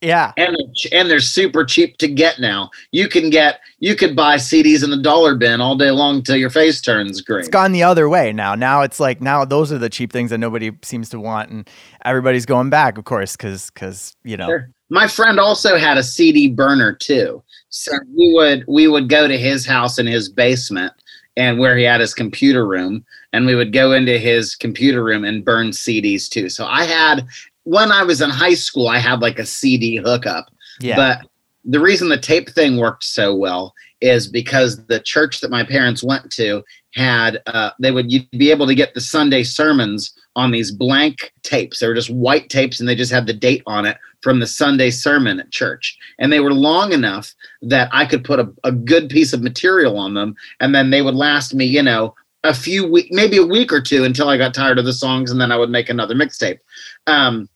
yeah. 0.00 0.32
and 0.36 0.56
they're 0.56 1.00
and 1.00 1.10
they're 1.10 1.20
super 1.20 1.64
cheap 1.64 1.98
to 1.98 2.08
get 2.08 2.40
now. 2.40 2.70
You 2.92 3.08
can 3.08 3.30
get 3.30 3.60
you 3.78 3.96
could 3.96 4.14
buy 4.14 4.36
CDs 4.36 4.84
in 4.84 4.90
the 4.90 5.00
dollar 5.00 5.34
bin 5.34 5.60
all 5.60 5.76
day 5.76 5.90
long 5.90 6.22
till 6.22 6.36
your 6.36 6.50
face 6.50 6.80
turns 6.80 7.20
green. 7.20 7.40
It's 7.40 7.48
gone 7.48 7.72
the 7.72 7.82
other 7.82 8.08
way 8.08 8.32
now. 8.32 8.54
Now 8.54 8.82
it's 8.82 9.00
like 9.00 9.20
now 9.20 9.44
those 9.44 9.72
are 9.72 9.78
the 9.78 9.90
cheap 9.90 10.12
things 10.12 10.30
that 10.30 10.38
nobody 10.38 10.72
seems 10.82 11.08
to 11.10 11.20
want, 11.20 11.50
and 11.50 11.68
everybody's 12.04 12.46
going 12.46 12.70
back, 12.70 12.98
of 12.98 13.04
course, 13.04 13.36
because 13.36 13.70
because 13.70 14.16
you 14.24 14.36
know. 14.36 14.46
Sure. 14.46 14.70
My 14.90 15.06
friend 15.06 15.38
also 15.38 15.76
had 15.76 15.98
a 15.98 16.02
CD 16.02 16.48
burner 16.48 16.94
too. 16.94 17.42
So 17.68 17.92
we 18.16 18.32
would 18.32 18.64
we 18.66 18.88
would 18.88 19.08
go 19.08 19.28
to 19.28 19.38
his 19.38 19.66
house 19.66 19.98
in 19.98 20.06
his 20.06 20.28
basement 20.28 20.92
and 21.36 21.58
where 21.58 21.76
he 21.76 21.84
had 21.84 22.00
his 22.00 22.14
computer 22.14 22.66
room 22.66 23.04
and 23.32 23.46
we 23.46 23.54
would 23.54 23.72
go 23.72 23.92
into 23.92 24.18
his 24.18 24.54
computer 24.54 25.04
room 25.04 25.24
and 25.24 25.44
burn 25.44 25.68
CDs 25.70 26.28
too. 26.28 26.48
So 26.48 26.66
I 26.66 26.84
had 26.84 27.26
when 27.68 27.92
I 27.92 28.02
was 28.02 28.22
in 28.22 28.30
high 28.30 28.54
school 28.54 28.88
I 28.88 28.98
had 28.98 29.20
like 29.20 29.38
a 29.38 29.44
CD 29.44 29.96
hookup, 29.96 30.46
Yeah. 30.80 30.96
but 30.96 31.28
the 31.64 31.80
reason 31.80 32.08
the 32.08 32.16
tape 32.16 32.48
thing 32.48 32.78
worked 32.78 33.04
so 33.04 33.34
well 33.34 33.74
is 34.00 34.26
because 34.26 34.84
the 34.86 35.00
church 35.00 35.40
that 35.40 35.50
my 35.50 35.64
parents 35.64 36.02
went 36.02 36.30
to 36.32 36.62
had 36.94 37.42
uh, 37.46 37.70
they 37.78 37.90
would 37.90 38.10
you'd 38.10 38.30
be 38.30 38.50
able 38.50 38.66
to 38.66 38.74
get 38.74 38.94
the 38.94 39.00
Sunday 39.00 39.42
sermons 39.42 40.14
on 40.34 40.50
these 40.50 40.70
blank 40.70 41.32
tapes. 41.42 41.80
They 41.80 41.88
were 41.88 41.94
just 41.94 42.10
white 42.10 42.48
tapes 42.48 42.80
and 42.80 42.88
they 42.88 42.94
just 42.94 43.12
had 43.12 43.26
the 43.26 43.34
date 43.34 43.62
on 43.66 43.84
it 43.84 43.98
from 44.22 44.40
the 44.40 44.46
Sunday 44.46 44.90
sermon 44.90 45.38
at 45.38 45.50
church. 45.50 45.98
And 46.18 46.32
they 46.32 46.40
were 46.40 46.54
long 46.54 46.92
enough 46.92 47.34
that 47.62 47.90
I 47.92 48.06
could 48.06 48.24
put 48.24 48.40
a, 48.40 48.50
a 48.64 48.72
good 48.72 49.10
piece 49.10 49.32
of 49.34 49.42
material 49.42 49.98
on 49.98 50.14
them 50.14 50.34
and 50.60 50.74
then 50.74 50.88
they 50.88 51.02
would 51.02 51.14
last 51.14 51.54
me, 51.54 51.66
you 51.66 51.82
know, 51.82 52.14
a 52.44 52.54
few 52.54 52.90
weeks, 52.90 53.08
maybe 53.10 53.36
a 53.36 53.44
week 53.44 53.72
or 53.72 53.80
two 53.80 54.04
until 54.04 54.28
I 54.28 54.38
got 54.38 54.54
tired 54.54 54.78
of 54.78 54.84
the 54.86 54.92
songs 54.92 55.30
and 55.30 55.40
then 55.40 55.52
I 55.52 55.56
would 55.56 55.70
make 55.70 55.90
another 55.90 56.14
mixtape. 56.14 56.60
Um, 57.06 57.48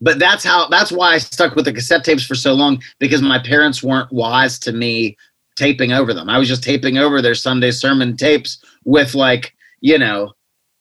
but 0.00 0.18
that's 0.18 0.44
how 0.44 0.68
that's 0.68 0.92
why 0.92 1.14
I 1.14 1.18
stuck 1.18 1.54
with 1.54 1.64
the 1.64 1.72
cassette 1.72 2.04
tapes 2.04 2.24
for 2.24 2.34
so 2.34 2.52
long 2.52 2.82
because 2.98 3.22
my 3.22 3.38
parents 3.38 3.82
weren't 3.82 4.12
wise 4.12 4.58
to 4.60 4.72
me 4.72 5.16
taping 5.56 5.92
over 5.92 6.12
them. 6.12 6.28
I 6.28 6.38
was 6.38 6.48
just 6.48 6.62
taping 6.62 6.98
over 6.98 7.22
their 7.22 7.34
Sunday 7.34 7.70
sermon 7.70 8.16
tapes 8.16 8.62
with 8.84 9.14
like, 9.14 9.54
you 9.80 9.98
know, 9.98 10.32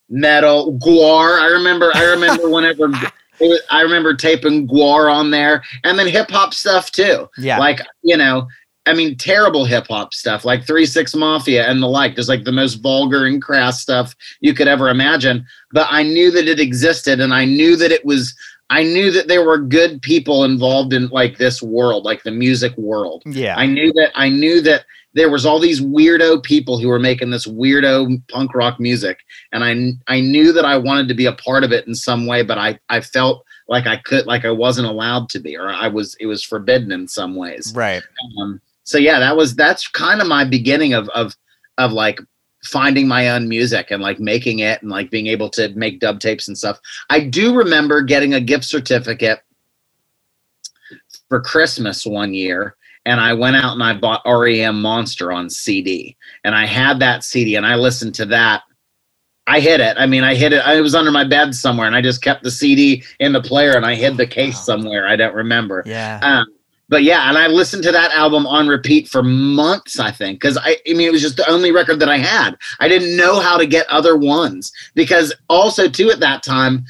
metal 0.09 0.77
GWAR. 0.79 1.39
I 1.39 1.47
remember 1.47 1.91
I 1.95 2.03
remember 2.03 2.49
whenever 2.49 2.89
was, 3.39 3.61
I 3.71 3.81
remember 3.81 4.13
taping 4.13 4.67
GWAR 4.67 5.11
on 5.11 5.31
there 5.31 5.63
and 5.83 5.97
then 5.97 6.07
hip 6.07 6.29
hop 6.29 6.53
stuff 6.53 6.91
too. 6.91 7.29
Yeah. 7.37 7.57
Like, 7.57 7.81
you 8.01 8.17
know, 8.17 8.47
I 8.85 8.93
mean, 8.93 9.17
terrible 9.17 9.65
hip 9.65 9.87
hop 9.87 10.13
stuff 10.13 10.45
like 10.45 10.65
Three 10.65 10.85
Six 10.85 11.15
Mafia 11.15 11.67
and 11.67 11.81
the 11.81 11.87
like. 11.87 12.15
Just 12.15 12.29
like 12.29 12.43
the 12.43 12.51
most 12.51 12.75
vulgar 12.75 13.25
and 13.25 13.41
crass 13.41 13.81
stuff 13.81 14.15
you 14.41 14.53
could 14.53 14.67
ever 14.67 14.89
imagine. 14.89 15.45
But 15.71 15.87
I 15.89 16.03
knew 16.03 16.29
that 16.31 16.47
it 16.47 16.59
existed, 16.59 17.19
and 17.19 17.33
I 17.33 17.45
knew 17.45 17.75
that 17.77 17.91
it 17.91 18.05
was. 18.05 18.35
I 18.69 18.83
knew 18.83 19.11
that 19.11 19.27
there 19.27 19.45
were 19.45 19.59
good 19.59 20.01
people 20.01 20.43
involved 20.43 20.91
in 20.93 21.07
like 21.09 21.37
this 21.37 21.61
world, 21.61 22.03
like 22.03 22.23
the 22.23 22.31
music 22.31 22.75
world. 22.77 23.23
Yeah. 23.25 23.55
I 23.55 23.65
knew 23.65 23.93
that. 23.93 24.11
I 24.15 24.29
knew 24.29 24.61
that 24.61 24.85
there 25.13 25.29
was 25.29 25.45
all 25.45 25.59
these 25.59 25.81
weirdo 25.81 26.43
people 26.43 26.77
who 26.77 26.89
were 26.89 26.99
making 26.99 27.29
this 27.29 27.45
weirdo 27.45 28.21
punk 28.27 28.53
rock 28.53 28.79
music, 28.79 29.19
and 29.51 29.63
I 29.63 30.13
I 30.13 30.19
knew 30.19 30.51
that 30.51 30.65
I 30.65 30.77
wanted 30.77 31.07
to 31.07 31.13
be 31.13 31.25
a 31.25 31.33
part 31.33 31.63
of 31.63 31.71
it 31.71 31.87
in 31.87 31.95
some 31.95 32.25
way, 32.25 32.41
but 32.41 32.57
I 32.57 32.79
I 32.89 33.01
felt 33.01 33.45
like 33.67 33.87
I 33.87 33.97
could 33.97 34.25
like 34.25 34.45
I 34.45 34.51
wasn't 34.51 34.87
allowed 34.87 35.29
to 35.29 35.39
be, 35.39 35.55
or 35.55 35.69
I 35.69 35.87
was 35.87 36.15
it 36.19 36.25
was 36.25 36.43
forbidden 36.43 36.91
in 36.91 37.07
some 37.07 37.35
ways. 37.35 37.71
Right. 37.75 38.03
Um, 38.39 38.61
so 38.83 38.97
yeah, 38.97 39.19
that 39.19 39.37
was 39.37 39.55
that's 39.55 39.87
kind 39.87 40.21
of 40.21 40.27
my 40.27 40.43
beginning 40.43 40.93
of 40.93 41.07
of 41.09 41.35
of 41.77 41.91
like 41.91 42.19
finding 42.65 43.07
my 43.07 43.29
own 43.29 43.47
music 43.47 43.91
and 43.91 44.01
like 44.01 44.19
making 44.19 44.59
it 44.59 44.81
and 44.81 44.91
like 44.91 45.09
being 45.11 45.27
able 45.27 45.49
to 45.49 45.69
make 45.69 45.99
dub 45.99 46.19
tapes 46.19 46.47
and 46.47 46.57
stuff. 46.57 46.79
I 47.09 47.21
do 47.21 47.55
remember 47.55 48.01
getting 48.01 48.33
a 48.33 48.41
gift 48.41 48.65
certificate 48.65 49.39
for 51.29 51.41
Christmas 51.41 52.05
one 52.05 52.33
year 52.33 52.75
and 53.05 53.19
I 53.19 53.33
went 53.33 53.55
out 53.55 53.73
and 53.73 53.83
I 53.83 53.93
bought 53.93 54.23
REM 54.25 54.81
Monster 54.81 55.31
on 55.31 55.49
CD 55.49 56.17
and 56.43 56.55
I 56.55 56.65
had 56.65 56.99
that 56.99 57.23
CD 57.23 57.55
and 57.55 57.65
I 57.65 57.75
listened 57.75 58.15
to 58.15 58.25
that 58.25 58.63
I 59.47 59.59
hid 59.59 59.79
it. 59.79 59.95
I 59.97 60.07
mean, 60.07 60.23
I 60.23 60.33
hid 60.33 60.53
it. 60.53 60.65
I 60.65 60.81
was 60.81 60.95
under 60.95 61.11
my 61.11 61.23
bed 61.23 61.53
somewhere, 61.53 61.85
and 61.85 61.95
I 61.95 62.01
just 62.01 62.23
kept 62.23 62.43
the 62.43 62.49
CD 62.49 63.03
in 63.19 63.31
the 63.31 63.41
player, 63.41 63.73
and 63.73 63.85
I 63.85 63.93
hid 63.93 64.17
the 64.17 64.25
case 64.25 64.59
somewhere. 64.65 65.07
I 65.07 65.15
don't 65.15 65.35
remember. 65.35 65.83
Yeah. 65.85 66.19
Um, 66.23 66.47
but 66.95 67.03
yeah, 67.03 67.27
and 67.27 67.37
I 67.37 67.47
listened 67.47 67.83
to 67.83 67.91
that 67.91 68.11
album 68.11 68.47
on 68.47 68.69
repeat 68.69 69.09
for 69.09 69.21
months, 69.21 69.99
I 69.99 70.11
think, 70.11 70.39
because 70.39 70.55
I, 70.57 70.77
I 70.89 70.93
mean, 70.93 71.01
it 71.09 71.11
was 71.11 71.21
just 71.21 71.35
the 71.35 71.49
only 71.49 71.69
record 71.73 71.99
that 71.99 72.07
I 72.07 72.17
had. 72.17 72.55
I 72.79 72.87
didn't 72.87 73.17
know 73.17 73.41
how 73.41 73.57
to 73.57 73.65
get 73.65 73.85
other 73.89 74.15
ones 74.15 74.71
because 74.93 75.33
also 75.49 75.89
too 75.89 76.09
at 76.09 76.21
that 76.21 76.41
time, 76.41 76.85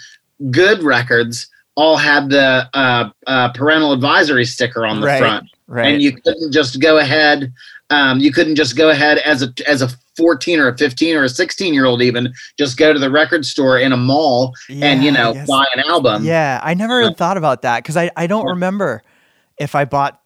good 0.51 0.83
records 0.83 1.47
all 1.73 1.97
had 1.97 2.29
the 2.29 2.69
uh, 2.75 3.09
uh, 3.25 3.51
parental 3.53 3.93
advisory 3.93 4.45
sticker 4.45 4.85
on 4.85 5.01
the 5.01 5.07
Right, 5.07 5.17
front, 5.17 5.49
right. 5.65 5.91
and 5.93 6.03
you 6.03 6.11
couldn't 6.21 6.51
just 6.51 6.79
go 6.79 6.99
ahead. 6.99 7.51
Um, 7.89 8.19
you 8.19 8.31
couldn't 8.31 8.57
just 8.57 8.77
go 8.77 8.91
ahead 8.91 9.17
as 9.19 9.41
a 9.41 9.51
as 9.67 9.81
a 9.81 9.89
14 10.17 10.59
or 10.59 10.67
a 10.67 10.77
15 10.77 11.15
or 11.15 11.23
a 11.23 11.29
16 11.29 11.73
year 11.73 11.85
old 11.85 12.03
even 12.03 12.31
just 12.59 12.77
go 12.77 12.93
to 12.93 12.99
the 12.99 13.09
record 13.09 13.43
store 13.43 13.79
in 13.79 13.91
a 13.91 13.97
mall 13.97 14.53
and 14.69 15.03
you 15.03 15.11
know 15.11 15.33
yes. 15.33 15.47
buy 15.47 15.65
an 15.75 15.81
album. 15.89 16.23
Yeah, 16.23 16.59
I 16.63 16.75
never 16.75 16.99
Yeah. 16.99 17.07
even 17.07 17.15
thought 17.15 17.37
about 17.37 17.63
that 17.63 17.81
because 17.81 17.97
I, 17.97 18.11
I 18.15 18.27
don't 18.27 18.45
Yeah. 18.45 18.51
remember 18.51 19.01
if 19.57 19.75
I 19.75 19.85
bought. 19.85 20.21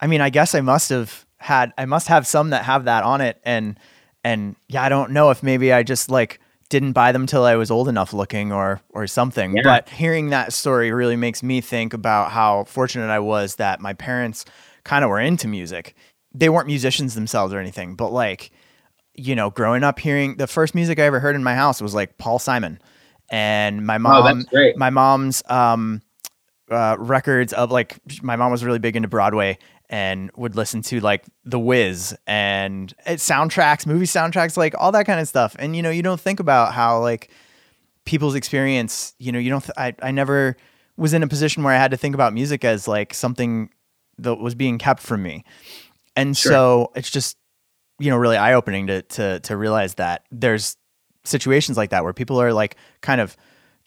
I 0.00 0.06
mean, 0.06 0.20
I 0.20 0.30
guess 0.30 0.54
I 0.54 0.60
must 0.60 0.90
have 0.90 1.26
had. 1.38 1.72
I 1.78 1.84
must 1.84 2.08
have 2.08 2.26
some 2.26 2.50
that 2.50 2.64
have 2.64 2.84
that 2.84 3.04
on 3.04 3.20
it, 3.20 3.40
and 3.44 3.78
and 4.24 4.56
yeah, 4.68 4.82
I 4.82 4.88
don't 4.88 5.12
know 5.12 5.30
if 5.30 5.42
maybe 5.42 5.72
I 5.72 5.82
just 5.82 6.10
like 6.10 6.40
didn't 6.70 6.92
buy 6.92 7.12
them 7.12 7.26
till 7.26 7.44
I 7.44 7.54
was 7.56 7.70
old 7.70 7.88
enough 7.88 8.12
looking 8.12 8.52
or 8.52 8.80
or 8.90 9.06
something. 9.06 9.56
Yeah. 9.56 9.62
But 9.64 9.88
hearing 9.88 10.30
that 10.30 10.52
story 10.52 10.92
really 10.92 11.16
makes 11.16 11.42
me 11.42 11.60
think 11.60 11.94
about 11.94 12.30
how 12.30 12.64
fortunate 12.64 13.08
I 13.10 13.18
was 13.20 13.56
that 13.56 13.80
my 13.80 13.94
parents 13.94 14.44
kind 14.84 15.02
of 15.04 15.10
were 15.10 15.20
into 15.20 15.48
music. 15.48 15.94
They 16.34 16.48
weren't 16.50 16.66
musicians 16.66 17.14
themselves 17.14 17.52
or 17.54 17.58
anything, 17.58 17.94
but 17.96 18.12
like 18.12 18.50
you 19.14 19.34
know, 19.34 19.50
growing 19.50 19.82
up 19.82 19.98
hearing 19.98 20.36
the 20.36 20.46
first 20.46 20.76
music 20.76 21.00
I 21.00 21.02
ever 21.02 21.18
heard 21.18 21.34
in 21.34 21.42
my 21.42 21.56
house 21.56 21.82
was 21.82 21.92
like 21.92 22.18
Paul 22.18 22.38
Simon. 22.38 22.78
And 23.30 23.84
my 23.84 23.96
Oh, 23.96 23.98
mom, 23.98 24.42
great. 24.44 24.76
my 24.76 24.90
mom's 24.90 25.42
um, 25.48 26.02
uh, 26.70 26.96
records 26.98 27.52
of 27.52 27.70
like 27.70 27.98
my 28.22 28.36
mom 28.36 28.50
was 28.50 28.64
really 28.64 28.78
big 28.78 28.96
into 28.96 29.08
Broadway 29.08 29.58
and 29.90 30.30
would 30.36 30.54
listen 30.54 30.82
to 30.82 31.00
like 31.00 31.24
The 31.44 31.58
Wiz 31.58 32.16
and 32.26 32.92
uh, 33.06 33.12
soundtracks, 33.12 33.86
movie 33.86 34.04
soundtracks, 34.06 34.56
like 34.56 34.74
all 34.78 34.92
that 34.92 35.06
kind 35.06 35.20
of 35.20 35.28
stuff. 35.28 35.56
And 35.58 35.74
you 35.74 35.82
know, 35.82 35.90
you 35.90 36.02
don't 36.02 36.20
think 36.20 36.40
about 36.40 36.72
how 36.74 37.00
like 37.00 37.30
people's 38.04 38.34
experience. 38.34 39.14
You 39.18 39.32
know, 39.32 39.38
you 39.38 39.50
don't. 39.50 39.62
Th- 39.64 39.72
I 39.76 39.94
I 40.02 40.10
never 40.10 40.56
was 40.96 41.14
in 41.14 41.22
a 41.22 41.28
position 41.28 41.62
where 41.62 41.72
I 41.72 41.78
had 41.78 41.90
to 41.92 41.96
think 41.96 42.14
about 42.14 42.32
music 42.34 42.64
as 42.64 42.86
like 42.88 43.14
something 43.14 43.70
that 44.18 44.34
was 44.34 44.54
being 44.54 44.78
kept 44.78 45.00
from 45.02 45.22
me. 45.22 45.44
And 46.16 46.36
Sure. 46.36 46.50
so 46.52 46.92
it's 46.96 47.10
just 47.10 47.36
you 48.00 48.10
know 48.10 48.16
really 48.16 48.36
eye 48.36 48.54
opening 48.54 48.88
to 48.88 49.02
to 49.02 49.40
to 49.40 49.56
realize 49.56 49.94
that 49.94 50.24
there's 50.30 50.76
situations 51.24 51.76
like 51.76 51.90
that 51.90 52.04
where 52.04 52.12
people 52.12 52.40
are 52.40 52.52
like 52.52 52.76
kind 53.00 53.20
of 53.20 53.36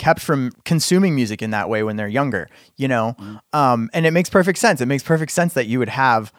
kept 0.02 0.20
from 0.20 0.52
consuming 0.66 1.14
music 1.14 1.44
in 1.44 1.52
that 1.52 1.70
way 1.70 1.84
when 1.84 1.96
they're 1.96 2.08
younger, 2.08 2.50
you 2.76 2.88
know? 2.88 3.16
Um, 3.54 3.88
and 3.94 4.04
it 4.08 4.12
makes 4.12 4.32
perfect 4.32 4.58
sense. 4.58 4.82
It 4.82 4.88
makes 4.88 5.04
perfect 5.04 5.32
sense 5.32 5.54
that 5.54 5.68
you 5.68 5.78
would 5.78 5.90
have 5.90 6.34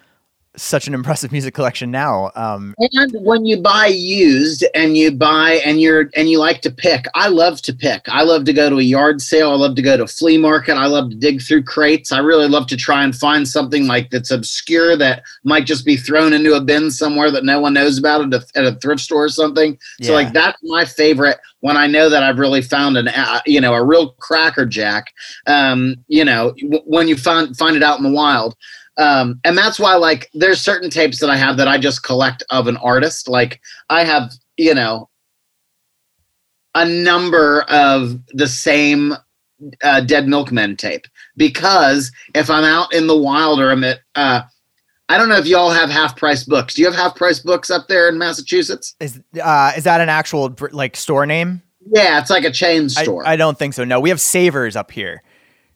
such 0.55 0.87
an 0.87 0.93
impressive 0.93 1.33
music 1.33 1.55
collection 1.55 1.91
now. 1.91 2.31
Um, 2.35 2.75
And 2.79 3.13
when 3.21 3.47
you 3.47 3.57
buy 3.63 3.87
used 3.87 4.65
and 4.75 4.97
you 4.99 5.11
buy 5.11 5.63
and 5.65 5.81
you're 5.81 6.11
and 6.15 6.29
you 6.29 6.39
like 6.39 6.61
to 6.63 6.71
pick, 6.71 7.07
I 7.15 7.29
love 7.29 7.63
to 7.63 7.73
pick. 7.73 8.03
I 8.09 8.23
love 8.23 8.45
to 8.45 8.53
go 8.53 8.69
to 8.69 8.79
a 8.79 8.83
yard 8.83 9.23
sale. 9.23 9.51
I 9.51 9.55
love 9.55 9.77
to 9.77 9.83
go 9.83 9.97
to 9.97 10.03
a 10.03 10.07
flea 10.07 10.37
market. 10.37 10.75
I 10.77 10.87
love 10.87 11.09
to 11.11 11.17
dig 11.17 11.41
through 11.41 11.63
crates. 11.65 12.13
I 12.13 12.19
really 12.19 12.49
love 12.49 12.67
to 12.67 12.77
try 12.77 13.03
and 13.03 13.17
find 13.17 13.49
something 13.49 13.87
like 13.87 14.11
that's 14.11 14.31
obscure 14.31 14.95
that 14.97 15.23
might 15.45 15.65
just 15.65 15.87
be 15.87 15.97
thrown 15.97 16.35
into 16.35 16.53
a 16.55 16.61
bin 16.61 16.91
somewhere 16.91 17.31
that 17.31 17.45
no 17.45 17.59
one 17.59 17.73
knows 17.73 17.97
about 17.99 18.21
at 18.21 18.35
a, 18.43 18.47
at 18.59 18.65
a 18.67 18.75
thrift 18.79 19.01
store 19.01 19.25
or 19.25 19.29
something. 19.31 19.79
So 20.03 20.09
Yeah. 20.11 20.17
like 20.17 20.33
that's 20.35 20.59
my 20.65 20.85
favorite 20.85 21.39
when 21.61 21.77
I 21.79 21.87
know 21.87 22.11
that 22.11 22.23
I've 22.23 22.39
really 22.39 22.61
found 22.63 22.99
an 22.99 23.09
uh, 23.09 23.41
you 23.47 23.61
know 23.61 23.73
a 23.73 23.83
real 23.83 24.11
cracker 24.19 24.67
jack. 24.67 25.15
Um, 25.47 25.97
you 26.09 26.25
know 26.27 26.53
w- 26.61 26.83
when 26.85 27.09
you 27.09 27.17
find 27.17 27.57
find 27.57 27.75
it 27.75 27.83
out 27.83 27.97
in 27.97 28.05
the 28.05 28.11
wild 28.13 28.55
um, 28.99 29.41
and 29.45 29.57
that's 29.57 29.79
why 29.79 29.95
like 29.95 30.29
there's 30.35 30.61
certain 30.61 30.91
tapes 30.91 31.21
that 31.21 31.31
I 31.31 31.37
have 31.37 31.57
that 31.57 31.69
I 31.69 31.79
just 31.79 32.03
collect 32.03 32.43
of 32.51 32.67
an 32.67 32.77
artist. 32.79 33.29
Like 33.29 33.61
I 33.89 34.05
have, 34.05 34.33
you 34.57 34.75
know, 34.75 35.09
a 36.75 36.87
number 36.87 37.63
of 37.69 38.19
the 38.33 38.49
same 38.49 39.15
uh, 39.83 40.01
Dead 40.01 40.27
Milkmen 40.27 40.77
tape 40.77 41.07
because 41.37 42.11
if 42.35 42.51
I'm 42.51 42.65
out 42.65 42.93
in 42.93 43.07
the 43.07 43.17
wild 43.17 43.61
or 43.61 43.71
I'm 43.71 43.85
at, 43.85 44.01
uh, 44.15 44.43
I 45.09 45.19
don't 45.19 45.29
know 45.29 45.37
if 45.37 45.47
y'all 45.47 45.71
have 45.71 45.91
half 45.91 46.17
price 46.17 46.45
books. 46.45 46.75
Do 46.75 46.83
you 46.83 46.87
have 46.87 46.97
half 46.97 47.17
price 47.17 47.39
books 47.39 47.71
up 47.71 47.89
there 47.89 48.09
in 48.09 48.19
Massachusetts? 48.19 48.95
is 49.01 49.21
uh, 49.43 49.73
is 49.77 49.85
that 49.85 50.01
an 50.01 50.09
actual 50.09 50.55
like 50.73 50.97
store 50.97 51.27
name? 51.27 51.63
Yeah, 51.87 52.21
it's 52.21 52.31
like 52.31 52.45
a 52.45 52.51
chain 52.51 52.85
I, 52.85 53.03
store. 53.03 53.27
I 53.27 53.37
don't 53.37 53.59
think 53.59 53.75
so. 53.75 53.85
No, 53.85 54.01
we 54.01 54.09
have 54.11 54.21
Savers 54.21 54.77
up 54.77 54.91
here. 54.91 55.23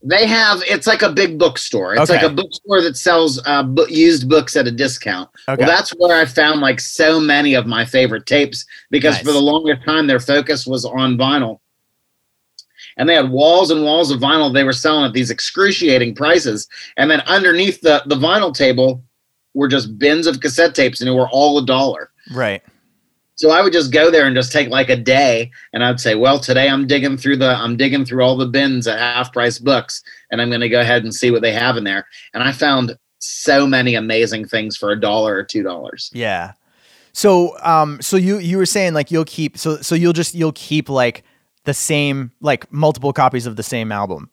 They 0.02 0.26
have 0.26 0.62
it's 0.66 0.86
like 0.86 1.02
a 1.02 1.10
big 1.10 1.38
bookstore. 1.38 1.94
It's 1.94 2.10
Okay. 2.10 2.22
like 2.22 2.30
a 2.30 2.34
bookstore 2.34 2.80
that 2.82 2.96
sells 2.96 3.40
uh, 3.46 3.62
bu- 3.64 3.86
used 3.90 4.28
books 4.28 4.54
at 4.56 4.66
a 4.66 4.70
discount. 4.70 5.28
Okay. 5.48 5.62
Well, 5.64 5.68
that's 5.74 5.90
where 5.98 6.16
I 6.20 6.24
found 6.26 6.60
like 6.60 6.80
so 6.80 7.18
many 7.18 7.54
of 7.54 7.66
my 7.66 7.84
favorite 7.84 8.26
tapes 8.26 8.64
because 8.90 9.14
Nice. 9.16 9.24
for 9.24 9.32
the 9.32 9.40
longest 9.40 9.84
time 9.84 10.06
their 10.06 10.20
focus 10.20 10.66
was 10.66 10.84
on 10.84 11.16
vinyl. 11.16 11.58
And 12.98 13.08
they 13.08 13.14
had 13.14 13.30
walls 13.30 13.70
and 13.70 13.82
walls 13.82 14.10
of 14.10 14.20
vinyl 14.20 14.52
they 14.52 14.64
were 14.64 14.72
selling 14.72 15.04
at 15.04 15.12
these 15.12 15.30
excruciating 15.30 16.14
prices. 16.14 16.68
And 16.96 17.10
then 17.10 17.20
underneath 17.22 17.80
the, 17.80 18.02
the 18.06 18.14
vinyl 18.14 18.54
table 18.54 19.02
were 19.54 19.68
just 19.68 19.98
bins 19.98 20.26
of 20.26 20.40
cassette 20.40 20.74
tapes 20.74 21.00
and 21.00 21.08
they 21.08 21.14
were 21.14 21.28
all 21.30 21.58
a 21.58 21.66
dollar. 21.66 22.10
right. 22.32 22.62
So 23.36 23.50
I 23.50 23.60
would 23.60 23.72
just 23.72 23.92
go 23.92 24.10
there 24.10 24.26
and 24.26 24.34
just 24.34 24.50
take 24.50 24.68
like 24.68 24.88
a 24.88 24.96
day 24.96 25.50
and 25.72 25.84
I'd 25.84 26.00
say, 26.00 26.14
well, 26.14 26.38
today 26.38 26.68
I'm 26.68 26.86
digging 26.86 27.16
through 27.16 27.36
the 27.36 27.50
I'm 27.50 27.76
digging 27.76 28.04
through 28.04 28.24
all 28.24 28.36
the 28.36 28.46
bins 28.46 28.86
at 28.86 28.98
half 28.98 29.32
price 29.32 29.58
books 29.58 30.02
and 30.30 30.40
I'm 30.40 30.48
going 30.48 30.62
to 30.62 30.68
go 30.68 30.80
ahead 30.80 31.04
and 31.04 31.14
see 31.14 31.30
what 31.30 31.42
they 31.42 31.52
have 31.52 31.76
in 31.76 31.84
there. 31.84 32.06
And 32.32 32.42
I 32.42 32.52
found 32.52 32.96
so 33.20 33.66
many 33.66 33.94
amazing 33.94 34.46
things 34.46 34.76
for 34.76 34.90
a 34.90 35.00
dollar 35.00 35.36
or 35.36 35.44
two 35.44 35.62
dollars. 35.62 36.10
Yeah. 36.12 36.52
So 37.12 37.56
um 37.62 38.00
so 38.00 38.16
you 38.16 38.38
you 38.38 38.56
were 38.56 38.66
saying 38.66 38.94
like 38.94 39.10
you'll 39.10 39.24
keep 39.24 39.58
so 39.58 39.76
so 39.82 39.94
you'll 39.94 40.12
just 40.12 40.34
you'll 40.34 40.52
keep 40.52 40.88
like 40.88 41.22
the 41.64 41.74
same 41.74 42.32
like 42.40 42.70
multiple 42.72 43.12
copies 43.12 43.46
of 43.46 43.56
the 43.56 43.62
same 43.62 43.92
album. 43.92 44.30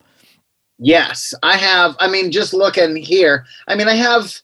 Yes, 0.79 1.33
I 1.43 1.57
have. 1.57 1.95
I 1.99 2.09
mean, 2.09 2.31
just 2.31 2.53
looking 2.53 2.95
here. 2.95 3.45
I 3.67 3.75
mean, 3.75 3.87
I 3.87 3.93
have. 3.93 4.41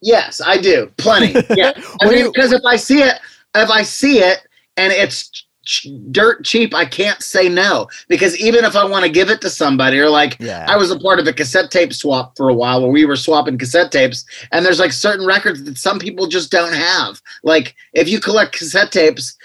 Yes, 0.00 0.40
I 0.44 0.58
do. 0.58 0.90
Plenty. 0.96 1.34
Yeah. 1.56 1.72
I 2.00 2.08
mean, 2.08 2.26
because 2.32 2.52
if 2.52 2.62
I 2.64 2.76
see 2.76 3.00
it, 3.02 3.18
if 3.54 3.70
I 3.70 3.82
see 3.82 4.18
it 4.18 4.46
and 4.76 4.92
it's 4.92 5.28
ch- 5.64 5.88
dirt 6.10 6.44
cheap, 6.44 6.74
I 6.74 6.84
can't 6.84 7.22
say 7.22 7.48
no. 7.48 7.88
Because 8.08 8.36
even 8.38 8.64
if 8.64 8.76
I 8.76 8.84
want 8.84 9.04
to 9.04 9.10
give 9.10 9.30
it 9.30 9.40
to 9.40 9.50
somebody, 9.50 9.98
or 9.98 10.08
like 10.10 10.36
Yeah. 10.38 10.66
I 10.68 10.76
was 10.76 10.90
a 10.90 10.98
part 10.98 11.18
of 11.18 11.26
a 11.26 11.32
cassette 11.32 11.70
tape 11.70 11.92
swap 11.92 12.36
for 12.36 12.48
a 12.48 12.54
while 12.54 12.82
where 12.82 12.90
we 12.90 13.04
were 13.06 13.16
swapping 13.16 13.58
cassette 13.58 13.90
tapes, 13.92 14.24
and 14.52 14.64
there's 14.64 14.78
like 14.80 14.92
certain 14.92 15.26
records 15.26 15.64
that 15.64 15.78
some 15.78 15.98
people 15.98 16.26
just 16.26 16.50
don't 16.50 16.74
have. 16.74 17.20
Like 17.42 17.74
if 17.92 18.08
you 18.08 18.20
collect 18.20 18.52
cassette 18.56 18.92
tapes, 18.92 19.36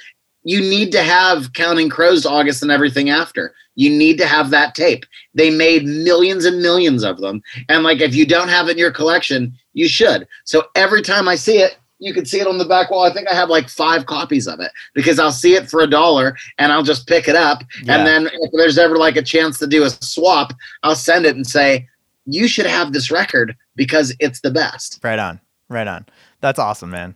you 0.43 0.61
need 0.61 0.91
to 0.91 1.03
have 1.03 1.53
Counting 1.53 1.89
Crows, 1.89 2.25
August, 2.25 2.61
and 2.61 2.71
everything 2.71 3.09
after. 3.09 3.53
You 3.75 3.89
need 3.89 4.17
to 4.19 4.27
have 4.27 4.49
that 4.51 4.75
tape. 4.75 5.05
They 5.33 5.49
made 5.49 5.85
millions 5.85 6.45
and 6.45 6.61
millions 6.61 7.03
of 7.03 7.19
them, 7.19 7.41
and 7.69 7.83
like 7.83 8.01
if 8.01 8.13
you 8.13 8.25
don't 8.25 8.49
have 8.49 8.67
it 8.67 8.73
in 8.73 8.77
your 8.77 8.91
collection, 8.91 9.53
you 9.73 9.87
should. 9.87 10.27
So 10.43 10.65
every 10.75 11.01
time 11.01 11.27
I 11.27 11.35
see 11.35 11.59
it. 11.59 11.77
You 11.99 12.13
can 12.13 12.25
see 12.25 12.41
it 12.41 12.47
on 12.47 12.57
the 12.57 12.65
back 12.65 12.91
wall. 12.91 13.05
I 13.05 13.13
think 13.13 13.29
I 13.29 13.33
have 13.33 13.49
like 13.49 13.69
five 13.69 14.07
copies 14.07 14.45
of 14.45 14.59
it 14.59 14.71
because 14.93 15.19
I'll 15.19 15.31
see 15.31 15.55
it 15.55 15.69
for 15.69 15.79
a 15.81 15.87
dollar 15.87 16.35
and 16.57 16.69
I'll 16.73 16.83
just 16.83 17.07
pick 17.07 17.29
it 17.29 17.35
up. 17.35 17.63
Yeah. 17.81 17.95
And 17.95 18.05
then 18.05 18.29
if 18.33 18.51
there's 18.51 18.77
ever 18.77 18.97
like 18.97 19.15
a 19.15 19.21
chance 19.21 19.57
to 19.59 19.67
do 19.67 19.83
a 19.83 19.89
swap, 19.89 20.51
I'll 20.81 20.95
send 20.95 21.25
it 21.25 21.37
and 21.37 21.47
say, 21.47 21.87
you 22.25 22.49
should 22.49 22.65
have 22.65 22.91
this 22.91 23.09
record 23.09 23.55
because 23.77 24.13
it's 24.19 24.41
the 24.41 24.51
best. 24.51 24.99
Right 25.01 25.19
on. 25.19 25.39
Right 25.69 25.87
on. 25.87 26.05
That's 26.41 26.59
awesome, 26.59 26.89
man. 26.89 27.15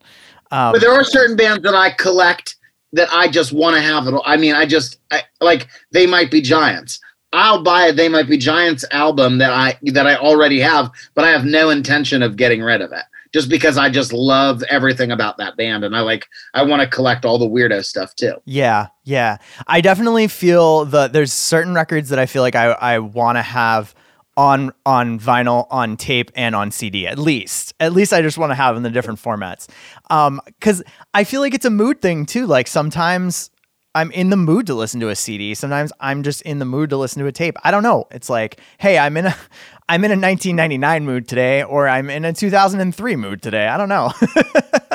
Um, 0.51 0.71
But 0.71 0.79
there 0.79 0.93
are 0.93 1.03
certain 1.03 1.35
bands 1.35 1.63
that 1.63 1.75
I 1.75 1.91
collect 1.91 2.55
that 2.93 3.09
I 3.11 3.27
just 3.27 3.51
want 3.51 3.75
to 3.75 3.81
have 3.81 4.07
it. 4.07 4.15
I 4.25 4.37
mean, 4.37 4.55
I 4.55 4.65
just 4.65 4.99
I, 5.11 5.23
like 5.41 5.67
they 5.91 6.07
might 6.07 6.31
be 6.31 6.41
giants. 6.41 6.99
I'll 7.33 7.61
buy 7.61 7.87
a 7.87 7.93
They 7.93 8.07
Might 8.07 8.27
Be 8.27 8.37
Giants 8.37 8.85
album 8.91 9.37
that 9.39 9.51
I 9.51 9.77
that 9.91 10.07
I 10.07 10.15
already 10.15 10.59
have, 10.61 10.89
but 11.13 11.25
I 11.25 11.29
have 11.29 11.45
no 11.45 11.69
intention 11.69 12.23
of 12.23 12.37
getting 12.37 12.61
rid 12.61 12.81
of 12.81 12.91
it. 12.91 13.03
Just 13.33 13.49
because 13.49 13.77
I 13.77 13.89
just 13.89 14.13
love 14.13 14.63
everything 14.69 15.11
about 15.11 15.37
that 15.37 15.57
band 15.57 15.83
and 15.83 15.95
I 15.95 15.99
like 15.99 16.25
I 16.53 16.63
want 16.63 16.81
to 16.81 16.87
collect 16.87 17.25
all 17.25 17.37
the 17.37 17.47
weirdo 17.47 17.83
stuff 17.83 18.15
too. 18.15 18.35
Yeah, 18.45 18.87
yeah. 19.03 19.37
I 19.67 19.81
definitely 19.81 20.29
feel 20.29 20.85
that 20.85 21.11
there's 21.11 21.33
certain 21.33 21.73
records 21.73 22.09
that 22.09 22.19
I 22.19 22.25
feel 22.25 22.41
like 22.41 22.55
I 22.55 22.71
I 22.71 22.99
want 22.99 23.37
to 23.37 23.41
have 23.41 23.93
on 24.37 24.71
on 24.85 25.19
vinyl, 25.19 25.67
on 25.71 25.97
tape, 25.97 26.31
and 26.35 26.55
on 26.55 26.71
CD 26.71 27.07
at 27.07 27.17
least. 27.17 27.73
At 27.79 27.91
least 27.91 28.13
I 28.13 28.21
just 28.21 28.37
want 28.37 28.51
to 28.51 28.55
have 28.55 28.77
in 28.77 28.83
the 28.83 28.89
different 28.89 29.21
formats. 29.21 29.67
Um, 30.09 30.39
because 30.45 30.83
I 31.13 31.23
feel 31.23 31.41
like 31.41 31.53
it's 31.53 31.65
a 31.65 31.71
mood 31.71 32.01
thing 32.01 32.25
too. 32.25 32.45
Like 32.45 32.67
sometimes 32.67 33.49
I'm 33.95 34.11
in 34.11 34.29
the 34.29 34.37
mood 34.37 34.67
to 34.67 34.75
listen 34.75 34.99
to 34.99 35.09
a 35.09 35.15
CD. 35.15 35.55
Sometimes 35.55 35.91
I'm 35.99 36.21
just 36.21 36.43
in 36.43 36.59
the 36.59 36.65
mood 36.65 36.91
to 36.91 36.97
listen 36.97 37.19
to 37.23 37.27
a 37.27 37.31
tape. 37.31 37.57
I 37.63 37.71
don't 37.71 37.81
know. 37.81 38.05
It's 38.11 38.29
like, 38.29 38.61
hey, 38.77 38.99
I'm 38.99 39.17
in 39.17 39.25
a 39.25 39.35
I'm 39.89 40.03
in 40.03 40.11
a 40.11 40.19
1999 40.19 41.05
mood 41.05 41.27
today, 41.29 41.63
or 41.63 41.87
I'm 41.87 42.09
in 42.09 42.25
a 42.25 42.33
2003 42.33 43.15
mood 43.15 43.41
today. 43.41 43.67
I 43.67 43.77
don't 43.77 43.89
know. 43.89 44.11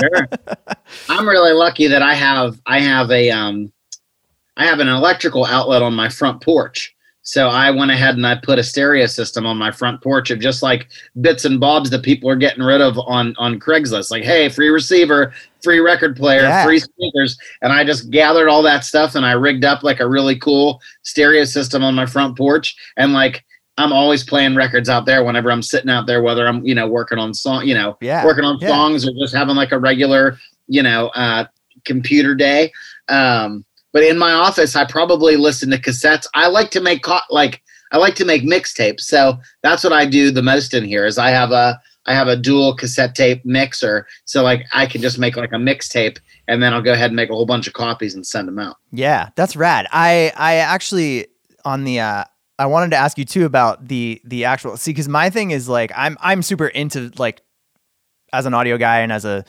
Sure. 0.00 0.26
I'm 1.08 1.28
really 1.28 1.52
lucky 1.52 1.86
that 1.86 2.02
I 2.02 2.14
have 2.14 2.60
I 2.66 2.80
have 2.80 3.08
a 3.12 3.30
um 3.30 3.72
I 4.56 4.66
have 4.66 4.80
an 4.80 4.88
electrical 4.88 5.44
outlet 5.44 5.80
on 5.80 5.94
my 5.94 6.08
front 6.08 6.42
porch. 6.42 6.92
So 7.24 7.48
I 7.48 7.70
went 7.70 7.90
ahead 7.92 8.16
and 8.16 8.26
I 8.26 8.34
put 8.34 8.58
a 8.58 8.64
stereo 8.64 9.06
system 9.06 9.46
on 9.46 9.56
my 9.56 9.70
front 9.70 10.02
porch 10.02 10.30
of 10.32 10.40
just 10.40 10.60
like 10.62 10.88
bits 11.20 11.44
and 11.44 11.60
bobs 11.60 11.88
that 11.90 12.02
people 12.02 12.28
are 12.28 12.36
getting 12.36 12.64
rid 12.64 12.80
of 12.80 12.98
on 12.98 13.34
on 13.38 13.60
Craigslist. 13.60 14.10
Like, 14.10 14.24
hey, 14.24 14.48
free 14.48 14.70
receiver, 14.70 15.32
free 15.62 15.78
record 15.78 16.16
player, 16.16 16.42
Yeah. 16.42 16.64
free 16.64 16.80
speakers, 16.80 17.38
and 17.62 17.72
I 17.72 17.84
just 17.84 18.10
gathered 18.10 18.48
all 18.48 18.62
that 18.62 18.84
stuff 18.84 19.14
and 19.14 19.24
I 19.24 19.32
rigged 19.32 19.64
up 19.64 19.84
like 19.84 20.00
a 20.00 20.08
really 20.08 20.36
cool 20.36 20.80
stereo 21.02 21.44
system 21.44 21.84
on 21.84 21.94
my 21.94 22.06
front 22.06 22.36
porch 22.36 22.74
and 22.96 23.12
like 23.12 23.44
I'm 23.78 23.92
always 23.92 24.22
playing 24.24 24.54
records 24.54 24.88
out 24.90 25.06
there 25.06 25.24
whenever 25.24 25.50
I'm 25.50 25.62
sitting 25.62 25.88
out 25.90 26.06
there, 26.06 26.20
whether 26.22 26.46
I'm, 26.46 26.62
you 26.66 26.74
know, 26.74 26.86
working 26.86 27.18
on 27.18 27.32
song, 27.32 27.66
you 27.66 27.72
know, 27.74 27.96
Yeah, 28.02 28.24
working 28.26 28.44
on 28.44 28.58
yeah. 28.60 28.68
songs 28.68 29.06
or 29.08 29.12
just 29.18 29.34
having 29.34 29.56
like 29.56 29.72
a 29.72 29.78
regular, 29.78 30.36
you 30.66 30.82
know, 30.82 31.08
uh, 31.14 31.46
computer 31.84 32.34
day. 32.34 32.70
Um, 33.08 33.64
but 33.92 34.02
in 34.02 34.18
my 34.18 34.32
office, 34.32 34.74
I 34.74 34.84
probably 34.84 35.36
listen 35.36 35.70
to 35.70 35.78
cassettes. 35.78 36.26
I 36.34 36.48
like 36.48 36.70
to 36.72 36.80
make 36.80 37.06
like 37.30 37.62
I 37.92 37.98
like 37.98 38.14
to 38.16 38.24
make 38.24 38.42
mixtapes, 38.42 39.02
so 39.02 39.38
that's 39.62 39.84
what 39.84 39.92
I 39.92 40.06
do 40.06 40.30
the 40.30 40.42
most 40.42 40.74
in 40.74 40.84
here. 40.84 41.04
Is 41.04 41.18
I 41.18 41.30
have 41.30 41.52
a 41.52 41.80
I 42.06 42.14
have 42.14 42.26
a 42.26 42.36
dual 42.36 42.74
cassette 42.74 43.14
tape 43.14 43.44
mixer, 43.44 44.06
so 44.24 44.42
like 44.42 44.64
I 44.72 44.86
can 44.86 45.02
just 45.02 45.18
make 45.18 45.36
like 45.36 45.52
a 45.52 45.56
mixtape, 45.56 46.18
and 46.48 46.62
then 46.62 46.72
I'll 46.72 46.82
go 46.82 46.92
ahead 46.92 47.10
and 47.10 47.16
make 47.16 47.30
a 47.30 47.34
whole 47.34 47.46
bunch 47.46 47.66
of 47.66 47.74
copies 47.74 48.14
and 48.14 48.26
send 48.26 48.48
them 48.48 48.58
out. 48.58 48.76
Yeah, 48.90 49.28
that's 49.36 49.56
rad. 49.56 49.86
I 49.92 50.32
I 50.36 50.56
actually 50.56 51.28
on 51.64 51.84
the 51.84 52.00
uh 52.00 52.24
I 52.58 52.66
wanted 52.66 52.90
to 52.90 52.96
ask 52.96 53.18
you 53.18 53.24
too 53.24 53.44
about 53.44 53.88
the 53.88 54.20
the 54.24 54.46
actual 54.46 54.76
see 54.76 54.94
cuz 54.94 55.08
my 55.08 55.30
thing 55.30 55.50
is 55.50 55.68
like 55.68 55.92
I'm 55.94 56.16
I'm 56.20 56.42
super 56.42 56.66
into 56.66 57.12
like 57.18 57.42
as 58.32 58.46
an 58.46 58.54
audio 58.54 58.78
guy 58.78 59.00
and 59.00 59.12
as 59.12 59.24
a 59.24 59.44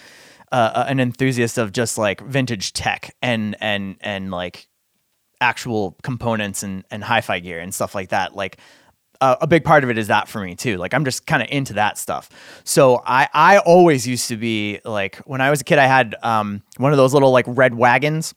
uh, 0.53 0.85
an 0.87 0.99
enthusiast 0.99 1.57
of 1.57 1.71
just 1.71 1.97
like 1.97 2.21
vintage 2.21 2.73
tech 2.73 3.13
and 3.21 3.57
and 3.59 3.97
and 4.01 4.31
like 4.31 4.67
actual 5.41 5.97
components 6.03 6.63
and 6.63 6.85
and 6.91 7.03
hi-fi 7.03 7.39
gear 7.39 7.59
and 7.59 7.73
stuff 7.73 7.95
like 7.95 8.09
that 8.09 8.35
like 8.35 8.57
uh, 9.19 9.35
a 9.41 9.47
big 9.47 9.63
part 9.63 9.83
of 9.83 9.89
it 9.89 9.97
is 9.97 10.07
that 10.07 10.27
for 10.27 10.41
me 10.41 10.55
too 10.55 10.77
like 10.77 10.93
i'm 10.93 11.03
just 11.03 11.25
kind 11.25 11.41
of 11.41 11.49
into 11.51 11.73
that 11.73 11.97
stuff 11.97 12.29
so 12.63 13.01
i 13.05 13.27
i 13.33 13.57
always 13.57 14.07
used 14.07 14.27
to 14.29 14.37
be 14.37 14.79
like 14.85 15.17
when 15.25 15.41
i 15.41 15.49
was 15.49 15.59
a 15.59 15.63
kid 15.63 15.79
i 15.79 15.87
had 15.87 16.15
um 16.21 16.61
one 16.77 16.91
of 16.93 16.97
those 16.97 17.13
little 17.13 17.31
like 17.31 17.45
red 17.47 17.73
wagons 17.73 18.33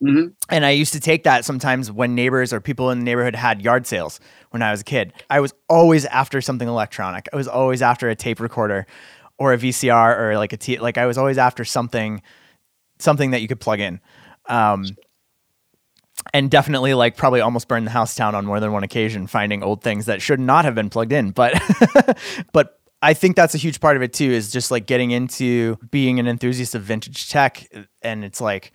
hmm 0.00 0.28
and 0.48 0.64
I 0.64 0.70
used 0.70 0.92
to 0.94 1.00
take 1.00 1.22
that 1.24 1.44
sometimes 1.44 1.92
when 1.92 2.14
neighbors 2.16 2.52
or 2.52 2.60
people 2.60 2.90
in 2.90 2.98
the 2.98 3.04
neighborhood 3.04 3.36
had 3.36 3.62
yard 3.62 3.86
sales 3.86 4.18
when 4.50 4.62
I 4.62 4.72
was 4.72 4.80
a 4.80 4.84
kid. 4.84 5.12
I 5.28 5.38
was 5.38 5.54
always 5.68 6.06
after 6.06 6.40
something 6.40 6.66
electronic. 6.66 7.28
I 7.32 7.36
was 7.36 7.46
always 7.46 7.82
after 7.82 8.08
a 8.08 8.16
tape 8.16 8.40
recorder 8.40 8.86
or 9.40 9.54
a 9.54 9.58
VCR 9.58 10.18
or 10.18 10.36
like 10.36 10.52
a 10.52 10.56
T 10.56 10.78
like 10.78 10.98
I 10.98 11.06
was 11.06 11.18
always 11.18 11.38
after 11.38 11.64
something 11.64 12.22
something 13.00 13.32
that 13.32 13.40
you 13.40 13.48
could 13.48 13.58
plug 13.58 13.80
in. 13.80 13.98
Um 14.46 14.84
and 16.34 16.50
definitely 16.50 16.92
like 16.92 17.16
probably 17.16 17.40
almost 17.40 17.66
burned 17.66 17.86
the 17.86 17.90
house 17.90 18.14
down 18.14 18.34
on 18.34 18.44
more 18.44 18.60
than 18.60 18.70
one 18.70 18.84
occasion 18.84 19.26
finding 19.26 19.62
old 19.62 19.82
things 19.82 20.04
that 20.04 20.20
should 20.20 20.38
not 20.38 20.66
have 20.66 20.74
been 20.74 20.90
plugged 20.90 21.12
in. 21.12 21.30
But 21.30 21.60
but 22.52 22.78
I 23.02 23.14
think 23.14 23.34
that's 23.34 23.54
a 23.54 23.58
huge 23.58 23.80
part 23.80 23.96
of 23.96 24.02
it 24.02 24.12
too 24.12 24.30
is 24.30 24.52
just 24.52 24.70
like 24.70 24.86
getting 24.86 25.10
into 25.10 25.76
being 25.90 26.20
an 26.20 26.28
enthusiast 26.28 26.74
of 26.74 26.82
vintage 26.82 27.30
tech 27.30 27.66
and 28.02 28.22
it's 28.24 28.42
like 28.42 28.72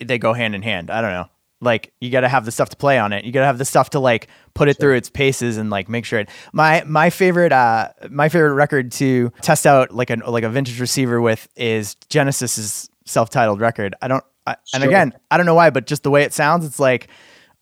they 0.00 0.18
go 0.18 0.32
hand 0.32 0.54
in 0.54 0.62
hand. 0.62 0.90
I 0.90 1.02
don't 1.02 1.12
know. 1.12 1.26
Like 1.60 1.92
you 2.00 2.10
got 2.10 2.20
to 2.20 2.28
have 2.28 2.44
the 2.44 2.52
stuff 2.52 2.68
to 2.70 2.76
play 2.76 2.98
on 2.98 3.12
it. 3.12 3.24
You 3.24 3.32
got 3.32 3.40
to 3.40 3.46
have 3.46 3.58
the 3.58 3.64
stuff 3.64 3.90
to 3.90 4.00
like 4.00 4.28
put 4.54 4.68
it 4.68 4.78
through 4.78 4.94
its 4.94 5.10
paces 5.10 5.56
and 5.56 5.70
like 5.70 5.88
make 5.88 6.04
sure 6.04 6.20
it. 6.20 6.28
My 6.52 6.84
my 6.86 7.10
favorite 7.10 7.52
uh 7.52 7.88
my 8.10 8.28
favorite 8.28 8.54
record 8.54 8.92
to 8.92 9.32
test 9.42 9.66
out 9.66 9.92
like 9.92 10.10
a 10.10 10.16
like 10.26 10.44
a 10.44 10.50
vintage 10.50 10.80
receiver 10.80 11.20
with 11.20 11.48
is 11.56 11.96
Genesis's 12.08 12.88
self-titled 13.06 13.60
record. 13.60 13.94
I 14.00 14.08
don't 14.08 14.24
I, 14.48 14.56
and 14.72 14.82
again, 14.82 15.12
I 15.30 15.36
don't 15.36 15.44
know 15.44 15.54
why, 15.54 15.68
but 15.68 15.86
just 15.86 16.04
the 16.04 16.10
way 16.10 16.22
it 16.22 16.32
sounds, 16.32 16.64
it's 16.64 16.80
like 16.80 17.08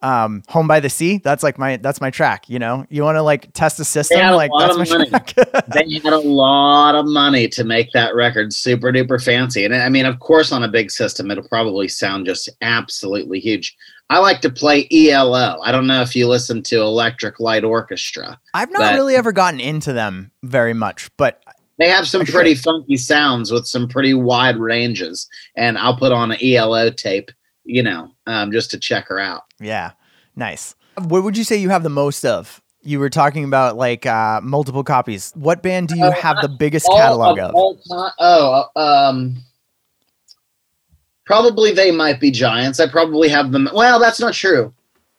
um 0.02 0.42
home 0.48 0.68
by 0.68 0.78
the 0.78 0.90
sea 0.90 1.18
that's 1.24 1.42
like 1.42 1.58
my 1.58 1.78
that's 1.78 2.02
my 2.02 2.10
track 2.10 2.48
you 2.50 2.58
know 2.58 2.84
you 2.90 3.02
want 3.02 3.16
to 3.16 3.22
like 3.22 3.50
test 3.54 3.78
the 3.78 3.84
system 3.84 4.18
They 4.18 4.22
had 4.22 4.34
a 4.34 4.36
like 4.36 4.50
lot 4.50 4.76
that's 4.76 4.92
of 4.92 4.98
money. 4.98 5.10
they 5.68 6.00
had 6.00 6.12
a 6.12 6.18
lot 6.18 6.94
of 6.94 7.06
money 7.06 7.48
to 7.48 7.64
make 7.64 7.90
that 7.92 8.14
record 8.14 8.52
super 8.52 8.92
duper 8.92 9.22
fancy. 9.22 9.64
And 9.64 9.74
I 9.74 9.88
mean, 9.88 10.04
of 10.04 10.18
course, 10.20 10.52
on 10.52 10.62
a 10.64 10.68
big 10.68 10.90
system, 10.90 11.30
it'll 11.30 11.48
probably 11.48 11.88
sound 11.88 12.26
just 12.26 12.50
absolutely 12.60 13.40
huge. 13.40 13.74
I 14.10 14.18
like 14.18 14.40
to 14.42 14.50
play 14.50 14.86
ELO. 14.92 15.58
I 15.62 15.72
don't 15.72 15.86
know 15.86 16.02
if 16.02 16.14
you 16.14 16.28
listen 16.28 16.62
to 16.64 16.80
Electric 16.82 17.40
Light 17.40 17.64
Orchestra. 17.64 18.38
i've 18.54 18.70
not 18.70 18.94
really 18.94 19.16
ever 19.16 19.32
gotten 19.32 19.60
into 19.60 19.92
them 19.94 20.30
very 20.42 20.74
much 20.74 21.10
but 21.16 21.42
They 21.78 21.88
have 21.88 22.06
some 22.06 22.24
pretty 22.24 22.54
funky 22.54 22.96
sounds 22.96 23.50
with 23.50 23.66
some 23.66 23.88
pretty 23.88 24.14
wide 24.14 24.56
ranges. 24.58 25.28
And 25.56 25.76
I'll 25.78 25.96
put 25.96 26.12
on 26.12 26.32
an 26.32 26.38
ELO 26.42 26.90
tape, 26.90 27.30
you 27.66 27.82
know, 27.82 28.10
um, 28.26 28.52
just 28.52 28.70
to 28.70 28.78
check 28.78 29.08
her 29.08 29.18
out. 29.18 29.42
Yeah. 29.60 29.92
Nice. 30.36 30.74
What 30.98 31.24
would 31.24 31.36
you 31.36 31.44
say 31.44 31.56
you 31.56 31.68
have 31.68 31.82
the 31.82 31.90
most 31.90 32.24
of? 32.24 32.62
You 32.82 33.00
were 33.00 33.10
talking 33.10 33.44
about 33.44 33.76
like 33.76 34.06
uh, 34.06 34.40
multiple 34.42 34.84
copies. 34.84 35.32
What 35.34 35.62
band 35.62 35.88
do 35.88 35.96
you 35.96 36.04
Uh, 36.04 36.12
have 36.12 36.40
the 36.40 36.48
biggest 36.48 36.86
catalog 36.86 37.38
of? 37.38 37.54
all 37.54 37.74
time, 37.76 38.12
oh, 38.20 38.64
um, 38.76 39.36
probably 41.24 41.72
they 41.72 41.90
might 41.90 42.20
be 42.20 42.30
giants. 42.30 42.78
I 42.78 42.86
probably 42.88 43.28
have 43.28 43.50
them. 43.50 43.68
Well, 43.74 43.98
that's 43.98 44.20
not 44.20 44.34
true. 44.34 44.72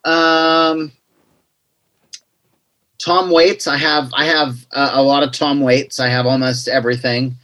Um, 0.05 0.93
Tom 2.99 3.29
Waits. 3.29 3.67
I 3.67 3.77
have. 3.77 4.09
I 4.13 4.25
have 4.25 4.65
uh, 4.71 4.91
a 4.93 5.01
lot 5.03 5.23
of 5.23 5.31
Tom 5.31 5.59
Waits. 5.59 5.99
I 5.99 6.07
have 6.07 6.25
almost 6.25 6.67
everything. 6.67 7.35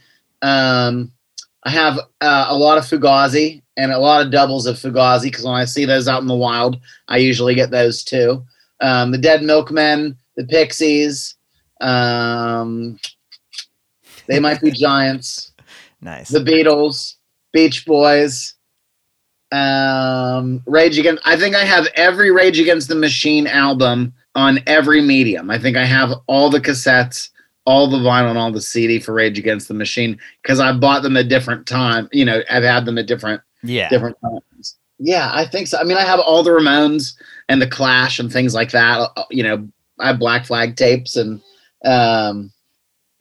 Um, 0.42 1.12
I 1.64 1.70
have 1.70 1.98
uh, 2.20 2.46
a 2.48 2.56
lot 2.56 2.78
of 2.78 2.84
Fugazi 2.84 3.62
and 3.76 3.90
a 3.90 3.98
lot 3.98 4.24
of 4.24 4.30
doubles 4.30 4.66
of 4.66 4.76
Fugazi 4.76 5.24
because 5.24 5.44
when 5.44 5.54
I 5.54 5.64
see 5.64 5.84
those 5.84 6.08
out 6.08 6.20
in 6.20 6.28
the 6.28 6.34
wild, 6.34 6.78
I 7.08 7.18
usually 7.18 7.54
get 7.54 7.70
those 7.70 8.04
too. 8.04 8.44
Um, 8.80 9.12
the 9.12 9.18
Dead 9.18 9.42
Milkmen, 9.42 10.16
the 10.36 10.44
Pixies. 10.44 11.36
Um, 11.80 12.98
they 14.26 14.40
might 14.40 14.60
be 14.60 14.70
giants. 14.70 15.50
Nice. 16.00 16.28
The 16.28 16.40
Beatles, 16.40 17.14
Beach 17.54 17.86
Boys, 17.86 18.56
um, 19.52 20.62
Rage 20.66 20.98
Against. 20.98 21.26
I 21.26 21.38
think 21.38 21.56
I 21.56 21.64
have 21.64 21.86
every 21.94 22.30
Rage 22.30 22.60
Against 22.60 22.88
the 22.88 22.94
Machine 22.94 23.46
album 23.46 24.12
on 24.34 24.58
every 24.66 25.00
medium. 25.00 25.50
I 25.50 25.58
think 25.58 25.78
I 25.78 25.86
have 25.86 26.12
all 26.26 26.50
the 26.50 26.60
cassettes, 26.60 27.30
all 27.66 27.88
the 27.88 27.96
vinyl, 27.98 28.28
and 28.30 28.38
all 28.38 28.52
the 28.52 28.60
CD 28.60 28.98
for 29.00 29.12
Rage 29.14 29.38
Against 29.38 29.68
the 29.68 29.74
Machine 29.74 30.18
because 30.42 30.60
I 30.60 30.72
bought 30.72 31.02
them 31.02 31.16
at 31.16 31.28
different 31.28 31.66
time. 31.66 32.08
You 32.12 32.24
know, 32.24 32.42
I've 32.50 32.62
had 32.64 32.84
them 32.84 32.98
at 32.98 33.06
different 33.06 33.40
Yeah. 33.62 33.88
different 33.88 34.16
times. 34.20 34.76
Yeah, 34.98 35.30
I 35.32 35.44
think 35.46 35.66
so. 35.68 35.78
I 35.78 35.84
mean, 35.84 35.96
I 35.96 36.02
have 36.04 36.20
all 36.20 36.42
the 36.42 36.50
Ramones 36.50 37.14
and 37.48 37.60
the 37.60 37.66
Clash 37.66 38.18
and 38.18 38.32
things 38.32 38.54
like 38.54 38.70
that. 38.72 39.10
Uh, 39.16 39.24
You 39.30 39.42
know, 39.42 39.68
I 39.98 40.08
have 40.08 40.18
Black 40.18 40.44
Flag 40.46 40.76
tapes 40.76 41.16
and 41.16 41.40
um, 41.84 42.52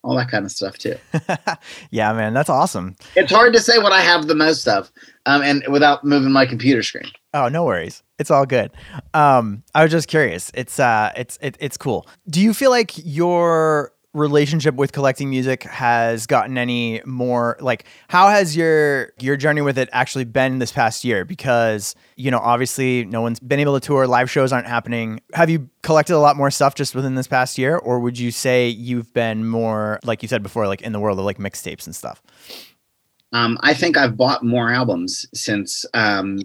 all 0.03 0.15
that 0.15 0.29
kind 0.29 0.45
of 0.45 0.51
stuff 0.51 0.77
too. 0.77 0.95
yeah, 1.91 2.11
man, 2.13 2.33
that's 2.33 2.49
awesome. 2.49 2.95
It's 3.15 3.31
hard 3.31 3.53
to 3.53 3.59
say 3.59 3.77
what 3.77 3.91
I 3.93 4.01
have 4.01 4.27
the 4.27 4.35
most 4.35 4.67
of, 4.67 4.91
um, 5.25 5.41
and 5.41 5.63
without 5.69 6.03
moving 6.03 6.31
my 6.31 6.45
computer 6.45 6.83
screen. 6.83 7.09
Oh, 7.33 7.47
no 7.47 7.63
worries. 7.63 8.03
It's 8.19 8.29
all 8.29 8.45
good. 8.45 8.71
Um, 9.13 9.63
I 9.73 9.83
was 9.83 9.91
just 9.91 10.07
curious. 10.07 10.51
It's 10.53 10.79
uh, 10.79 11.11
it's 11.15 11.37
it, 11.41 11.57
it's 11.59 11.77
cool. 11.77 12.07
Do 12.29 12.41
you 12.41 12.53
feel 12.53 12.69
like 12.69 12.91
your 13.03 13.92
relationship 14.13 14.75
with 14.75 14.91
collecting 14.91 15.29
music 15.29 15.63
has 15.63 16.27
gotten 16.27 16.57
any 16.57 17.01
more 17.05 17.57
like 17.59 17.85
how 18.07 18.29
has 18.29 18.55
your 18.55 19.11
your 19.19 19.35
journey 19.35 19.61
with 19.61 19.77
it 19.77 19.89
actually 19.91 20.25
been 20.25 20.59
this 20.59 20.71
past 20.71 21.03
year? 21.03 21.25
Because 21.25 21.95
you 22.15 22.29
know 22.29 22.39
obviously 22.39 23.05
no 23.05 23.21
one's 23.21 23.39
been 23.39 23.59
able 23.59 23.79
to 23.79 23.85
tour 23.85 24.07
live 24.07 24.29
shows 24.29 24.53
aren't 24.53 24.67
happening. 24.67 25.19
Have 25.33 25.49
you 25.49 25.69
collected 25.81 26.15
a 26.15 26.19
lot 26.19 26.37
more 26.37 26.51
stuff 26.51 26.75
just 26.75 26.93
within 26.95 27.15
this 27.15 27.27
past 27.27 27.57
year? 27.57 27.77
Or 27.77 27.99
would 27.99 28.17
you 28.19 28.31
say 28.31 28.67
you've 28.67 29.13
been 29.13 29.47
more 29.47 29.99
like 30.03 30.21
you 30.21 30.27
said 30.27 30.43
before 30.43 30.67
like 30.67 30.81
in 30.81 30.91
the 30.91 30.99
world 30.99 31.17
of 31.19 31.25
like 31.25 31.37
mixtapes 31.37 31.85
and 31.85 31.95
stuff? 31.95 32.21
Um, 33.31 33.57
I 33.61 33.73
think 33.73 33.97
I've 33.97 34.15
bought 34.15 34.43
more 34.43 34.71
albums 34.71 35.25
since 35.33 35.85
um, 35.95 36.39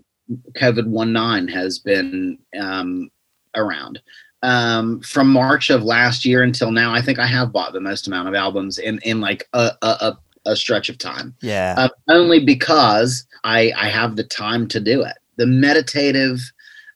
COVID 0.56 0.86
19 0.86 1.54
has 1.54 1.78
been 1.78 2.38
um, 2.58 3.10
around. 3.54 4.00
Um, 4.42 5.00
from 5.00 5.32
March 5.32 5.68
of 5.68 5.82
last 5.82 6.24
year 6.24 6.42
until 6.42 6.70
now, 6.70 6.94
I 6.94 7.02
think 7.02 7.18
I 7.18 7.26
have 7.26 7.52
bought 7.52 7.72
the 7.72 7.80
most 7.80 8.06
amount 8.06 8.28
of 8.28 8.34
albums 8.34 8.78
in 8.78 8.98
in 9.00 9.20
like 9.20 9.48
a 9.52 9.72
a, 9.82 9.86
a, 9.86 10.18
a 10.46 10.56
stretch 10.56 10.88
of 10.88 10.98
time. 10.98 11.34
yeah 11.40 11.74
uh, 11.76 11.88
only 12.08 12.44
because 12.44 13.26
I 13.44 13.72
I 13.76 13.88
have 13.88 14.16
the 14.16 14.24
time 14.24 14.68
to 14.68 14.80
do 14.80 15.02
it. 15.02 15.16
The 15.36 15.46
meditative, 15.46 16.40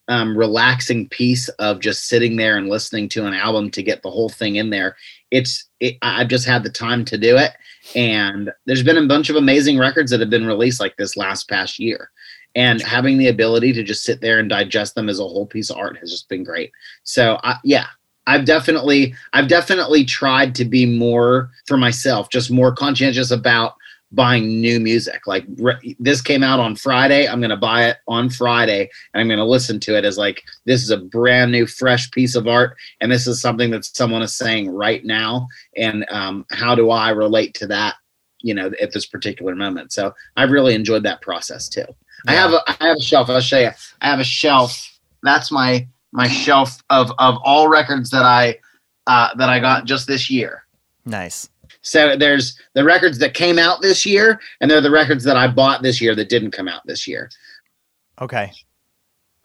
um, 0.09 0.37
relaxing 0.37 1.09
piece 1.09 1.49
of 1.51 1.81
just 1.81 2.07
sitting 2.07 2.37
there 2.37 2.57
and 2.57 2.69
listening 2.69 3.09
to 3.11 3.27
an 3.27 3.35
album 3.35 3.71
to 3.71 3.83
get 3.83 4.03
the 4.03 4.11
whole 4.11 4.29
thing 4.29 4.57
in 4.57 4.71
there. 4.71 4.97
It's 5.33 5.69
it, 5.81 5.97
I've 6.03 6.29
just 6.29 6.47
had 6.47 6.63
the 6.63 6.71
time 6.71 7.05
to 7.07 7.19
do 7.19 7.37
it, 7.37 7.53
and 7.97 8.53
there's 8.67 8.85
been 8.85 8.99
a 8.99 9.07
bunch 9.07 9.31
of 9.31 9.37
amazing 9.37 9.79
records 9.79 10.13
that 10.13 10.21
have 10.21 10.31
been 10.31 10.47
released 10.47 10.79
like 10.79 10.97
this 10.97 11.17
last 11.17 11.49
past 11.49 11.81
year. 11.81 12.12
And 12.55 12.83
having 12.83 13.19
the 13.19 13.29
ability 13.29 13.73
to 13.73 13.83
just 13.83 14.05
sit 14.05 14.21
there 14.21 14.39
and 14.39 14.49
digest 14.49 14.95
them 14.95 15.09
as 15.09 15.19
a 15.19 15.23
whole 15.23 15.47
piece 15.47 15.71
of 15.71 15.79
art 15.79 15.97
has 15.99 16.11
just 16.11 16.29
been 16.29 16.45
great. 16.45 16.71
So, 17.03 17.39
I, 17.43 17.57
yeah, 17.65 17.87
I've 18.27 18.45
definitely 18.45 19.15
I've 19.33 19.49
definitely 19.49 20.05
tried 20.05 20.55
to 20.57 20.65
be 20.65 20.87
more 20.87 21.51
for 21.67 21.77
myself, 21.77 22.31
just 22.31 22.51
more 22.51 22.73
conscientious 22.75 23.31
about 23.31 23.75
buying 24.13 24.61
new 24.61 24.79
music. 24.79 25.27
Like 25.27 25.45
re- 25.57 25.97
this 25.99 26.21
came 26.21 26.43
out 26.43 26.61
on 26.61 26.77
Friday, 26.77 27.27
I'm 27.27 27.41
going 27.41 27.51
to 27.51 27.57
buy 27.57 27.87
it 27.87 27.97
on 28.07 28.29
Friday 28.29 28.91
and 29.13 29.21
I'm 29.21 29.27
going 29.27 29.39
to 29.39 29.45
listen 29.45 29.81
to 29.81 29.97
it 29.97 30.05
as 30.05 30.19
like 30.19 30.43
this 30.67 30.83
is 30.83 30.91
a 30.91 30.99
brand 30.99 31.51
new 31.51 31.67
fresh 31.67 32.11
piece 32.11 32.37
of 32.37 32.47
art 32.47 32.77
and 33.01 33.11
this 33.11 33.27
is 33.27 33.41
something 33.41 33.71
that 33.71 33.85
someone 33.85 34.23
is 34.23 34.37
saying 34.37 34.71
right 34.71 35.05
now 35.05 35.49
and 35.77 36.05
um, 36.11 36.45
how 36.51 36.75
do 36.75 36.91
I 36.91 37.11
relate 37.11 37.55
to 37.55 37.67
that, 37.69 37.97
you 38.43 38.55
know, 38.55 38.71
at 38.81 38.93
this 38.93 39.07
particular 39.07 39.55
moment. 39.55 39.93
So 39.93 40.13
I've 40.37 40.51
really 40.51 40.75
enjoyed 40.75 41.05
that 41.05 41.23
process 41.23 41.69
too. 41.69 41.87
I 42.27 42.33
have 42.33 42.53
a 42.53 42.63
I 42.67 42.89
have 42.89 42.97
a 42.97 43.03
shelf. 43.03 43.29
I'll 43.29 43.41
show 43.41 43.59
you. 43.59 43.71
I 44.01 44.07
have 44.07 44.21
a 44.21 44.25
shelf. 44.25 44.99
That's 45.23 45.51
my 45.51 45.87
my 46.13 46.29
shelf 46.29 46.79
of 46.91 47.11
of 47.19 47.39
all 47.45 47.69
records 47.69 48.11
that 48.11 48.25
I 48.25 48.59
uh, 49.07 49.35
that 49.37 49.49
I 49.49 49.59
got 49.59 49.85
just 49.85 50.07
this 50.07 50.31
year. 50.31 50.65
nice 51.05 51.49
So 51.83 52.17
there's 52.17 52.59
the 52.75 52.85
records 52.85 53.19
that 53.19 53.35
came 53.35 53.59
out 53.59 53.83
this 53.83 54.07
year, 54.07 54.41
and 54.61 54.71
they're 54.71 54.81
the 54.81 54.91
records 54.91 55.25
that 55.25 55.37
I 55.37 55.49
bought 55.49 55.83
this 55.83 56.01
year 56.01 56.15
that 56.15 56.29
didn't 56.29 56.53
come 56.53 56.69
out 56.69 56.83
this 56.87 57.09
year. 57.09 57.31
okay 58.21 58.53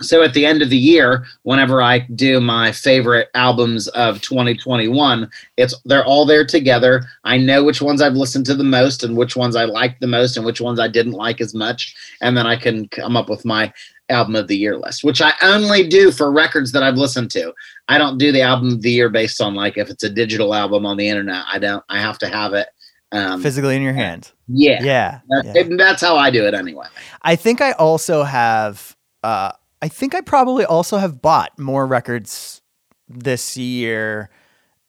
So 0.02 0.22
at 0.22 0.34
the 0.34 0.46
end 0.46 0.62
of 0.62 0.70
the 0.70 0.78
year, 0.78 1.26
whenever 1.44 1.82
I 1.82 2.00
do 2.00 2.40
my 2.40 2.72
favorite 2.72 3.30
albums 3.34 3.88
of 3.90 4.22
2021, 4.22 5.30
it's 5.58 5.74
they're 5.86 6.06
all 6.06 6.26
there 6.26 6.46
together. 6.46 7.04
I 7.24 7.38
know 7.38 7.64
which 7.64 7.82
ones 7.82 8.02
I've 8.02 8.14
listened 8.14 8.46
to 8.48 8.56
the 8.56 8.64
most 8.64 9.04
and 9.04 9.18
which 9.18 9.36
ones 9.36 9.56
I 9.56 9.66
liked 9.66 10.00
the 10.02 10.08
most 10.08 10.38
and 10.38 10.46
which 10.46 10.62
ones 10.62 10.80
I 10.80 10.88
didn't 10.88 11.14
like 11.14 11.42
as 11.42 11.54
much, 11.56 11.96
and 12.22 12.38
then 12.38 12.46
I 12.46 12.56
can 12.56 12.88
come 12.90 13.18
up 13.18 13.28
with 13.30 13.44
my 13.44 13.74
album 14.10 14.36
of 14.36 14.48
the 14.48 14.56
year 14.58 14.78
list, 14.78 15.04
which 15.04 15.22
I 15.22 15.34
only 15.42 15.88
do 15.88 16.12
for 16.12 16.32
records 16.32 16.72
that 16.72 16.84
I've 16.84 16.96
listened 16.96 17.32
to. 17.32 17.54
I 17.88 17.98
don't 17.98 18.18
do 18.18 18.32
the 18.32 18.42
album 18.42 18.70
of 18.74 18.82
the 18.82 18.92
year 18.92 19.10
based 19.10 19.42
on 19.42 19.56
like 19.56 19.78
if 19.78 19.90
it's 19.90 20.04
a 20.04 20.10
digital 20.10 20.54
album 20.54 20.86
on 20.86 20.98
the 20.98 21.08
internet. 21.10 21.44
I 21.52 21.60
don't. 21.60 21.84
I 21.90 22.00
have 22.00 22.20
to 22.20 22.28
have 22.28 22.54
it. 22.54 22.68
Um, 23.14 23.42
physically 23.42 23.78
in 23.78 23.82
your 23.82 23.94
hand 23.94 24.34
yeah, 24.50 24.84
yeah, 24.84 25.20
That- 25.30 25.56
yeah. 25.56 25.76
that's 25.78 26.02
how 26.02 26.18
I 26.18 26.30
do 26.30 26.46
it 26.46 26.54
anyway. 26.54 26.88
I 27.22 27.36
think 27.36 27.62
I 27.62 27.72
also 27.74 28.24
have. 28.24 28.96
Uh, 29.24 29.52
I 29.82 29.88
think 29.88 30.16
I 30.16 30.22
probably 30.22 30.66
also 30.66 30.98
have 30.98 31.22
bought 31.22 31.58
more 31.60 31.86
records 31.86 32.62
this 33.08 33.58
year 33.58 34.30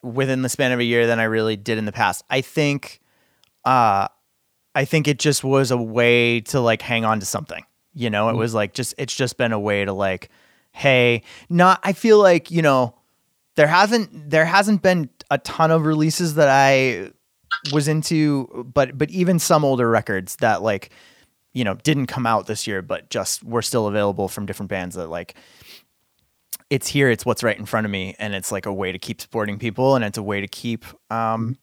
within 0.02 0.42
the 0.42 0.48
span 0.48 0.72
of 0.72 0.78
a 0.78 0.84
year 0.84 1.06
than 1.06 1.20
I 1.20 1.24
really 1.24 1.56
did 1.56 1.78
in 1.78 1.84
the 1.84 1.92
past. 1.92 2.24
I 2.30 2.40
think. 2.40 3.00
Uh, 3.64 4.08
I 4.74 4.84
think 4.84 5.08
it 5.08 5.18
just 5.18 5.42
was 5.42 5.70
a 5.72 5.76
way 5.76 6.40
to 6.42 6.60
like 6.60 6.82
hang 6.82 7.04
on 7.04 7.18
to 7.20 7.26
something. 7.26 7.64
You 7.94 8.10
know, 8.10 8.28
it 8.28 8.36
was 8.36 8.54
like 8.54 8.74
just 8.74 8.94
it's 8.96 9.14
just 9.14 9.36
been 9.36 9.52
a 9.52 9.58
way 9.58 9.84
to 9.84 9.92
like, 9.92 10.30
hey, 10.70 11.22
not. 11.48 11.80
I 11.82 11.92
feel 11.92 12.18
like 12.18 12.50
you 12.52 12.62
know, 12.62 12.94
there 13.56 13.66
hasn't 13.66 14.30
there 14.30 14.44
hasn't 14.44 14.82
been 14.82 15.10
a 15.32 15.38
ton 15.38 15.72
of 15.72 15.84
releases 15.84 16.36
that 16.36 16.48
I 16.48 17.10
was 17.72 17.88
into, 17.88 18.68
but 18.72 18.96
but 18.96 19.10
even 19.10 19.40
some 19.40 19.64
older 19.64 19.90
records 19.90 20.36
that 20.36 20.62
like 20.62 20.90
you 21.52 21.64
know 21.64 21.74
didn't 21.74 22.06
come 22.06 22.26
out 22.26 22.46
this 22.46 22.66
year 22.66 22.82
but 22.82 23.10
just 23.10 23.42
were 23.42 23.62
still 23.62 23.86
available 23.86 24.28
from 24.28 24.46
different 24.46 24.70
bands 24.70 24.96
that 24.96 25.08
like 25.08 25.34
it's 26.70 26.88
here 26.88 27.10
it's 27.10 27.24
what's 27.24 27.42
right 27.42 27.58
in 27.58 27.66
front 27.66 27.84
of 27.84 27.90
me 27.90 28.14
and 28.18 28.34
it's 28.34 28.52
like 28.52 28.66
a 28.66 28.72
way 28.72 28.92
to 28.92 28.98
keep 28.98 29.20
supporting 29.20 29.58
people 29.58 29.96
and 29.96 30.04
it's 30.04 30.18
a 30.18 30.22
way 30.22 30.40
to 30.40 30.48
keep 30.48 30.84
um 31.10 31.56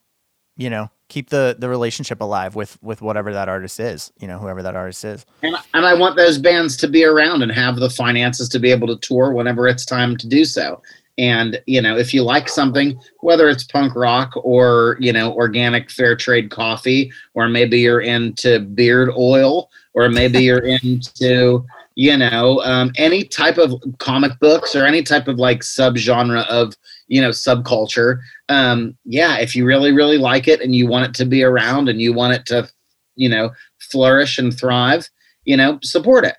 you 0.57 0.69
know 0.69 0.89
keep 1.07 1.29
the 1.29 1.55
the 1.59 1.69
relationship 1.69 2.21
alive 2.21 2.55
with 2.55 2.81
with 2.81 3.01
whatever 3.01 3.33
that 3.33 3.47
artist 3.47 3.79
is 3.79 4.11
you 4.19 4.27
know 4.27 4.39
whoever 4.39 4.63
that 4.63 4.75
artist 4.75 5.03
is 5.05 5.25
And, 5.43 5.55
and 5.73 5.85
I 5.85 5.93
want 5.93 6.15
those 6.15 6.37
bands 6.37 6.75
to 6.77 6.87
be 6.87 7.03
around 7.03 7.43
and 7.43 7.51
have 7.51 7.77
the 7.77 7.89
finances 7.89 8.49
to 8.49 8.59
be 8.59 8.71
able 8.71 8.87
to 8.87 8.97
tour 8.97 9.31
whenever 9.31 9.67
it's 9.67 9.85
time 9.85 10.17
to 10.17 10.27
do 10.27 10.45
so. 10.45 10.81
And, 11.17 11.61
you 11.65 11.81
know, 11.81 11.97
if 11.97 12.13
you 12.13 12.23
like 12.23 12.49
something, 12.49 12.99
whether 13.21 13.47
it's 13.47 13.63
punk 13.63 13.95
rock 13.95 14.33
or, 14.35 14.97
you 14.99 15.13
know, 15.13 15.33
organic 15.33 15.89
fair 15.89 16.15
trade 16.15 16.51
coffee, 16.51 17.11
or 17.33 17.47
maybe 17.47 17.79
you're 17.79 18.01
into 18.01 18.59
beard 18.59 19.09
oil, 19.17 19.69
or 19.93 20.09
maybe 20.09 20.43
you're 20.43 20.59
into, 20.83 21.65
you 21.95 22.17
know, 22.17 22.61
um, 22.63 22.91
any 22.97 23.23
type 23.23 23.57
of 23.57 23.81
comic 23.99 24.37
books 24.39 24.75
or 24.75 24.85
any 24.85 25.01
type 25.01 25.27
of 25.29 25.39
like 25.39 25.61
subgenre 25.61 26.45
of, 26.47 26.73
you 27.07 27.21
know, 27.21 27.29
subculture. 27.29 28.19
Um, 28.49 28.97
yeah, 29.05 29.37
if 29.37 29.55
you 29.55 29.65
really, 29.65 29.93
really 29.93 30.17
like 30.17 30.49
it 30.49 30.59
and 30.59 30.75
you 30.75 30.87
want 30.87 31.05
it 31.05 31.13
to 31.15 31.25
be 31.25 31.43
around 31.43 31.87
and 31.87 32.01
you 32.01 32.11
want 32.11 32.33
it 32.33 32.45
to, 32.47 32.69
you 33.15 33.29
know, 33.29 33.51
flourish 33.79 34.37
and 34.37 34.57
thrive, 34.57 35.09
you 35.45 35.55
know, 35.55 35.79
support 35.81 36.25
it. 36.25 36.35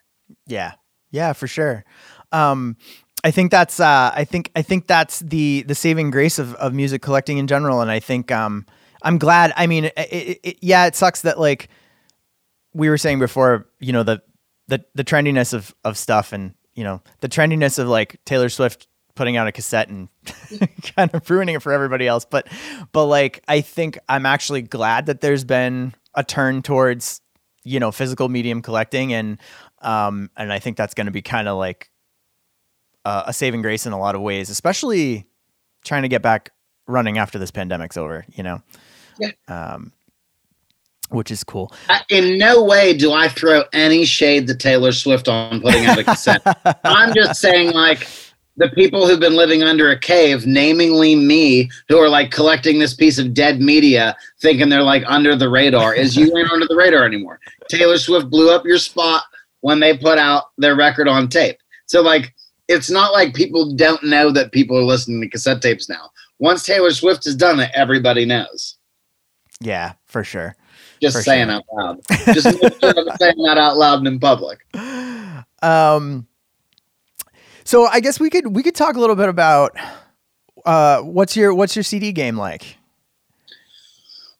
Yeah. 0.46 0.72
Yeah, 1.10 1.32
for 1.32 1.46
sure. 1.46 1.84
Um 2.32 2.76
I 3.26 3.32
think 3.32 3.50
that's 3.50 3.80
uh 3.80 4.12
I 4.14 4.22
think 4.22 4.52
I 4.54 4.62
think 4.62 4.86
that's 4.86 5.18
the 5.18 5.64
the 5.66 5.74
saving 5.74 6.12
grace 6.12 6.38
of 6.38 6.54
of 6.54 6.72
music 6.72 7.02
collecting 7.02 7.38
in 7.38 7.48
general. 7.48 7.80
And 7.80 7.90
I 7.90 7.98
think 7.98 8.30
um 8.30 8.64
I'm 9.02 9.18
glad 9.18 9.52
I 9.56 9.66
mean 9.66 9.86
it, 9.86 9.94
it, 9.96 10.40
it, 10.44 10.58
yeah, 10.62 10.86
it 10.86 10.94
sucks 10.94 11.22
that 11.22 11.36
like 11.36 11.68
we 12.72 12.88
were 12.88 12.96
saying 12.96 13.18
before, 13.18 13.66
you 13.80 13.92
know, 13.92 14.04
the 14.04 14.22
the 14.68 14.84
the 14.94 15.02
trendiness 15.02 15.52
of 15.52 15.74
of 15.82 15.98
stuff 15.98 16.32
and, 16.32 16.54
you 16.76 16.84
know, 16.84 17.02
the 17.18 17.28
trendiness 17.28 17.80
of 17.80 17.88
like 17.88 18.20
Taylor 18.26 18.48
Swift 18.48 18.86
putting 19.16 19.36
out 19.36 19.48
a 19.48 19.52
cassette 19.52 19.88
and 19.88 20.08
kind 20.96 21.12
of 21.12 21.28
ruining 21.28 21.56
it 21.56 21.62
for 21.62 21.72
everybody 21.72 22.06
else, 22.06 22.24
but 22.24 22.46
but 22.92 23.06
like 23.06 23.42
I 23.48 23.60
think 23.60 23.98
I'm 24.08 24.24
actually 24.24 24.62
glad 24.62 25.06
that 25.06 25.20
there's 25.20 25.42
been 25.42 25.94
a 26.14 26.22
turn 26.22 26.62
towards 26.62 27.20
you 27.64 27.80
know 27.80 27.90
physical 27.90 28.28
medium 28.28 28.62
collecting. 28.62 29.12
And 29.12 29.40
um 29.82 30.30
and 30.36 30.52
I 30.52 30.60
think 30.60 30.76
that's 30.76 30.94
going 30.94 31.06
to 31.06 31.10
be 31.12 31.22
kind 31.22 31.48
of 31.48 31.58
like 31.58 31.90
uh, 33.06 33.22
a 33.28 33.32
saving 33.32 33.62
grace 33.62 33.86
in 33.86 33.92
a 33.92 33.98
lot 33.98 34.16
of 34.16 34.20
ways, 34.20 34.50
especially 34.50 35.26
trying 35.84 36.02
to 36.02 36.08
get 36.08 36.22
back 36.22 36.50
running 36.88 37.18
after 37.18 37.38
this 37.38 37.52
pandemic's 37.52 37.96
over. 37.96 38.26
You 38.34 38.42
know, 38.42 38.62
Yeah. 39.18 39.30
Um, 39.46 39.92
which 41.10 41.30
is 41.30 41.44
cool. 41.44 41.72
I, 41.88 42.02
in 42.10 42.36
no 42.36 42.64
way 42.64 42.92
do 42.92 43.12
I 43.12 43.28
throw 43.28 43.62
any 43.72 44.04
shade 44.04 44.48
to 44.48 44.56
Taylor 44.56 44.90
Swift 44.90 45.28
on 45.28 45.60
putting 45.60 45.86
out 45.86 45.98
a 45.98 46.02
cassette. 46.02 46.42
I'm 46.84 47.14
just 47.14 47.40
saying, 47.40 47.70
like, 47.70 48.08
the 48.56 48.70
people 48.70 49.06
who've 49.06 49.20
been 49.20 49.36
living 49.36 49.62
under 49.62 49.92
a 49.92 49.98
cave, 49.98 50.44
namely 50.44 51.14
me, 51.14 51.70
who 51.88 51.98
are 51.98 52.08
like 52.08 52.32
collecting 52.32 52.80
this 52.80 52.92
piece 52.92 53.18
of 53.18 53.34
dead 53.34 53.60
media, 53.60 54.16
thinking 54.40 54.68
they're 54.68 54.82
like 54.82 55.04
under 55.06 55.36
the 55.36 55.48
radar, 55.48 55.94
is 55.94 56.16
you 56.16 56.36
ain't 56.36 56.50
under 56.50 56.66
the 56.66 56.74
radar 56.74 57.04
anymore. 57.04 57.38
Taylor 57.68 57.98
Swift 57.98 58.28
blew 58.30 58.52
up 58.52 58.64
your 58.64 58.78
spot 58.78 59.22
when 59.60 59.78
they 59.78 59.96
put 59.96 60.18
out 60.18 60.50
their 60.58 60.74
record 60.74 61.06
on 61.06 61.28
tape. 61.28 61.58
So, 61.86 62.02
like, 62.02 62.34
it's 62.68 62.90
not 62.90 63.12
like 63.12 63.34
people 63.34 63.74
don't 63.74 64.02
know 64.02 64.30
that 64.32 64.52
people 64.52 64.76
are 64.76 64.82
listening 64.82 65.20
to 65.20 65.28
cassette 65.28 65.62
tapes 65.62 65.88
now. 65.88 66.10
Once 66.38 66.64
Taylor 66.64 66.90
Swift 66.90 67.24
has 67.24 67.34
done 67.34 67.60
it, 67.60 67.70
everybody 67.74 68.24
knows. 68.24 68.76
Yeah, 69.60 69.92
for 70.06 70.22
sure. 70.24 70.54
Just 71.00 71.16
For 71.16 71.22
saying 71.22 71.48
sure. 71.48 71.56
out 71.56 71.64
loud. 71.72 72.00
Just 72.32 72.46
make 72.62 72.80
sure 72.80 72.94
I'm 72.96 73.16
saying 73.18 73.42
that 73.44 73.58
out 73.58 73.76
loud 73.76 73.98
and 73.98 74.08
in 74.08 74.18
public. 74.20 74.64
Um, 75.62 76.26
so 77.64 77.86
I 77.86 78.00
guess 78.00 78.18
we 78.20 78.30
could 78.30 78.54
we 78.54 78.62
could 78.62 78.74
talk 78.74 78.96
a 78.96 79.00
little 79.00 79.16
bit 79.16 79.28
about 79.28 79.76
uh, 80.64 81.00
what's 81.00 81.36
your 81.36 81.54
what's 81.54 81.76
your 81.76 81.82
CD 81.82 82.12
game 82.12 82.36
like? 82.36 82.76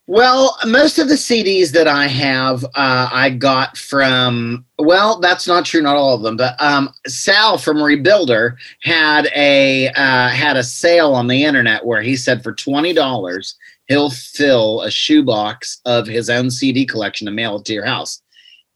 Well, 0.08 0.56
most 0.64 1.00
of 1.00 1.08
the 1.08 1.14
CDs 1.16 1.72
that 1.72 1.88
I 1.88 2.06
have, 2.06 2.64
uh, 2.64 3.08
I 3.12 3.30
got 3.30 3.76
from. 3.76 4.64
Well, 4.78 5.18
that's 5.18 5.48
not 5.48 5.64
true. 5.64 5.82
Not 5.82 5.96
all 5.96 6.14
of 6.14 6.22
them, 6.22 6.36
but 6.36 6.60
um, 6.62 6.90
Sal 7.08 7.58
from 7.58 7.78
Rebuilder 7.78 8.54
had 8.82 9.28
a 9.34 9.88
uh, 9.88 10.28
had 10.28 10.56
a 10.56 10.62
sale 10.62 11.12
on 11.12 11.26
the 11.26 11.42
internet 11.42 11.84
where 11.84 12.02
he 12.02 12.14
said 12.16 12.44
for 12.44 12.52
twenty 12.52 12.92
dollars 12.92 13.56
he'll 13.88 14.10
fill 14.10 14.82
a 14.82 14.90
shoebox 14.92 15.80
of 15.86 16.06
his 16.06 16.30
own 16.30 16.50
CD 16.52 16.86
collection 16.86 17.26
and 17.26 17.34
mail 17.34 17.56
it 17.56 17.64
to 17.64 17.72
your 17.72 17.86
house. 17.86 18.22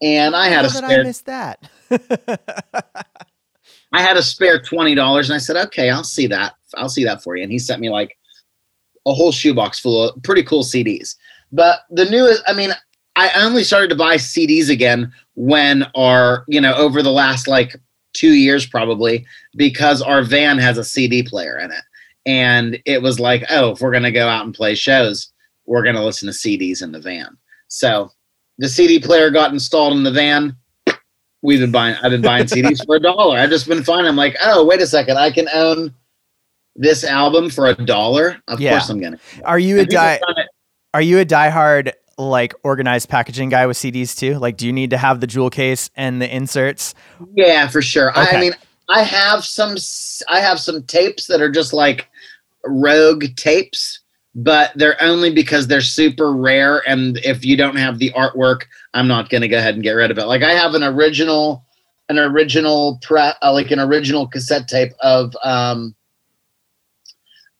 And 0.01 0.35
I 0.35 0.47
had 0.47 0.65
How 0.65 0.69
a 0.69 0.71
did 0.71 0.83
I 0.83 0.87
spare. 0.87 1.03
miss 1.03 1.21
that? 1.21 1.69
I 3.93 4.01
had 4.01 4.17
a 4.17 4.23
spare 4.23 4.61
twenty 4.61 4.95
dollars, 4.95 5.29
and 5.29 5.35
I 5.35 5.39
said, 5.39 5.55
"Okay, 5.67 5.89
I'll 5.89 6.03
see 6.03 6.27
that. 6.27 6.55
I'll 6.75 6.89
see 6.89 7.05
that 7.05 7.23
for 7.23 7.37
you." 7.37 7.43
And 7.43 7.51
he 7.51 7.59
sent 7.59 7.79
me 7.79 7.89
like 7.89 8.17
a 9.05 9.13
whole 9.13 9.31
shoebox 9.31 9.79
full 9.79 10.09
of 10.09 10.23
pretty 10.23 10.43
cool 10.43 10.63
CDs. 10.63 11.15
But 11.51 11.81
the 11.89 12.05
newest, 12.05 12.43
I 12.47 12.53
mean, 12.53 12.71
I 13.15 13.29
only 13.41 13.63
started 13.63 13.89
to 13.89 13.95
buy 13.95 14.15
CDs 14.15 14.69
again 14.69 15.11
when 15.35 15.85
our, 15.95 16.45
you 16.47 16.61
know, 16.61 16.73
over 16.75 17.01
the 17.01 17.11
last 17.11 17.47
like 17.47 17.75
two 18.13 18.33
years 18.33 18.65
probably, 18.65 19.25
because 19.55 20.01
our 20.01 20.23
van 20.23 20.57
has 20.57 20.77
a 20.77 20.83
CD 20.83 21.23
player 21.23 21.57
in 21.57 21.71
it, 21.71 21.83
and 22.25 22.79
it 22.85 23.01
was 23.01 23.19
like, 23.19 23.43
oh, 23.49 23.71
if 23.71 23.81
we're 23.81 23.91
gonna 23.91 24.11
go 24.11 24.27
out 24.27 24.45
and 24.45 24.53
play 24.53 24.75
shows, 24.75 25.31
we're 25.65 25.83
gonna 25.83 26.03
listen 26.03 26.27
to 26.27 26.33
CDs 26.33 26.81
in 26.81 26.91
the 26.91 26.99
van. 26.99 27.37
So 27.67 28.11
the 28.59 28.69
CD 28.69 28.99
player 28.99 29.29
got 29.29 29.51
installed 29.51 29.93
in 29.93 30.03
the 30.03 30.11
van 30.11 30.55
we've 31.41 31.59
been 31.59 31.71
buying 31.71 31.95
I've 32.01 32.11
been 32.11 32.21
buying 32.21 32.45
CDs 32.45 32.83
for 32.85 32.95
a 32.95 32.99
dollar. 32.99 33.37
I've 33.37 33.49
just 33.49 33.67
been 33.67 33.83
finding 33.83 34.07
I'm 34.07 34.15
like, 34.15 34.35
oh, 34.43 34.65
wait 34.65 34.81
a 34.81 34.87
second, 34.87 35.17
I 35.17 35.31
can 35.31 35.47
own 35.53 35.93
this 36.75 37.03
album 37.03 37.49
for 37.49 37.67
a 37.67 37.75
dollar. 37.75 38.37
Of 38.47 38.59
Yeah. 38.59 38.71
course 38.71 38.89
I'm 38.89 38.99
gonna. 39.01 39.19
Are 39.43 39.59
you 39.59 39.77
a 39.77 39.81
And 39.81 39.89
die 39.89 40.19
Are 40.93 41.01
you 41.01 41.19
a 41.19 41.25
diehard 41.25 41.91
like 42.17 42.53
organized 42.63 43.09
packaging 43.09 43.49
guy 43.49 43.65
with 43.65 43.77
CDs 43.77 44.17
too? 44.17 44.37
Like, 44.37 44.57
do 44.57 44.67
you 44.67 44.73
need 44.73 44.89
to 44.91 44.97
have 44.97 45.21
the 45.21 45.27
jewel 45.27 45.49
case 45.49 45.89
and 45.95 46.21
the 46.21 46.33
inserts? 46.33 46.93
Yeah, 47.35 47.67
for 47.67 47.81
sure. 47.81 48.15
I, 48.17 48.23
Okay. 48.27 48.37
I 48.37 48.39
mean, 48.41 48.53
I 48.89 49.03
have 49.03 49.45
some 49.45 49.75
I 50.27 50.39
have 50.39 50.59
some 50.59 50.83
tapes 50.83 51.27
that 51.27 51.41
are 51.41 51.49
just 51.51 51.73
like 51.73 52.09
rogue 52.65 53.25
tapes, 53.35 53.99
but 54.35 54.71
they're 54.75 55.01
only 55.01 55.33
because 55.33 55.67
they're 55.67 55.81
super 55.81 56.33
rare 56.33 56.87
and 56.87 57.17
if 57.19 57.45
you 57.45 57.57
don't 57.57 57.77
have 57.77 57.99
the 57.99 58.11
artwork, 58.11 58.63
I'm 58.93 59.07
not 59.07 59.29
to 59.29 59.47
go 59.47 59.57
ahead 59.57 59.75
and 59.75 59.83
get 59.83 59.91
rid 59.93 60.11
of 60.11 60.17
it. 60.17 60.25
Like 60.25 60.43
I 60.43 60.51
have 60.51 60.73
an 60.75 60.83
original 60.83 61.65
an 62.09 62.19
original 62.19 62.99
pre 63.01 63.19
uh, 63.41 63.53
like 63.53 63.71
an 63.71 63.79
original 63.79 64.27
cassette 64.27 64.67
tape 64.67 64.91
of 64.99 65.35
um 65.43 65.95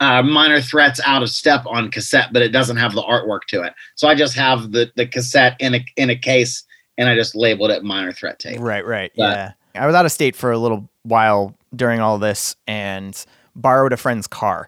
uh, 0.02 0.22
Minor 0.22 0.60
Threat's 0.60 1.00
out 1.06 1.24
of 1.24 1.30
step 1.30 1.64
on 1.66 1.90
cassette, 1.90 2.34
but 2.34 2.42
it 2.42 2.50
doesn't 2.50 2.76
have 2.78 2.94
the 2.94 3.04
artwork 3.04 3.42
to 3.48 3.62
it. 3.64 3.74
So 3.96 4.08
I 4.10 4.16
just 4.16 4.36
have 4.36 4.72
the 4.74 4.92
the 4.98 5.06
cassette 5.08 5.56
in 5.62 5.76
a 5.76 5.86
in 5.96 6.10
a 6.10 6.16
case, 6.18 6.64
and 6.98 7.08
I 7.08 7.16
just 7.16 7.36
labeled 7.36 7.72
it 7.72 7.84
Minor 7.84 8.12
Threat 8.12 8.40
tape. 8.40 8.60
Right, 8.60 8.86
right. 8.86 9.12
But- 9.16 9.38
yeah. 9.38 9.52
I 9.74 9.86
was 9.86 9.96
out 9.96 10.06
of 10.06 10.12
state 10.12 10.36
for 10.36 10.52
a 10.52 10.58
little 10.58 10.90
while 11.04 11.56
during 11.74 12.02
all 12.02 12.18
this 12.18 12.58
and 12.68 13.16
borrowed 13.56 13.94
a 13.94 13.98
friend's 13.98 14.28
car. 14.28 14.68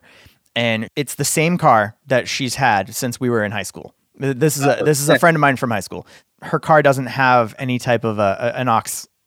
And 0.55 0.87
it's 0.95 1.15
the 1.15 1.25
same 1.25 1.57
car 1.57 1.97
that 2.07 2.29
she's 2.29 2.55
had 2.55 2.95
since 2.95 3.19
we 3.19 3.29
were 3.29 3.43
in 3.43 3.51
high 3.51 3.63
school. 3.63 3.93
This 4.17 4.55
is 4.55 4.63
a 4.63 4.79
Oh, 4.79 4.85
this 4.85 5.01
is 5.01 5.09
a 5.09 5.19
friend 5.19 5.35
of 5.35 5.41
mine 5.41 5.57
from 5.57 5.71
high 5.71 5.81
school. 5.81 6.07
Her 6.41 6.57
car 6.59 6.81
doesn't 6.81 7.07
have 7.07 7.53
any 7.59 7.79
type 7.79 8.05
of 8.05 8.17
a, 8.17 8.37
a- 8.39 8.59
an 8.59 8.69
aux, 8.69 8.81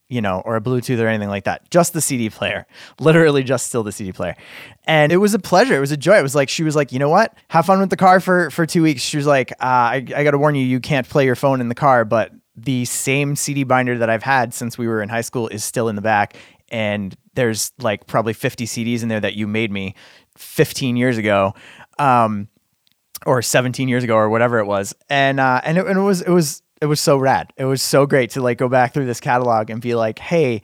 you 0.09 0.21
know, 0.21 0.41
or 0.45 0.57
a 0.57 0.61
Bluetooth 0.61 1.01
or 1.01 1.09
anything 1.09 1.29
like 1.29 1.45
that. 1.45 1.69
Just 1.71 1.93
the 1.93 2.01
CD 2.01 2.31
player. 2.31 2.67
Literally 3.01 3.43
just 3.43 3.67
still 3.67 3.83
the 3.83 3.93
CD 3.93 4.13
player. 4.13 4.37
And 4.85 5.11
it 5.11 5.17
was 5.17 5.35
a 5.35 5.39
pleasure. 5.39 5.75
It 5.75 5.81
was 5.81 5.93
a 5.93 5.97
joy. 5.97 6.19
It 6.19 6.23
was 6.23 6.35
like 6.35 6.49
she 6.49 6.63
was 6.63 6.77
like, 6.77 6.93
you 6.93 6.99
know 6.99 7.09
what? 7.09 7.35
Have 7.49 7.67
fun 7.67 7.81
with 7.81 7.91
the 7.91 7.97
car 7.97 8.21
for 8.21 8.51
for 8.51 8.67
two 8.67 8.83
weeks. 8.83 9.03
She 9.03 9.17
was 9.17 9.27
like, 9.27 9.53
uh, 9.53 9.55
I, 9.65 9.95
I 9.97 10.25
got 10.25 10.31
to 10.31 10.39
warn 10.39 10.55
you, 10.55 10.65
you 10.65 10.81
can't 10.81 11.09
play 11.09 11.25
your 11.25 11.37
phone 11.37 11.61
in 11.61 11.69
the 11.69 11.75
car, 11.75 12.05
but 12.05 12.33
the 12.57 12.85
same 12.85 13.37
CD 13.37 13.65
binder 13.65 13.99
that 13.99 14.09
I've 14.09 14.23
had 14.23 14.55
since 14.55 14.79
we 14.79 14.87
were 14.87 15.03
in 15.03 15.09
high 15.09 15.21
school 15.21 15.49
is 15.49 15.65
still 15.65 15.89
in 15.89 15.97
the 15.97 16.03
back. 16.03 16.37
And 16.71 17.15
there's 17.35 17.73
like 17.79 18.07
probably 18.07 18.33
50 18.33 18.65
CDs 18.65 19.03
in 19.03 19.09
there 19.09 19.21
that 19.21 19.35
you 19.35 19.47
made 19.47 19.71
me 19.71 19.95
15 20.37 20.97
years 20.97 21.19
ago. 21.19 21.55
Um, 21.99 22.49
or 23.25 23.41
17 23.41 23.89
years 23.89 24.05
ago 24.05 24.15
or 24.15 24.29
whatever 24.29 24.59
it 24.59 24.67
was. 24.67 24.95
And, 25.09 25.41
uh, 25.41 25.61
and 25.65 25.79
it, 25.79 25.87
and 25.87 25.99
it 25.99 26.03
was, 26.03 26.21
it 26.21 26.31
was, 26.31 26.63
it 26.81 26.87
was 26.87 27.01
so 27.01 27.17
rad. 27.17 27.53
It 27.57 27.65
was 27.65 27.83
so 27.83 28.07
great 28.07 28.31
to 28.31 28.41
like 28.41 28.59
go 28.59 28.69
back 28.69 28.95
through 28.95 29.07
this 29.07 29.21
catalog 29.21 29.71
and 29.71 29.81
be 29.81 29.95
like, 29.95 30.19
Hey, 30.19 30.63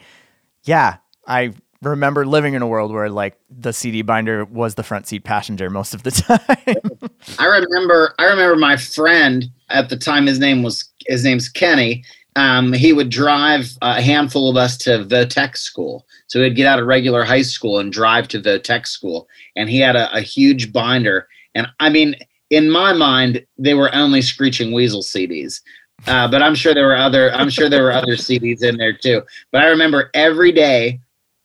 yeah, 0.64 0.96
I 1.26 1.52
remember 1.82 2.24
living 2.24 2.54
in 2.54 2.62
a 2.62 2.66
world 2.66 2.92
where 2.92 3.10
like 3.10 3.36
the 3.50 3.72
CD 3.72 4.02
binder 4.02 4.44
was 4.44 4.76
the 4.76 4.82
front 4.82 5.06
seat 5.06 5.24
passenger 5.24 5.68
most 5.68 5.94
of 5.94 6.02
the 6.04 6.10
time. 6.10 7.08
I 7.38 7.46
remember 7.46 8.14
I 8.18 8.24
remember 8.24 8.56
my 8.56 8.76
friend 8.76 9.50
at 9.70 9.88
the 9.88 9.96
time 9.96 10.26
his 10.26 10.38
name 10.38 10.62
was 10.62 10.88
his 11.06 11.24
name's 11.24 11.48
Kenny. 11.48 12.04
Um, 12.34 12.72
he 12.72 12.94
would 12.94 13.10
drive 13.10 13.72
a 13.82 14.00
handful 14.00 14.48
of 14.48 14.56
us 14.56 14.78
to 14.78 15.04
Votech 15.04 15.56
school. 15.56 16.06
So 16.28 16.42
he'd 16.42 16.56
get 16.56 16.66
out 16.66 16.78
of 16.78 16.86
regular 16.86 17.24
high 17.24 17.42
school 17.42 17.78
and 17.78 17.92
drive 17.92 18.26
to 18.28 18.40
Votech 18.40 18.86
school. 18.86 19.28
And 19.54 19.68
he 19.68 19.80
had 19.80 19.96
a, 19.96 20.10
a 20.16 20.22
huge 20.22 20.72
binder. 20.72 21.28
And 21.54 21.66
I 21.78 21.90
mean, 21.90 22.16
in 22.48 22.70
my 22.70 22.94
mind, 22.94 23.44
they 23.58 23.74
were 23.74 23.94
only 23.94 24.22
Screeching 24.22 24.72
Weasel 24.72 25.02
CDs. 25.02 25.60
Uh, 26.06 26.28
but 26.28 26.42
I'm 26.42 26.54
sure 26.54 26.74
there 26.74 26.86
were 26.86 26.96
other 26.96 27.32
I'm 27.32 27.50
sure 27.50 27.68
there 27.68 27.82
were 27.82 27.92
other 27.92 28.16
CDs 28.16 28.62
in 28.62 28.76
there 28.76 28.92
too. 28.92 29.22
But 29.50 29.62
I 29.62 29.66
remember 29.66 30.10
every 30.14 30.52
day 30.52 31.00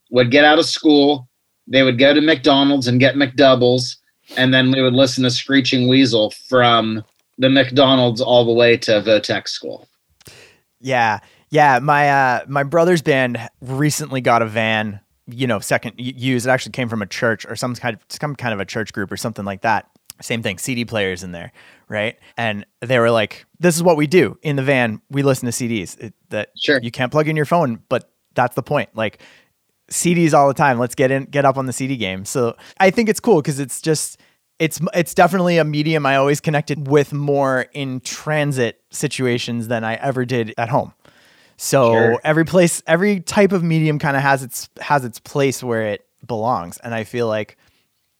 would 0.10 0.32
get 0.32 0.46
out 0.46 0.60
of 0.60 0.65
school, 0.65 1.28
they 1.67 1.84
would 1.84 2.00
go 2.00 2.13
to 2.13 2.22
McDonald's 2.22 2.88
and 2.88 3.00
get 3.00 3.15
McDoubles, 3.15 3.98
and 4.36 4.54
then 4.54 4.72
we 4.72 4.82
would 4.82 4.93
listen 4.93 5.24
to 5.24 5.32
Screeching 5.32 5.88
Weasel 5.88 6.32
from 6.32 7.04
the 7.38 7.50
McDonald's 7.50 8.22
all 8.22 8.46
the 8.46 8.54
way 8.54 8.78
to 8.78 9.02
Votech 9.02 9.48
school. 9.48 9.88
Yeah, 10.80 11.20
yeah. 11.50 11.80
My 11.80 12.10
uh, 12.10 12.46
my 12.48 12.63
brother's 12.63 13.02
band 13.02 13.38
recently 13.62 14.22
got 14.22 14.41
a 14.41 14.46
van. 14.46 15.00
You 15.30 15.46
know, 15.46 15.60
second 15.60 15.96
y- 16.00 16.13
use. 16.15 16.46
It 16.46 16.50
actually 16.50 16.72
came 16.72 16.88
from 16.88 17.02
a 17.02 17.06
church 17.06 17.46
or 17.46 17.56
some 17.56 17.76
kind 17.76 17.96
of 17.96 18.02
some 18.10 18.36
kind 18.36 18.54
of 18.54 18.60
a 18.60 18.65
church 18.65 18.93
group 18.93 19.12
or 19.12 19.17
something 19.17 19.46
like 19.46 19.62
that. 19.62 19.89
Same 20.22 20.41
thing. 20.41 20.58
CD 20.58 20.86
players 20.86 21.22
in 21.22 21.32
there, 21.32 21.52
right? 21.89 22.17
And 22.38 22.65
they 22.82 23.00
were 23.00 23.12
like, 23.12 23.45
"This 23.60 23.76
is 23.76 23.84
what 23.84 23.97
we 23.97 24.08
do 24.08 24.38
in 24.41 24.56
the 24.56 24.63
van. 24.63 25.02
We 25.10 25.23
listen 25.23 25.45
to 25.45 25.52
CDs. 25.52 25.97
It, 26.00 26.13
that 26.30 26.50
Sure. 26.58 26.80
you 26.82 26.91
can't 26.91 27.12
plug 27.12 27.28
in 27.28 27.36
your 27.36 27.45
phone, 27.45 27.82
but 27.89 28.12
that's 28.36 28.56
the 28.56 28.63
point. 28.63 28.89
Like 28.95 29.19
CDs 29.91 30.34
all 30.34 30.47
the 30.47 30.54
time. 30.54 30.80
Let's 30.80 30.95
get 30.95 31.12
in, 31.12 31.23
get 31.26 31.45
up 31.45 31.58
on 31.58 31.65
the 31.65 31.73
CD 31.73 31.95
game. 31.97 32.26
So 32.26 32.56
I 32.80 32.89
think 32.91 33.08
it's 33.10 33.19
cool 33.19 33.41
because 33.41 33.60
it's 33.60 33.82
just 33.82 34.19
it's 34.60 34.80
it's 34.93 35.13
definitely 35.13 35.58
a 35.60 35.63
medium 35.63 36.06
I 36.06 36.15
always 36.17 36.41
connected 36.41 36.88
with 36.88 37.13
more 37.13 37.67
in 37.73 38.00
transit 38.02 38.82
situations 38.89 39.67
than 39.67 39.84
I 39.84 39.95
ever 39.95 40.26
did 40.26 40.54
at 40.58 40.69
home. 40.69 40.93
So 41.58 41.91
Sure. 41.93 42.21
every 42.23 42.45
place, 42.45 42.84
every 42.86 43.19
type 43.19 43.52
of 43.52 43.63
medium 43.63 43.97
kind 43.97 44.15
of 44.17 44.23
has 44.23 44.43
its 44.43 44.69
has 44.80 45.06
its 45.06 45.19
place 45.19 45.63
where 45.63 45.84
it 45.88 46.06
belongs, 46.26 46.78
and 46.80 46.93
I 46.93 47.04
feel 47.04 47.28
like 47.28 47.58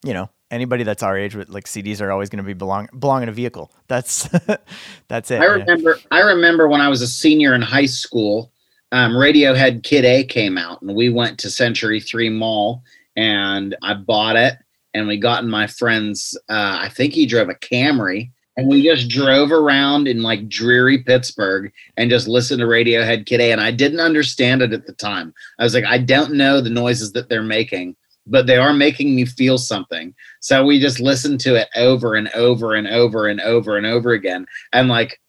you 0.06 0.13
know 0.13 0.30
anybody 0.51 0.83
that's 0.83 1.03
our 1.03 1.17
age 1.17 1.36
with 1.36 1.49
like 1.49 1.65
CDs 1.65 2.01
are 2.01 2.12
always 2.12 2.29
going 2.29 2.38
to 2.38 2.43
be 2.43 2.53
belong 2.53 2.88
belong 2.97 3.23
in 3.23 3.29
a 3.29 3.33
vehicle. 3.33 3.71
That's 3.88 4.29
that's 5.07 5.31
it. 5.31 5.41
I 5.41 5.45
yeah. 5.45 5.51
remember 5.51 5.97
I 6.12 6.19
remember 6.21 6.67
when 6.67 6.81
I 6.81 6.89
was 6.89 7.01
a 7.01 7.07
senior 7.07 7.53
in 7.53 7.62
high 7.62 7.86
school, 7.86 8.51
um, 8.91 9.13
Radiohead 9.13 9.83
Kid 9.83 10.05
A 10.05 10.23
came 10.23 10.57
out, 10.57 10.81
and 10.81 10.95
we 10.95 11.10
went 11.10 11.39
to 11.39 11.49
Century 11.49 11.99
Three 11.99 12.29
Mall, 12.29 12.83
and 13.15 13.75
I 13.81 13.93
bought 13.93 14.36
it, 14.36 14.57
and 14.93 15.07
we 15.07 15.17
got 15.17 15.43
in 15.43 15.49
my 15.49 15.67
friend's. 15.67 16.38
Uh, 16.49 16.79
I 16.81 16.89
think 16.89 17.13
he 17.13 17.25
drove 17.25 17.49
a 17.49 17.55
Camry, 17.55 18.31
and 18.55 18.67
we 18.67 18.81
just 18.81 19.10
drove 19.10 19.51
around 19.51 20.07
in 20.07 20.23
like 20.23 20.47
dreary 20.47 21.03
Pittsburgh 21.03 21.71
and 21.97 22.10
just 22.10 22.27
listened 22.27 22.60
to 22.60 22.65
Radiohead 22.65 23.25
Kid 23.25 23.41
A, 23.41 23.51
and 23.51 23.62
I 23.62 23.71
didn't 23.71 23.99
understand 23.99 24.62
it 24.62 24.73
at 24.73 24.88
the 24.88 24.93
time. 24.93 25.33
I 25.60 25.63
was 25.63 25.73
like, 25.73 25.86
I 25.86 25.97
don't 25.97 26.33
know 26.33 26.62
the 26.62 26.69
noises 26.69 27.12
that 27.13 27.29
they're 27.29 27.43
making. 27.43 27.95
But 28.27 28.47
they 28.47 28.58
are 28.58 28.73
making 28.73 29.15
me 29.15 29.25
feel 29.25 29.58
something. 29.58 30.13
So 30.39 30.65
we 30.65 30.79
just 30.79 30.99
listened 30.99 31.39
to 31.41 31.56
it 31.56 31.69
over 31.75 32.15
and 32.15 32.29
over 32.29 32.75
and 32.75 32.87
over 32.87 33.27
and 33.27 33.41
over 33.41 33.77
and 33.77 33.85
over 33.85 34.12
again. 34.12 34.45
And 34.73 34.89
like 34.89 35.19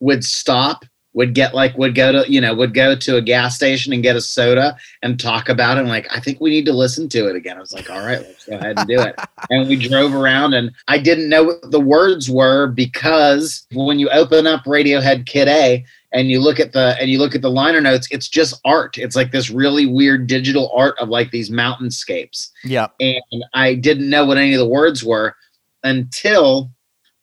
would 0.00 0.24
stop 0.24 0.84
would 1.14 1.34
get 1.34 1.54
like 1.54 1.76
would 1.76 1.94
go 1.94 2.12
to 2.12 2.30
you 2.30 2.40
know 2.40 2.54
would 2.54 2.74
go 2.74 2.94
to 2.94 3.16
a 3.16 3.22
gas 3.22 3.54
station 3.54 3.92
and 3.92 4.02
get 4.02 4.16
a 4.16 4.20
soda 4.20 4.76
and 5.02 5.20
talk 5.20 5.48
about 5.48 5.76
it 5.76 5.80
and 5.80 5.88
like 5.88 6.06
i 6.14 6.18
think 6.18 6.40
we 6.40 6.50
need 6.50 6.64
to 6.64 6.72
listen 6.72 7.08
to 7.08 7.28
it 7.28 7.36
again 7.36 7.56
i 7.56 7.60
was 7.60 7.72
like 7.72 7.90
all 7.90 8.04
right 8.04 8.20
let's 8.20 8.46
go 8.46 8.56
ahead 8.56 8.78
and 8.78 8.88
do 8.88 9.00
it 9.00 9.14
and 9.50 9.68
we 9.68 9.76
drove 9.76 10.14
around 10.14 10.54
and 10.54 10.72
i 10.88 10.98
didn't 10.98 11.28
know 11.28 11.44
what 11.44 11.70
the 11.70 11.80
words 11.80 12.30
were 12.30 12.66
because 12.66 13.66
when 13.72 13.98
you 13.98 14.08
open 14.10 14.46
up 14.46 14.64
radiohead 14.64 15.26
kid 15.26 15.48
a 15.48 15.84
and 16.12 16.30
you 16.30 16.40
look 16.40 16.60
at 16.60 16.72
the 16.72 16.96
and 17.00 17.10
you 17.10 17.18
look 17.18 17.34
at 17.34 17.42
the 17.42 17.50
liner 17.50 17.80
notes, 17.80 18.08
it's 18.10 18.28
just 18.28 18.60
art. 18.64 18.98
It's 18.98 19.16
like 19.16 19.32
this 19.32 19.50
really 19.50 19.86
weird 19.86 20.26
digital 20.26 20.70
art 20.74 20.98
of 20.98 21.08
like 21.08 21.30
these 21.30 21.50
mountainscapes. 21.50 22.50
Yeah. 22.64 22.88
And 23.00 23.44
I 23.54 23.74
didn't 23.74 24.10
know 24.10 24.24
what 24.24 24.38
any 24.38 24.54
of 24.54 24.58
the 24.58 24.68
words 24.68 25.02
were 25.04 25.36
until 25.82 26.70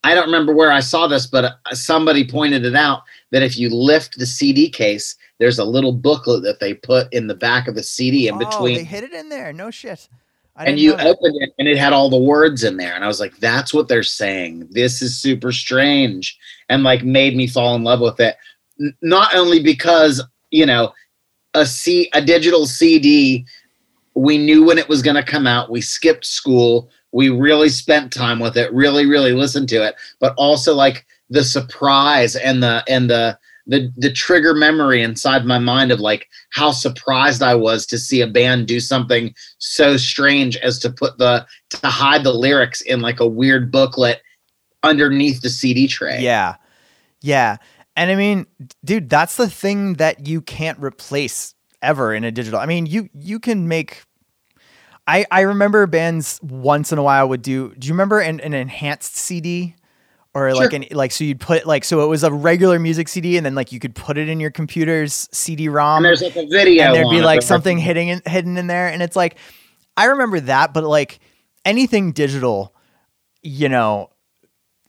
I 0.02 0.14
don't 0.14 0.26
remember 0.26 0.54
where 0.54 0.72
I 0.72 0.80
saw 0.80 1.06
this, 1.06 1.26
but 1.26 1.44
uh, 1.44 1.74
somebody 1.74 2.26
pointed 2.26 2.64
it 2.64 2.74
out 2.74 3.02
that 3.32 3.42
if 3.42 3.58
you 3.58 3.68
lift 3.68 4.18
the 4.18 4.26
CD 4.26 4.70
case, 4.70 5.14
there's 5.38 5.58
a 5.58 5.64
little 5.64 5.92
booklet 5.92 6.42
that 6.44 6.58
they 6.58 6.74
put 6.74 7.12
in 7.12 7.26
the 7.26 7.34
back 7.34 7.68
of 7.68 7.74
the 7.74 7.82
CD 7.82 8.28
in 8.28 8.34
oh, 8.34 8.38
between. 8.38 8.76
They 8.76 8.84
hid 8.84 9.04
it 9.04 9.12
in 9.12 9.28
there. 9.28 9.52
No 9.52 9.70
shit. 9.70 10.08
And 10.56 10.78
you 10.78 10.92
opened 10.94 11.36
it 11.40 11.54
and 11.58 11.68
it 11.68 11.78
had 11.78 11.92
all 11.92 12.10
the 12.10 12.18
words 12.18 12.64
in 12.64 12.76
there. 12.76 12.94
And 12.94 13.02
I 13.02 13.06
was 13.06 13.20
like, 13.20 13.36
that's 13.38 13.72
what 13.72 13.88
they're 13.88 14.02
saying. 14.02 14.68
This 14.70 15.00
is 15.00 15.16
super 15.16 15.52
strange. 15.52 16.38
And 16.68 16.82
like 16.82 17.02
made 17.02 17.34
me 17.34 17.46
fall 17.46 17.74
in 17.76 17.84
love 17.84 18.00
with 18.00 18.20
it. 18.20 18.36
Not 19.02 19.34
only 19.34 19.62
because, 19.62 20.22
you 20.50 20.66
know, 20.66 20.92
a 21.54 21.66
C 21.66 22.08
a 22.12 22.22
digital 22.22 22.66
CD, 22.66 23.44
we 24.14 24.38
knew 24.38 24.64
when 24.64 24.78
it 24.78 24.88
was 24.88 25.02
gonna 25.02 25.22
come 25.22 25.46
out. 25.46 25.70
We 25.70 25.80
skipped 25.80 26.24
school. 26.24 26.90
We 27.12 27.28
really 27.28 27.68
spent 27.68 28.12
time 28.12 28.38
with 28.38 28.56
it, 28.56 28.72
really, 28.72 29.06
really 29.06 29.32
listened 29.32 29.68
to 29.70 29.84
it, 29.84 29.96
but 30.20 30.34
also 30.36 30.74
like 30.74 31.06
the 31.28 31.44
surprise 31.44 32.36
and 32.36 32.62
the 32.62 32.84
and 32.88 33.10
the 33.10 33.38
the 33.66 33.92
the 33.96 34.12
trigger 34.12 34.54
memory 34.54 35.02
inside 35.02 35.44
my 35.44 35.58
mind 35.58 35.92
of 35.92 36.00
like 36.00 36.28
how 36.50 36.70
surprised 36.72 37.42
I 37.42 37.54
was 37.54 37.86
to 37.86 37.98
see 37.98 38.20
a 38.20 38.26
band 38.26 38.66
do 38.66 38.80
something 38.80 39.34
so 39.58 39.96
strange 39.96 40.56
as 40.58 40.78
to 40.80 40.90
put 40.90 41.18
the 41.18 41.46
to 41.70 41.86
hide 41.86 42.24
the 42.24 42.32
lyrics 42.32 42.80
in 42.80 43.00
like 43.00 43.20
a 43.20 43.26
weird 43.26 43.70
booklet 43.70 44.22
underneath 44.82 45.40
the 45.42 45.50
CD 45.50 45.86
tray. 45.86 46.20
Yeah. 46.20 46.56
Yeah. 47.22 47.58
And 48.00 48.10
I 48.10 48.14
mean, 48.14 48.46
dude, 48.82 49.10
that's 49.10 49.36
the 49.36 49.46
thing 49.50 49.94
that 49.94 50.26
you 50.26 50.40
can't 50.40 50.78
replace 50.78 51.54
ever 51.82 52.14
in 52.14 52.24
a 52.24 52.30
digital. 52.30 52.58
I 52.58 52.64
mean, 52.64 52.86
you 52.86 53.10
you 53.12 53.38
can 53.38 53.68
make 53.68 54.04
I 55.06 55.26
I 55.30 55.42
remember 55.42 55.86
bands 55.86 56.40
once 56.42 56.92
in 56.92 56.98
a 56.98 57.02
while 57.02 57.28
would 57.28 57.42
do 57.42 57.74
do 57.74 57.86
you 57.86 57.92
remember 57.92 58.18
an, 58.20 58.40
an 58.40 58.54
enhanced 58.54 59.16
CD? 59.16 59.74
Or 60.32 60.54
like 60.54 60.70
Sure. 60.70 60.80
an 60.80 60.86
like 60.92 61.12
so 61.12 61.24
you'd 61.24 61.40
put 61.40 61.66
like 61.66 61.84
so 61.84 62.02
it 62.02 62.06
was 62.06 62.22
a 62.24 62.32
regular 62.32 62.78
music 62.78 63.06
CD 63.06 63.36
and 63.36 63.44
then 63.44 63.54
like 63.54 63.70
you 63.70 63.78
could 63.78 63.94
put 63.94 64.16
it 64.16 64.30
in 64.30 64.40
your 64.40 64.50
computer's 64.50 65.28
CD-ROM 65.32 65.96
And 65.98 66.04
there's 66.06 66.22
like 66.22 66.36
a 66.36 66.46
video. 66.46 66.84
and 66.84 66.94
there'd 66.94 67.10
be 67.10 67.20
like 67.20 67.42
something 67.42 67.76
hidden 67.76 68.08
in, 68.08 68.22
hidden 68.24 68.56
in 68.56 68.66
there 68.66 68.86
and 68.88 69.02
it's 69.02 69.16
like 69.16 69.36
i 69.98 70.04
remember 70.06 70.40
that 70.40 70.72
but 70.72 70.84
like 70.84 71.18
anything 71.66 72.12
digital 72.12 72.74
you 73.42 73.68
know 73.68 74.08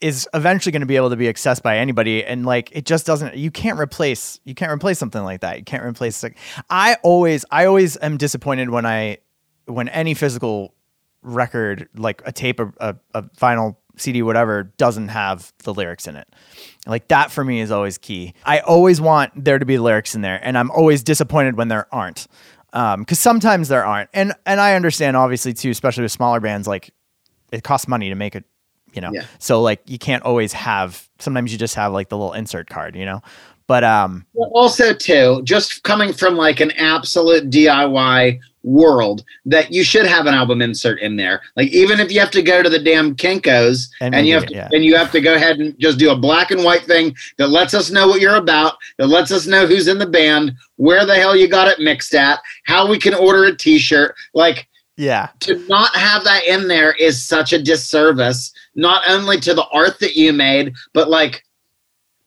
is 0.01 0.27
eventually 0.33 0.71
going 0.71 0.81
to 0.81 0.85
be 0.87 0.95
able 0.95 1.09
to 1.09 1.15
be 1.15 1.25
accessed 1.25 1.61
by 1.61 1.77
anybody 1.77 2.23
and 2.25 2.45
like 2.45 2.69
it 2.71 2.85
just 2.85 3.05
doesn't 3.05 3.35
you 3.35 3.51
can't 3.51 3.79
replace 3.79 4.39
you 4.43 4.55
can't 4.55 4.71
replace 4.71 4.97
something 4.97 5.23
like 5.23 5.41
that 5.41 5.57
you 5.57 5.63
can't 5.63 5.83
replace 5.83 6.23
like 6.23 6.37
i 6.69 6.97
always 7.03 7.45
i 7.51 7.65
always 7.65 7.97
am 8.01 8.17
disappointed 8.17 8.69
when 8.69 8.85
i 8.85 9.17
when 9.65 9.87
any 9.89 10.13
physical 10.13 10.73
record 11.21 11.87
like 11.95 12.21
a 12.25 12.31
tape 12.31 12.59
a, 12.59 12.73
a, 12.79 12.95
a 13.13 13.23
vinyl 13.23 13.75
cd 13.95 14.21
whatever 14.23 14.63
doesn't 14.77 15.09
have 15.09 15.53
the 15.63 15.73
lyrics 15.73 16.07
in 16.07 16.15
it 16.15 16.27
like 16.87 17.07
that 17.09 17.31
for 17.31 17.43
me 17.43 17.61
is 17.61 17.71
always 17.71 17.97
key. 17.97 18.33
I 18.43 18.59
always 18.59 18.99
want 18.99 19.31
there 19.35 19.59
to 19.59 19.65
be 19.65 19.77
lyrics 19.77 20.15
in 20.15 20.21
there, 20.21 20.39
and 20.43 20.57
I'm 20.57 20.71
always 20.71 21.03
disappointed 21.03 21.55
when 21.55 21.67
there 21.67 21.93
aren't. 21.93 22.27
Um, 22.73 23.01
because 23.01 23.19
sometimes 23.19 23.67
there 23.67 23.85
aren't, 23.85 24.09
and 24.13 24.33
and 24.45 24.59
I 24.59 24.75
understand 24.75 25.17
obviously 25.17 25.53
too, 25.53 25.69
especially 25.69 26.03
with 26.03 26.11
smaller 26.11 26.39
bands, 26.39 26.67
like 26.67 26.91
it 27.51 27.63
costs 27.63 27.87
money 27.87 28.09
to 28.09 28.15
make 28.15 28.35
it, 28.35 28.45
you 28.93 29.01
know. 29.01 29.11
Yeah. 29.13 29.25
So 29.39 29.61
like 29.61 29.81
you 29.87 29.97
can't 29.97 30.23
always 30.23 30.53
have. 30.53 31.07
Sometimes 31.19 31.51
you 31.51 31.57
just 31.57 31.75
have 31.75 31.93
like 31.93 32.09
the 32.09 32.17
little 32.17 32.33
insert 32.33 32.69
card, 32.69 32.95
you 32.95 33.05
know. 33.05 33.21
But 33.67 33.85
um, 33.85 34.25
Well, 34.33 34.51
also 34.53 34.93
too 34.93 35.41
just 35.43 35.83
coming 35.83 36.11
from 36.11 36.35
like 36.35 36.59
an 36.59 36.71
absolute 36.71 37.49
diy 37.49 38.39
world 38.63 39.23
that 39.45 39.71
you 39.71 39.83
should 39.83 40.05
have 40.05 40.27
an 40.27 40.33
album 40.33 40.61
insert 40.61 40.99
in 40.99 41.15
there 41.15 41.41
like 41.55 41.69
even 41.69 41.99
if 41.99 42.11
you 42.11 42.19
have 42.19 42.29
to 42.29 42.43
go 42.43 42.61
to 42.61 42.69
the 42.69 42.77
damn 42.77 43.15
Kinko's 43.15 43.89
And 44.01 44.13
and, 44.13 44.27
you 44.27 44.35
have 44.35 44.45
to 44.47 44.53
yeah. 44.53 44.67
and 44.71 44.83
you 44.83 44.95
have 44.95 45.11
to 45.13 45.21
go 45.21 45.33
ahead 45.33 45.59
and 45.59 45.77
just 45.79 45.97
do 45.97 46.11
a 46.11 46.15
black 46.15 46.51
and 46.51 46.63
white 46.63 46.83
thing 46.83 47.15
that 47.37 47.47
lets 47.47 47.73
us 47.73 47.89
know 47.89 48.07
what 48.07 48.21
you're 48.21 48.35
about 48.35 48.75
that 48.97 49.07
lets 49.07 49.31
us 49.31 49.47
know 49.47 49.65
who's 49.65 49.87
in 49.87 49.97
the 49.97 50.05
band 50.05 50.53
where 50.75 51.05
the 51.05 51.15
hell 51.15 51.35
you 51.35 51.47
got 51.47 51.67
it 51.67 51.79
mixed 51.79 52.13
at 52.13 52.39
how 52.65 52.87
we 52.87 52.99
can 52.99 53.13
order 53.15 53.45
a 53.45 53.55
t-shirt 53.55 54.13
like 54.33 54.67
yeah, 54.97 55.29
to 55.41 55.57
not 55.67 55.95
have 55.95 56.23
that 56.23 56.45
in 56.45 56.67
there 56.67 56.93
is 56.93 57.23
such 57.23 57.53
a 57.53 57.61
disservice 57.61 58.51
not 58.75 59.03
only 59.09 59.39
to 59.39 59.53
the 59.53 59.65
art 59.71 59.99
that 59.99 60.15
you 60.15 60.31
made 60.33 60.73
but 60.93 61.09
like 61.09 61.43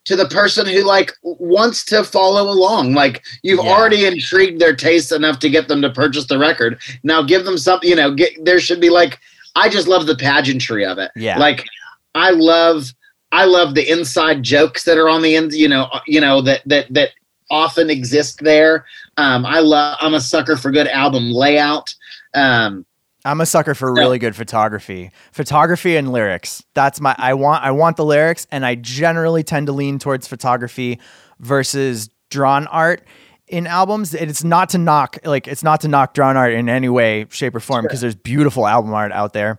to 0.05 0.15
the 0.15 0.27
person 0.27 0.67
who 0.67 0.83
like 0.83 1.11
wants 1.23 1.83
to 1.85 2.03
follow 2.03 2.43
along. 2.51 2.93
Like 2.93 3.23
you've 3.41 3.63
Yeah. 3.63 3.71
already 3.71 4.05
intrigued 4.05 4.61
their 4.61 4.75
taste 4.75 5.11
enough 5.11 5.39
to 5.39 5.49
get 5.49 5.67
them 5.67 5.81
to 5.81 5.89
purchase 5.89 6.27
the 6.27 6.37
record. 6.37 6.79
Now 7.03 7.23
give 7.23 7.43
them 7.43 7.57
something 7.57 7.89
you 7.89 7.95
know 7.95 8.13
get 8.13 8.31
there 8.45 8.59
should 8.59 8.79
be 8.81 8.89
like 8.89 9.19
i 9.55 9.67
just 9.69 9.87
love 9.87 10.05
the 10.05 10.15
pageantry 10.15 10.85
of 10.85 10.97
it. 10.99 11.09
Yeah. 11.15 11.39
like 11.39 11.65
i 12.13 12.29
love 12.31 12.91
i 13.31 13.45
love 13.45 13.73
the 13.73 13.89
inside 13.89 14.43
jokes 14.43 14.83
that 14.83 14.97
are 14.97 15.09
on 15.09 15.21
the 15.23 15.35
end 15.35 15.53
you 15.53 15.67
know 15.67 15.89
you 16.05 16.21
know 16.21 16.39
that 16.41 16.61
that 16.67 16.85
that 16.93 17.09
often 17.49 17.89
exist 17.89 18.39
there. 18.43 18.85
Um 19.17 19.43
i 19.45 19.59
love 19.59 19.97
i'm 20.01 20.13
a 20.13 20.21
sucker 20.21 20.55
for 20.57 20.71
good 20.71 20.87
album 20.87 21.31
layout 21.31 21.93
um 22.35 22.85
I'm 23.25 23.41
a 23.41 23.45
sucker 23.47 23.73
for 23.73 23.91
really 23.91 24.19
good 24.19 24.35
photography. 24.35 25.09
Photography 25.31 25.95
and 25.97 26.11
lyrics. 26.11 26.63
That's 26.75 27.01
my 27.01 27.15
I 27.17 27.33
want 27.33 27.63
I 27.63 27.71
want 27.71 27.97
the 27.97 28.05
lyrics 28.05 28.45
and 28.51 28.63
I 28.63 28.75
generally 28.75 29.43
tend 29.43 29.65
to 29.67 29.73
lean 29.73 29.97
towards 29.97 30.27
photography 30.27 30.99
versus 31.39 32.09
drawn 32.29 32.67
art 32.67 33.03
in 33.47 33.65
albums. 33.65 34.13
It's 34.13 34.43
not 34.43 34.69
to 34.69 34.77
knock 34.77 35.17
like 35.25 35.47
it's 35.47 35.63
not 35.63 35.81
to 35.81 35.87
knock 35.87 36.13
drawn 36.13 36.37
art 36.37 36.53
in 36.53 36.69
any 36.69 36.87
way 36.87 37.25
shape 37.31 37.55
or 37.55 37.59
form 37.59 37.83
because 37.83 37.99
there's 37.99 38.15
beautiful 38.15 38.67
album 38.67 38.93
art 38.93 39.11
out 39.11 39.33
there. 39.33 39.57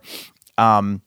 Um 0.57 1.01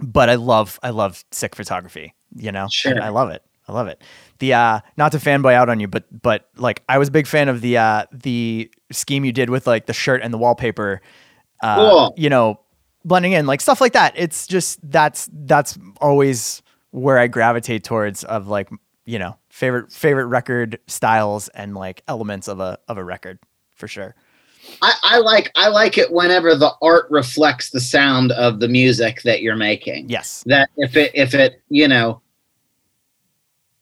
but 0.00 0.30
I 0.30 0.36
love 0.36 0.80
I 0.82 0.88
love 0.88 1.22
sick 1.32 1.54
photography, 1.54 2.14
you 2.34 2.50
know? 2.50 2.66
Sure. 2.70 3.00
I 3.00 3.10
love 3.10 3.28
it. 3.28 3.42
I 3.68 3.72
love 3.72 3.88
it. 3.88 4.02
The 4.38 4.54
uh 4.54 4.80
not 4.96 5.12
to 5.12 5.18
fanboy 5.18 5.54
out 5.54 5.68
on 5.68 5.80
you, 5.80 5.88
but 5.88 6.04
but 6.22 6.48
like 6.56 6.82
I 6.88 6.98
was 6.98 7.08
a 7.08 7.12
big 7.12 7.26
fan 7.26 7.48
of 7.48 7.60
the 7.60 7.78
uh 7.78 8.06
the 8.12 8.70
scheme 8.90 9.24
you 9.24 9.32
did 9.32 9.50
with 9.50 9.66
like 9.66 9.86
the 9.86 9.92
shirt 9.92 10.20
and 10.22 10.32
the 10.32 10.38
wallpaper 10.38 11.00
uh, 11.62 11.76
Cool. 11.76 12.14
you 12.16 12.28
know, 12.28 12.60
blending 13.04 13.32
in, 13.32 13.46
like 13.46 13.60
stuff 13.60 13.80
like 13.80 13.92
that. 13.92 14.12
It's 14.16 14.46
just 14.46 14.78
that's 14.90 15.28
that's 15.32 15.78
always 16.00 16.62
where 16.90 17.18
I 17.18 17.26
gravitate 17.26 17.84
towards 17.84 18.24
of 18.24 18.48
like 18.48 18.68
you 19.06 19.18
know 19.18 19.36
favorite 19.48 19.92
favorite 19.92 20.26
record 20.26 20.78
styles 20.86 21.48
and 21.48 21.74
like 21.74 22.02
elements 22.08 22.48
of 22.48 22.60
a 22.60 22.78
of 22.88 22.98
a 22.98 23.04
record 23.04 23.38
for 23.74 23.88
sure. 23.88 24.14
I, 24.80 24.94
I 25.02 25.18
like 25.18 25.50
I 25.56 25.68
like 25.68 25.98
it 25.98 26.10
whenever 26.10 26.54
the 26.54 26.72
art 26.80 27.06
reflects 27.10 27.70
the 27.70 27.80
sound 27.80 28.32
of 28.32 28.60
the 28.60 28.68
music 28.68 29.22
that 29.22 29.42
you're 29.42 29.56
making. 29.56 30.08
Yes. 30.08 30.42
That 30.46 30.70
if 30.76 30.96
it 30.96 31.10
if 31.14 31.34
it 31.34 31.60
you 31.68 31.86
know 31.86 32.20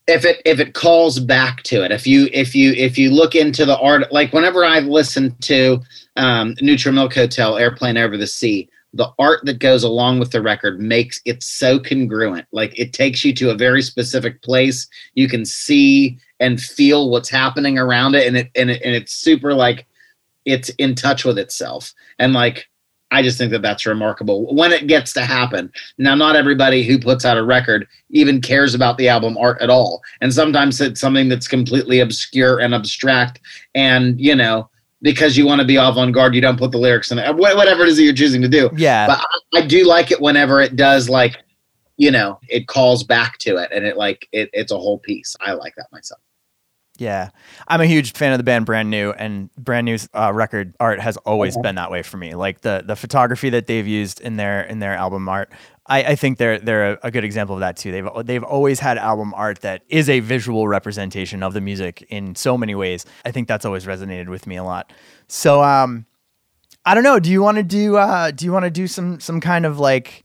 if 0.09 0.25
it 0.25 0.43
if 0.45 0.59
it 0.59 0.75
calls 0.75 1.21
back 1.21 1.63
to 1.63 1.85
it 1.85 1.93
if 1.93 2.07
you 2.07 2.29
if 2.33 2.55
you 2.55 2.73
if 2.73 2.99
you 2.99 3.11
look 3.11 3.35
into 3.35 3.65
the 3.65 3.79
art 3.79 4.13
like 4.13 4.33
whenever 4.33 4.65
I've 4.65 4.87
listened 4.87 5.41
to 5.43 5.81
um, 6.17 6.55
Neutral 6.61 6.95
Milk 6.95 7.15
Hotel 7.15 7.57
Aeroplane 7.57 7.97
Over 7.97 8.17
the 8.17 8.27
Sea 8.27 8.69
the 8.95 9.11
art 9.19 9.41
that 9.45 9.59
goes 9.59 9.83
along 9.83 10.19
with 10.19 10.33
the 10.33 10.43
record 10.43 10.79
makes 10.81 11.21
it 11.25 11.43
so 11.43 11.79
congruent. 11.79 12.47
Like 12.53 12.79
it 12.79 12.93
takes 12.93 13.25
you 13.25 13.35
to 13.35 13.51
a 13.51 13.55
very 13.55 13.83
specific 13.83 14.43
place. 14.43 14.87
You 15.15 15.29
can 15.29 15.45
see 15.45 16.19
and 16.41 16.61
feel 16.61 17.11
what's 17.11 17.31
happening 17.31 17.79
around 17.79 18.15
it 18.15 18.27
and 18.27 18.37
it 18.37 18.51
and, 18.55 18.71
it, 18.71 18.83
and 18.85 18.95
it's 18.95 19.13
super 19.13 19.55
like 19.55 19.87
it's 20.45 20.69
in 20.71 20.95
touch 20.95 21.25
with 21.25 21.39
itself. 21.39 21.95
And 22.19 22.33
like 22.33 22.69
i 23.13 23.23
just 23.23 23.39
think 23.39 23.53
that 23.53 23.63
that's 23.63 23.87
remarkable 23.87 24.53
when 24.55 24.73
it 24.73 24.87
gets 24.87 25.13
to 25.13 25.21
happen. 25.21 25.71
Now 25.99 26.15
not 26.15 26.35
everybody 26.35 26.83
who 26.83 26.99
puts 26.99 27.25
out 27.25 27.39
a 27.39 27.45
record 27.45 27.87
even 28.11 28.41
cares 28.41 28.75
about 28.75 28.99
the 28.99 29.09
album 29.09 29.37
art 29.39 29.61
at 29.61 29.71
all. 29.71 30.03
And 30.21 30.33
sometimes 30.33 30.81
it's 30.81 31.01
something 31.01 31.29
that's 31.29 31.47
completely 31.47 32.01
obscure 32.01 32.59
and 32.59 32.75
abstract. 32.75 33.41
And 33.75 34.21
you 34.21 34.35
know 34.35 34.69
because 35.03 35.37
you 35.37 35.45
want 35.45 35.61
to 35.61 35.67
be 35.67 35.77
avant-garde 35.77 36.35
you 36.35 36.41
don't 36.41 36.59
put 36.59 36.73
the 36.73 36.79
lyrics 36.79 37.11
in 37.13 37.19
it. 37.19 37.37
Whatever 37.37 37.83
it 37.83 37.89
is 37.89 37.97
that 37.97 38.05
you're 38.05 38.15
choosing 38.15 38.43
to 38.43 38.49
do. 38.49 38.71
Yeah. 38.77 39.07
but 39.07 39.19
I, 39.55 39.59
I 39.59 39.67
do 39.67 39.85
like 39.85 40.11
it 40.11 40.21
whenever 40.21 40.61
it 40.61 40.77
does 40.77 41.09
like 41.09 41.37
you 41.99 42.11
know 42.11 42.41
it 42.49 42.67
calls 42.67 43.05
back 43.05 43.39
to 43.39 43.57
it 43.59 43.71
and 43.73 43.85
it 43.85 43.97
like 43.97 44.27
it, 44.33 44.49
it's 44.53 44.73
a 44.73 44.79
whole 44.79 44.99
piece. 44.99 45.37
I 45.41 45.53
like 45.53 45.75
that 45.77 45.87
myself 45.93 46.21
Yeah, 47.03 47.31
I'm 47.67 47.81
a 47.81 47.87
huge 47.87 48.13
fan 48.13 48.33
of 48.33 48.39
the 48.39 48.45
band 48.45 48.65
Brand 48.65 48.89
New, 48.89 49.11
and 49.11 49.53
Brand 49.57 49.87
New's 49.87 50.09
uh, 50.15 50.33
record 50.33 50.75
art 50.79 51.01
has 51.01 51.17
always 51.19 51.57
been 51.57 51.75
that 51.75 51.91
way 51.91 52.03
for 52.03 52.17
me. 52.17 52.35
Like 52.35 52.61
the 52.61 52.85
the 52.87 52.95
photography 52.95 53.51
that 53.51 53.67
they've 53.67 53.87
used 53.87 54.21
in 54.21 54.37
their 54.37 54.63
in 54.63 54.79
their 54.79 54.95
album 54.95 55.29
art, 55.29 55.53
I, 55.87 56.05
I 56.05 56.15
think 56.15 56.39
they're 56.39 56.61
they're 56.61 56.93
a, 56.93 56.99
a 57.05 57.11
good 57.11 57.25
example 57.25 57.57
of 57.57 57.61
that 57.61 57.77
too. 57.77 57.91
They've 57.91 58.09
they've 58.25 58.45
always 58.45 58.79
had 58.79 58.99
album 58.99 59.35
art 59.35 59.63
that 59.63 59.83
is 59.89 60.09
a 60.09 60.21
visual 60.21 60.69
representation 60.69 61.43
of 61.43 61.55
the 61.55 61.61
music 61.61 62.07
in 62.09 62.37
so 62.37 62.57
many 62.57 62.77
ways. 62.77 63.05
I 63.25 63.33
think 63.33 63.49
that's 63.49 63.65
always 63.65 63.85
resonated 63.85 64.29
with 64.29 64.47
me 64.47 64.57
a 64.57 64.63
lot. 64.65 64.93
So 65.27 65.61
um, 65.63 66.07
I 66.85 66.95
don't 66.95 67.05
know. 67.05 67.19
Do 67.19 67.31
you 67.31 67.43
want 67.43 67.57
to 67.57 67.65
do 67.65 67.97
uh, 67.97 68.31
do 68.31 68.45
you 68.45 68.53
want 68.53 68.65
to 68.65 68.71
do 68.71 68.87
some 68.87 69.19
some 69.19 69.41
kind 69.41 69.67
of 69.67 69.81
like 69.81 70.25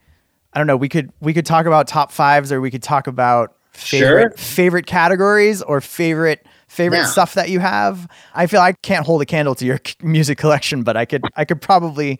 I 0.53 0.59
don't 0.59 0.67
know. 0.67 0.77
We 0.77 0.89
could 0.89 1.11
we 1.21 1.33
could 1.33 1.45
talk 1.45 1.65
about 1.65 1.87
top 1.87 2.11
fives, 2.11 2.51
or 2.51 2.61
we 2.61 2.69
could 2.69 2.83
talk 2.83 3.07
about 3.07 3.55
favorite 3.71 4.37
Sure. 4.37 4.45
favorite 4.45 4.85
categories 4.85 5.61
or 5.63 5.81
favorite 5.81 6.45
favorite 6.67 6.99
Yeah. 6.99 7.05
stuff 7.05 7.33
that 7.35 7.49
you 7.49 7.59
have. 7.59 8.09
I 8.33 8.47
feel 8.47 8.61
I 8.61 8.73
can't 8.73 9.05
hold 9.05 9.21
a 9.21 9.25
candle 9.25 9.55
to 9.55 9.65
your 9.65 9.79
music 10.01 10.37
collection, 10.37 10.83
but 10.83 10.97
I 10.97 11.05
could 11.05 11.23
I 11.35 11.45
could 11.45 11.61
probably 11.61 12.19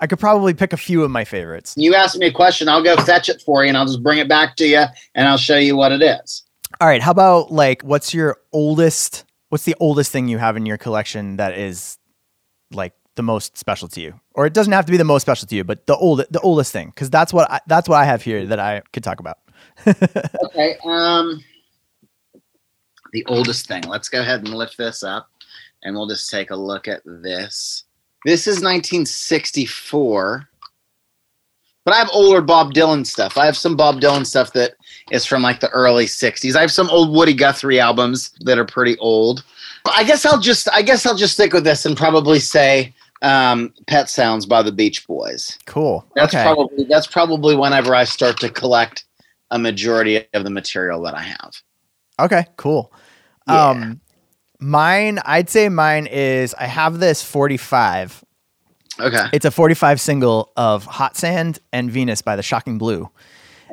I 0.00 0.06
could 0.06 0.18
probably 0.18 0.54
pick 0.54 0.72
a 0.72 0.76
few 0.76 1.04
of 1.04 1.10
my 1.10 1.24
favorites. 1.24 1.74
You 1.76 1.94
ask 1.94 2.18
me 2.18 2.26
a 2.26 2.32
question, 2.32 2.68
I'll 2.68 2.82
go 2.82 2.96
fetch 2.96 3.28
it 3.28 3.40
for 3.42 3.62
you, 3.64 3.68
and 3.68 3.76
I'll 3.78 3.86
just 3.86 4.02
bring 4.02 4.18
it 4.18 4.28
back 4.28 4.56
to 4.56 4.66
you, 4.66 4.84
and 5.14 5.28
I'll 5.28 5.36
show 5.38 5.56
you 5.56 5.76
what 5.76 5.92
it 5.92 6.02
is. 6.02 6.42
All 6.80 6.88
right, 6.88 7.00
how 7.00 7.12
about 7.12 7.52
like 7.52 7.82
what's 7.82 8.12
your 8.12 8.38
oldest 8.52 9.24
what's 9.50 9.64
the 9.64 9.76
oldest 9.78 10.10
thing 10.10 10.26
you 10.28 10.38
have 10.38 10.56
in 10.56 10.66
your 10.66 10.76
collection 10.76 11.36
that 11.36 11.56
is 11.56 11.96
like 12.72 12.92
the 13.14 13.22
most 13.22 13.56
special 13.56 13.86
to 13.88 14.00
you? 14.00 14.18
Or 14.34 14.44
it 14.46 14.52
doesn't 14.52 14.72
have 14.72 14.84
to 14.86 14.90
be 14.90 14.96
the 14.98 15.04
most 15.04 15.22
special 15.22 15.46
to 15.46 15.54
you, 15.54 15.62
but 15.62 15.86
the 15.86 15.96
old 15.96 16.24
the 16.30 16.40
oldest 16.40 16.72
thing 16.72 16.92
cuz 16.96 17.08
that's 17.10 17.32
what 17.32 17.48
I, 17.48 17.60
that's 17.68 17.88
what 17.88 17.96
I 17.96 18.04
have 18.04 18.22
here 18.22 18.44
that 18.46 18.58
I 18.58 18.82
could 18.92 19.04
talk 19.04 19.20
about. 19.20 19.38
Okay. 20.44 20.76
Um, 20.84 21.42
the 23.14 23.24
oldest 23.26 23.66
thing. 23.66 23.82
Let's 23.84 24.10
go 24.10 24.20
ahead 24.20 24.40
and 24.40 24.52
lift 24.52 24.76
this 24.76 25.02
up, 25.02 25.30
and 25.82 25.94
we'll 25.94 26.08
just 26.08 26.30
take 26.30 26.50
a 26.50 26.56
look 26.56 26.88
at 26.88 27.00
this. 27.06 27.84
This 28.26 28.46
is 28.46 28.56
1964. 28.56 30.48
But 31.84 31.94
I 31.94 31.98
have 31.98 32.08
older 32.12 32.40
Bob 32.40 32.72
Dylan 32.72 33.06
stuff. 33.06 33.36
I 33.36 33.44
have 33.44 33.56
some 33.56 33.76
Bob 33.76 34.00
Dylan 34.00 34.26
stuff 34.26 34.52
that 34.54 34.74
is 35.10 35.26
from 35.26 35.42
like 35.42 35.60
the 35.60 35.68
early 35.70 36.06
60s. 36.06 36.56
I 36.56 36.62
have 36.62 36.72
some 36.72 36.88
old 36.88 37.14
Woody 37.14 37.34
Guthrie 37.34 37.78
albums 37.78 38.32
that 38.40 38.58
are 38.58 38.64
pretty 38.64 38.96
old. 38.98 39.44
I 39.94 40.02
guess 40.02 40.24
I'll 40.24 40.40
just 40.40 40.66
I 40.70 40.80
guess 40.80 41.04
I'll 41.04 41.14
just 41.14 41.34
stick 41.34 41.52
with 41.52 41.62
this 41.62 41.84
and 41.84 41.94
probably 41.94 42.38
say 42.38 42.94
um, 43.20 43.74
Pet 43.86 44.08
Sounds 44.08 44.46
by 44.46 44.62
the 44.62 44.72
Beach 44.72 45.06
Boys. 45.06 45.58
Cool. 45.66 46.06
That's 46.14 46.34
okay. 46.34 46.42
probably 46.42 46.84
that's 46.84 47.06
probably 47.06 47.54
whenever 47.54 47.94
I 47.94 48.04
start 48.04 48.40
to 48.40 48.48
collect 48.48 49.04
a 49.50 49.58
majority 49.58 50.26
of 50.32 50.42
the 50.42 50.50
material 50.50 51.02
that 51.02 51.14
I 51.14 51.22
have. 51.22 51.52
Okay, 52.18 52.46
cool. 52.56 52.92
Yeah. 53.48 53.68
Um 53.68 54.00
mine 54.60 55.18
I'd 55.24 55.50
say 55.50 55.68
mine 55.68 56.06
is 56.06 56.54
I 56.54 56.66
have 56.66 56.98
this 56.98 57.22
45. 57.22 58.24
Okay. 59.00 59.24
It's 59.32 59.44
a 59.44 59.50
45 59.50 60.00
single 60.00 60.52
of 60.56 60.84
Hot 60.84 61.16
Sand 61.16 61.58
and 61.72 61.90
Venus 61.90 62.22
by 62.22 62.36
the 62.36 62.42
Shocking 62.42 62.78
Blue. 62.78 63.10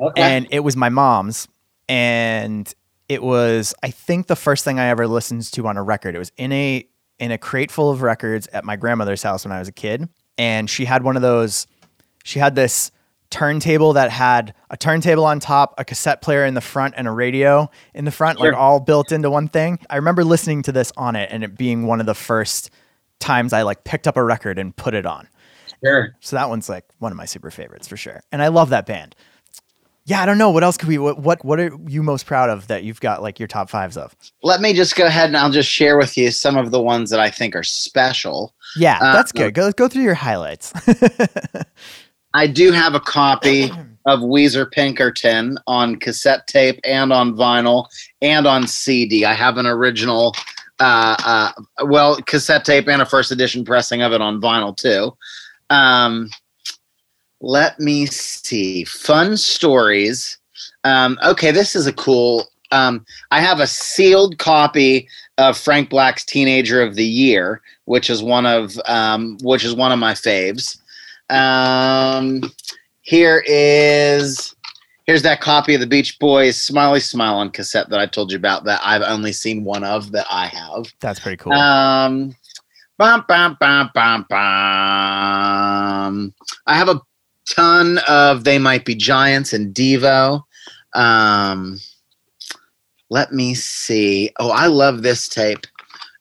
Okay. 0.02 0.20
and 0.22 0.48
it 0.50 0.60
was 0.60 0.74
my 0.76 0.88
mom's 0.88 1.46
and 1.88 2.74
it 3.08 3.22
was 3.22 3.74
i 3.82 3.90
think 3.90 4.26
the 4.26 4.34
first 4.34 4.64
thing 4.64 4.80
i 4.80 4.86
ever 4.86 5.06
listened 5.06 5.42
to 5.52 5.66
on 5.68 5.76
a 5.76 5.82
record 5.82 6.14
it 6.14 6.18
was 6.18 6.32
in 6.38 6.50
a 6.50 6.84
in 7.18 7.30
a 7.30 7.38
crate 7.38 7.70
full 7.70 7.90
of 7.90 8.02
records 8.02 8.48
at 8.48 8.64
my 8.64 8.74
grandmother's 8.74 9.22
house 9.22 9.44
when 9.44 9.52
i 9.52 9.58
was 9.58 9.68
a 9.68 9.72
kid 9.72 10.08
and 10.38 10.68
she 10.70 10.86
had 10.86 11.04
one 11.04 11.14
of 11.14 11.22
those 11.22 11.66
she 12.24 12.38
had 12.38 12.54
this 12.54 12.90
turntable 13.32 13.94
that 13.94 14.10
had 14.10 14.54
a 14.70 14.76
turntable 14.76 15.24
on 15.24 15.40
top 15.40 15.74
a 15.78 15.84
cassette 15.84 16.22
player 16.22 16.44
in 16.44 16.54
the 16.54 16.60
front 16.60 16.94
and 16.96 17.08
a 17.08 17.10
radio 17.10 17.68
in 17.94 18.04
the 18.04 18.10
front 18.10 18.38
like 18.38 18.52
all 18.52 18.78
built 18.78 19.10
into 19.10 19.30
one 19.30 19.48
thing 19.48 19.78
i 19.88 19.96
remember 19.96 20.22
listening 20.22 20.62
to 20.62 20.70
this 20.70 20.92
on 20.98 21.16
it 21.16 21.28
and 21.32 21.42
it 21.42 21.56
being 21.56 21.86
one 21.86 21.98
of 21.98 22.04
the 22.04 22.14
first 22.14 22.70
times 23.20 23.54
i 23.54 23.62
like 23.62 23.82
picked 23.84 24.06
up 24.06 24.18
a 24.18 24.22
record 24.22 24.58
and 24.58 24.76
put 24.76 24.92
it 24.92 25.06
on 25.06 25.26
sure. 25.84 26.14
so 26.20 26.36
that 26.36 26.48
one's 26.48 26.68
like 26.68 26.84
one 26.98 27.12
of 27.12 27.18
my 27.18 27.24
super 27.24 27.50
favorites 27.50 27.88
for 27.88 27.96
sure. 27.96 28.22
And 28.30 28.42
I 28.42 28.48
love 28.48 28.70
that 28.70 28.86
band. 28.86 29.16
Yeah, 30.04 30.20
I 30.20 30.26
don't 30.26 30.38
know 30.38 30.50
what 30.50 30.64
else 30.64 30.76
could 30.76 30.88
we 30.88 30.98
what 30.98 31.20
what, 31.20 31.44
what 31.44 31.60
are 31.60 31.70
you 31.86 32.02
most 32.02 32.26
proud 32.26 32.50
of 32.50 32.66
that 32.66 32.82
you've 32.82 33.00
got 33.00 33.22
like 33.22 33.38
your 33.38 33.46
top 33.46 33.70
fives 33.70 33.96
of? 33.96 34.16
Let 34.42 34.60
me 34.60 34.72
just 34.72 34.96
go 34.96 35.06
ahead 35.06 35.26
and 35.26 35.36
I'll 35.36 35.50
just 35.50 35.70
share 35.70 35.96
with 35.96 36.16
you 36.16 36.32
some 36.32 36.56
of 36.56 36.72
the 36.72 36.82
ones 36.82 37.10
that 37.10 37.20
I 37.20 37.30
think 37.30 37.54
are 37.54 37.62
special. 37.62 38.52
Yeah, 38.74 38.98
Uh, 39.00 39.12
that's 39.12 39.30
good. 39.30 39.54
Go 39.54 39.70
go 39.70 39.86
through 39.86 40.02
your 40.02 40.14
highlights. 40.14 40.72
I 42.34 42.46
do 42.46 42.72
have 42.72 42.94
a 42.94 43.00
copy 43.00 43.70
of 44.06 44.20
Weezer 44.20 44.70
Pinkerton 44.70 45.58
on 45.66 45.96
cassette 45.96 46.46
tape 46.46 46.80
and 46.84 47.12
on 47.12 47.34
vinyl 47.34 47.86
and 48.20 48.46
on 48.46 48.66
CD. 48.66 49.24
I 49.24 49.34
have 49.34 49.58
an 49.58 49.66
original, 49.66 50.34
uh, 50.80 51.16
uh, 51.24 51.52
well, 51.84 52.16
cassette 52.22 52.64
tape 52.64 52.88
and 52.88 53.02
a 53.02 53.06
first 53.06 53.30
edition 53.30 53.64
pressing 53.64 54.02
of 54.02 54.12
it 54.12 54.20
on 54.20 54.40
vinyl 54.40 54.76
too. 54.76 55.16
Um, 55.70 56.30
let 57.40 57.78
me 57.80 58.06
see. 58.06 58.84
Fun 58.84 59.36
stories. 59.36 60.38
Um, 60.84 61.18
okay, 61.24 61.50
this 61.50 61.74
is 61.76 61.86
a 61.86 61.92
cool. 61.92 62.46
Um, 62.70 63.04
I 63.30 63.40
have 63.40 63.60
a 63.60 63.66
sealed 63.66 64.38
copy 64.38 65.08
of 65.38 65.58
Frank 65.58 65.90
Black's 65.90 66.24
Teenager 66.24 66.82
of 66.82 66.94
the 66.94 67.04
Year, 67.04 67.60
which 67.84 68.08
is 68.08 68.22
one 68.22 68.46
of 68.46 68.78
um, 68.86 69.36
which 69.42 69.64
is 69.64 69.74
one 69.74 69.92
of 69.92 69.98
my 69.98 70.12
faves. 70.12 70.78
Um, 71.32 72.42
here 73.00 73.42
is 73.46 74.54
here's 75.06 75.22
that 75.22 75.40
copy 75.40 75.74
of 75.74 75.80
the 75.80 75.86
Beach 75.86 76.18
Boys 76.18 76.60
"Smiley 76.60 77.00
Smile" 77.00 77.34
on 77.34 77.50
cassette 77.50 77.88
that 77.90 77.98
I 77.98 78.06
told 78.06 78.30
you 78.30 78.36
about. 78.36 78.64
That 78.64 78.80
I've 78.84 79.02
only 79.02 79.32
seen 79.32 79.64
one 79.64 79.84
of 79.84 80.12
that 80.12 80.26
I 80.30 80.46
have. 80.46 80.92
that's 81.00 81.20
pretty 81.20 81.38
cool. 81.38 81.52
Um, 81.52 82.36
bum, 82.98 83.24
bum, 83.26 83.56
bum, 83.58 83.90
bum, 83.94 84.26
bum. 84.28 86.34
I 86.66 86.74
have 86.74 86.88
a 86.88 87.00
ton 87.48 87.98
of 88.08 88.44
They 88.44 88.58
Might 88.58 88.84
Be 88.84 88.94
Giants 88.94 89.52
and 89.52 89.74
Devo. 89.74 90.42
Um, 90.94 91.78
let 93.10 93.32
me 93.32 93.54
see. 93.54 94.30
Oh, 94.38 94.50
I 94.50 94.66
love 94.66 95.02
this 95.02 95.28
tape. 95.28 95.66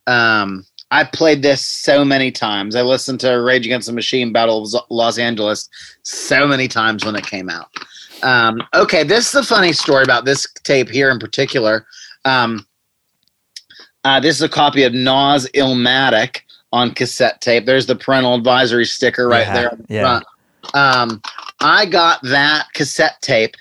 Um, 0.08 0.66
I 0.92 1.06
played 1.06 1.42
this 1.42 1.66
so 1.66 2.04
many 2.04 2.32
times. 2.32 2.76
I 2.76 2.82
listened 2.82 3.22
to 3.22 3.42
Rage 3.42 3.66
Against 3.66 3.88
the 3.88 3.94
Machine 3.94 4.32
Battle 4.34 4.64
of 4.64 4.84
Los 4.90 5.18
Angeles 5.18 5.70
so 6.04 6.46
many 6.46 6.68
times 6.68 7.06
when 7.06 7.16
it 7.16 7.26
came 7.26 7.50
out. 7.50 7.70
Um, 8.24 8.62
okay, 8.76 9.04
this 9.04 9.30
is 9.30 9.36
a 9.36 9.44
funny 9.44 9.74
story 9.74 10.04
about 10.04 10.26
this 10.26 10.46
tape 10.64 10.90
here 10.90 11.10
in 11.10 11.18
particular. 11.18 11.86
Um, 12.26 12.66
uh, 14.04 14.20
this 14.20 14.36
is 14.36 14.42
a 14.42 14.50
copy 14.50 14.84
of 14.84 14.94
Nas 14.94 15.48
Illmatic 15.54 16.42
on 16.74 16.92
cassette 16.94 17.42
tape. 17.42 17.66
There's 17.66 17.86
the 17.86 17.96
parental 17.96 18.36
advisory 18.36 18.86
sticker 18.86 19.28
right 19.28 19.48
Yeah, 19.48 19.54
there 19.54 19.72
on 19.72 19.78
the 19.88 19.94
yeah. 19.94 20.02
front. 20.02 20.26
Um, 20.74 21.22
I 21.62 21.86
got 21.86 22.22
that 22.24 22.68
cassette 22.74 23.22
tape 23.22 23.56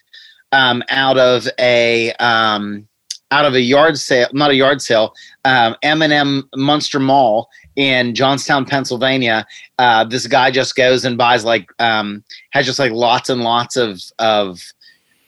um, 0.52 0.82
out 0.90 1.16
of 1.18 1.46
a 1.58 2.12
um, 2.14 2.86
out 3.30 3.44
of 3.44 3.54
a 3.54 3.60
yard 3.60 3.98
sale, 3.98 4.28
not 4.32 4.50
a 4.50 4.54
yard 4.54 4.82
sale, 4.82 5.14
um, 5.44 5.76
M&M 5.82 6.48
Munster 6.56 6.98
Mall 6.98 7.48
in 7.76 8.14
Johnstown, 8.14 8.64
Pennsylvania. 8.64 9.46
Uh, 9.78 10.04
this 10.04 10.26
guy 10.26 10.50
just 10.50 10.74
goes 10.76 11.04
and 11.04 11.16
buys 11.16 11.44
like 11.44 11.68
um, 11.78 12.24
has 12.50 12.66
just 12.66 12.78
like 12.78 12.92
lots 12.92 13.28
and 13.30 13.42
lots 13.42 13.76
of 13.76 14.00
of 14.18 14.60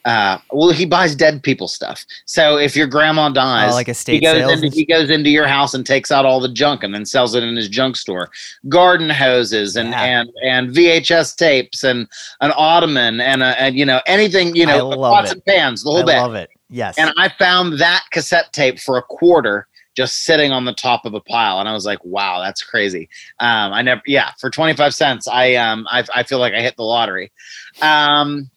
uh, 0.05 0.37
well, 0.51 0.69
he 0.71 0.85
buys 0.85 1.15
dead 1.15 1.41
people 1.43 1.65
stuff. 1.69 2.03
So 2.25 2.57
if 2.57 2.75
your 2.75 2.87
grandma 2.87 3.29
dies, 3.29 3.71
Oh, 3.71 3.75
like 3.75 3.85
he 3.87 3.91
estate 3.91 4.21
goes 4.21 4.51
into 4.51 4.67
he 4.75 4.85
goes 4.85 5.09
into 5.09 5.29
your 5.29 5.47
house 5.47 5.73
and 5.73 5.85
takes 5.85 6.11
out 6.11 6.25
all 6.25 6.41
the 6.41 6.49
junk 6.51 6.83
and 6.83 6.93
then 6.93 7.05
sells 7.05 7.35
it 7.35 7.43
in 7.43 7.55
his 7.55 7.69
junk 7.69 7.95
store. 7.95 8.29
Garden 8.67 9.09
hoses 9.09 9.77
and 9.77 9.91
Yeah. 9.91 10.01
and 10.03 10.29
and 10.43 10.69
VHS 10.75 11.37
tapes 11.37 11.85
and 11.85 12.05
an 12.41 12.51
ottoman 12.57 13.21
and 13.21 13.41
a, 13.43 13.57
and 13.61 13.77
you 13.77 13.85
know 13.85 14.01
anything 14.05 14.53
you 14.57 14.65
know 14.65 14.91
pots 14.93 15.31
it. 15.31 15.35
and 15.35 15.45
pans 15.45 15.83
the 15.85 15.89
whole 15.91 16.01
I 16.01 16.03
bit. 16.05 16.17
love 16.17 16.35
it. 16.35 16.49
Yes. 16.73 16.97
And 16.97 17.13
I 17.17 17.29
found 17.29 17.77
that 17.79 18.03
cassette 18.11 18.51
tape 18.51 18.79
for 18.79 18.97
a 18.97 19.03
quarter 19.03 19.67
just 19.95 20.23
sitting 20.23 20.51
on 20.51 20.65
the 20.65 20.73
top 20.73 21.05
of 21.05 21.13
a 21.13 21.19
pile 21.19 21.59
and 21.59 21.69
I 21.69 21.73
was 21.73 21.85
like 21.85 22.03
wow 22.03 22.41
that's 22.41 22.63
crazy. 22.63 23.07
Um 23.39 23.71
I 23.73 23.83
never 23.83 24.01
yeah 24.07 24.31
for 24.39 24.49
25 24.49 24.91
cents 24.93 25.27
I 25.27 25.53
um 25.53 25.85
I 25.91 26.03
I 26.15 26.23
feel 26.23 26.39
like 26.39 26.53
I 26.53 26.61
hit 26.61 26.75
the 26.77 26.83
lottery. 26.83 27.31
Um 27.81 28.49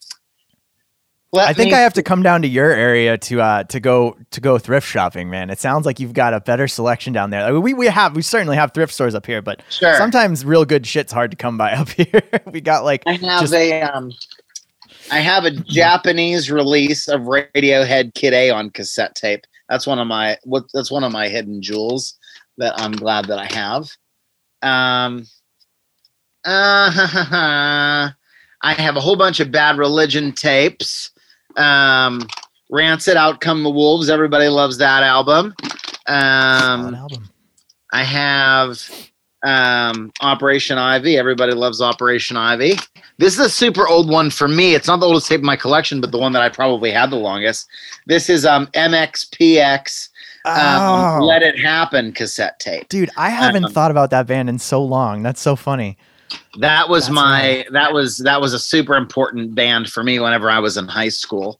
I 1.35 1.53
think 1.53 1.71
me- 1.71 1.77
I 1.77 1.81
have 1.81 1.93
to 1.93 2.01
come 2.03 2.23
down 2.23 2.41
to 2.41 2.47
your 2.47 2.71
area 2.71 3.17
to 3.19 3.41
uh 3.41 3.63
to 3.65 3.79
go 3.79 4.17
to 4.31 4.41
go 4.41 4.57
thrift 4.57 4.87
shopping, 4.87 5.29
man. 5.29 5.51
It 5.51 5.59
sounds 5.59 5.85
like 5.85 5.99
you've 5.99 6.13
got 6.13 6.33
a 6.33 6.39
better 6.39 6.67
selection 6.67 7.13
down 7.13 7.29
there. 7.29 7.51
Like, 7.51 7.61
we 7.61 7.75
we 7.75 7.85
have 7.87 8.15
we 8.15 8.23
certainly 8.23 8.55
have 8.55 8.73
thrift 8.73 8.93
stores 8.93 9.13
up 9.13 9.25
here, 9.27 9.43
but 9.43 9.61
sure. 9.69 9.93
sometimes 9.95 10.43
real 10.43 10.65
good 10.65 10.87
shit's 10.87 11.11
hard 11.11 11.29
to 11.31 11.37
come 11.37 11.55
by 11.57 11.73
up 11.73 11.89
here. 11.89 12.21
we 12.51 12.61
got 12.61 12.83
like 12.83 13.03
I 13.05 13.13
have 13.13 13.41
Just- 13.41 13.53
a 13.53 13.81
um, 13.83 14.11
I 15.09 15.19
have 15.19 15.45
a 15.45 15.51
Japanese 15.51 16.51
release 16.51 17.07
of 17.07 17.21
Radiohead 17.21 18.13
Kid 18.13 18.33
A 18.33 18.49
on 18.49 18.69
cassette 18.69 19.15
tape. 19.15 19.45
That's 19.69 19.87
one 19.87 19.99
of 19.99 20.07
my 20.07 20.37
what 20.43 20.65
that's 20.73 20.91
one 20.91 21.03
of 21.03 21.11
my 21.11 21.27
hidden 21.29 21.61
jewels 21.61 22.17
that 22.57 22.79
I'm 22.79 22.91
glad 22.91 23.25
that 23.25 23.39
I 23.39 23.45
have. 23.53 23.89
Um, 24.61 25.25
uh, 26.45 26.91
I 28.61 28.73
have 28.73 28.97
a 28.97 29.01
whole 29.01 29.15
bunch 29.15 29.39
of 29.39 29.51
Bad 29.51 29.77
Religion 29.77 30.31
tapes. 30.31 31.11
Um, 31.55 32.27
Rancid, 32.69 33.17
Out 33.17 33.39
Come 33.39 33.63
the 33.63 33.69
Wolves. 33.69 34.09
Everybody 34.09 34.47
loves 34.47 34.77
that 34.77 35.03
album. 35.03 35.53
Um, 36.07 36.95
album. 36.95 37.29
I 37.93 38.03
have 38.03 38.81
um, 39.43 40.11
Operation 40.21 40.77
Ivy. 40.77 41.17
Everybody 41.17 41.53
loves 41.53 41.81
Operation 41.81 42.37
Ivy. 42.37 42.73
This 43.17 43.33
is 43.33 43.45
a 43.45 43.49
super 43.49 43.87
old 43.87 44.09
one 44.09 44.29
for 44.29 44.47
me. 44.47 44.75
It's 44.75 44.87
not 44.87 44.99
the 44.99 45.05
oldest 45.05 45.27
tape 45.27 45.39
in 45.39 45.45
my 45.45 45.55
collection, 45.55 46.01
but 46.01 46.11
the 46.11 46.17
one 46.17 46.31
that 46.33 46.41
I 46.41 46.49
probably 46.49 46.91
had 46.91 47.09
the 47.09 47.15
longest. 47.17 47.67
This 48.05 48.29
is 48.29 48.45
um, 48.45 48.67
MXPX 48.67 50.09
um, 50.45 50.55
Oh. 50.55 51.25
Let 51.25 51.43
It 51.43 51.59
Happen 51.59 52.11
cassette 52.13 52.59
tape. 52.59 52.87
Dude, 52.89 53.09
I 53.17 53.29
haven't 53.29 53.65
Um, 53.65 53.71
thought 53.71 53.91
about 53.91 54.09
that 54.11 54.27
band 54.27 54.49
in 54.49 54.59
so 54.59 54.83
long. 54.83 55.23
That's 55.23 55.41
so 55.41 55.55
funny. 55.55 55.97
That 56.59 56.89
was 56.89 57.05
That's 57.05 57.15
my 57.15 57.65
that 57.71 57.93
was 57.93 58.17
that 58.19 58.41
was 58.41 58.53
a 58.53 58.59
super 58.59 58.95
important 58.95 59.55
band 59.55 59.89
for 59.89 60.03
me 60.03 60.19
whenever 60.19 60.49
I 60.49 60.59
was 60.59 60.75
in 60.75 60.85
high 60.87 61.07
school. 61.09 61.59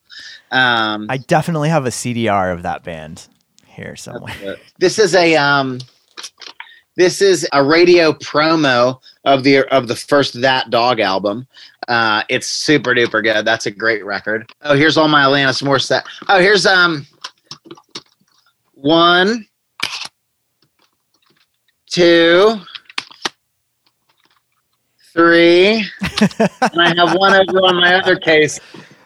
Um, 0.52 1.08
I 1.10 1.18
definitely 1.18 1.70
have 1.70 1.86
a 1.86 1.90
CDR 1.90 2.54
of 2.54 2.64
that 2.64 2.84
band 2.84 3.28
here 3.66 3.96
somewhere. 3.96 4.58
this 4.78 5.00
is 5.00 5.16
a 5.16 5.36
um, 5.38 5.80
this 6.98 7.22
is 7.22 7.48
a 7.54 7.64
radio 7.64 8.12
promo 8.12 9.00
of 9.24 9.44
the 9.44 9.60
of 9.74 9.88
the 9.88 9.96
first 9.96 10.42
That 10.42 10.72
Dog 10.72 11.00
album. 11.00 11.48
Uh, 11.88 12.24
it's 12.28 12.48
super 12.48 12.94
duper 12.94 13.24
good. 13.24 13.46
That's 13.46 13.68
a 13.68 13.72
great 13.72 14.04
record. 14.04 14.52
Oh, 14.64 14.76
here's 14.76 14.98
all 14.98 15.08
my 15.08 15.24
Alanis 15.24 15.62
Morissette. 15.64 16.04
Oh, 16.28 16.40
here's 16.40 16.66
um 16.66 17.06
one, 18.74 19.48
two, 21.86 22.56
three, 25.14 25.86
and 26.32 26.82
I 26.82 26.96
have 26.98 27.16
one 27.16 27.36
over 27.36 27.60
on 27.60 27.76
my 27.76 27.94
other 27.94 28.18
case. 28.18 28.60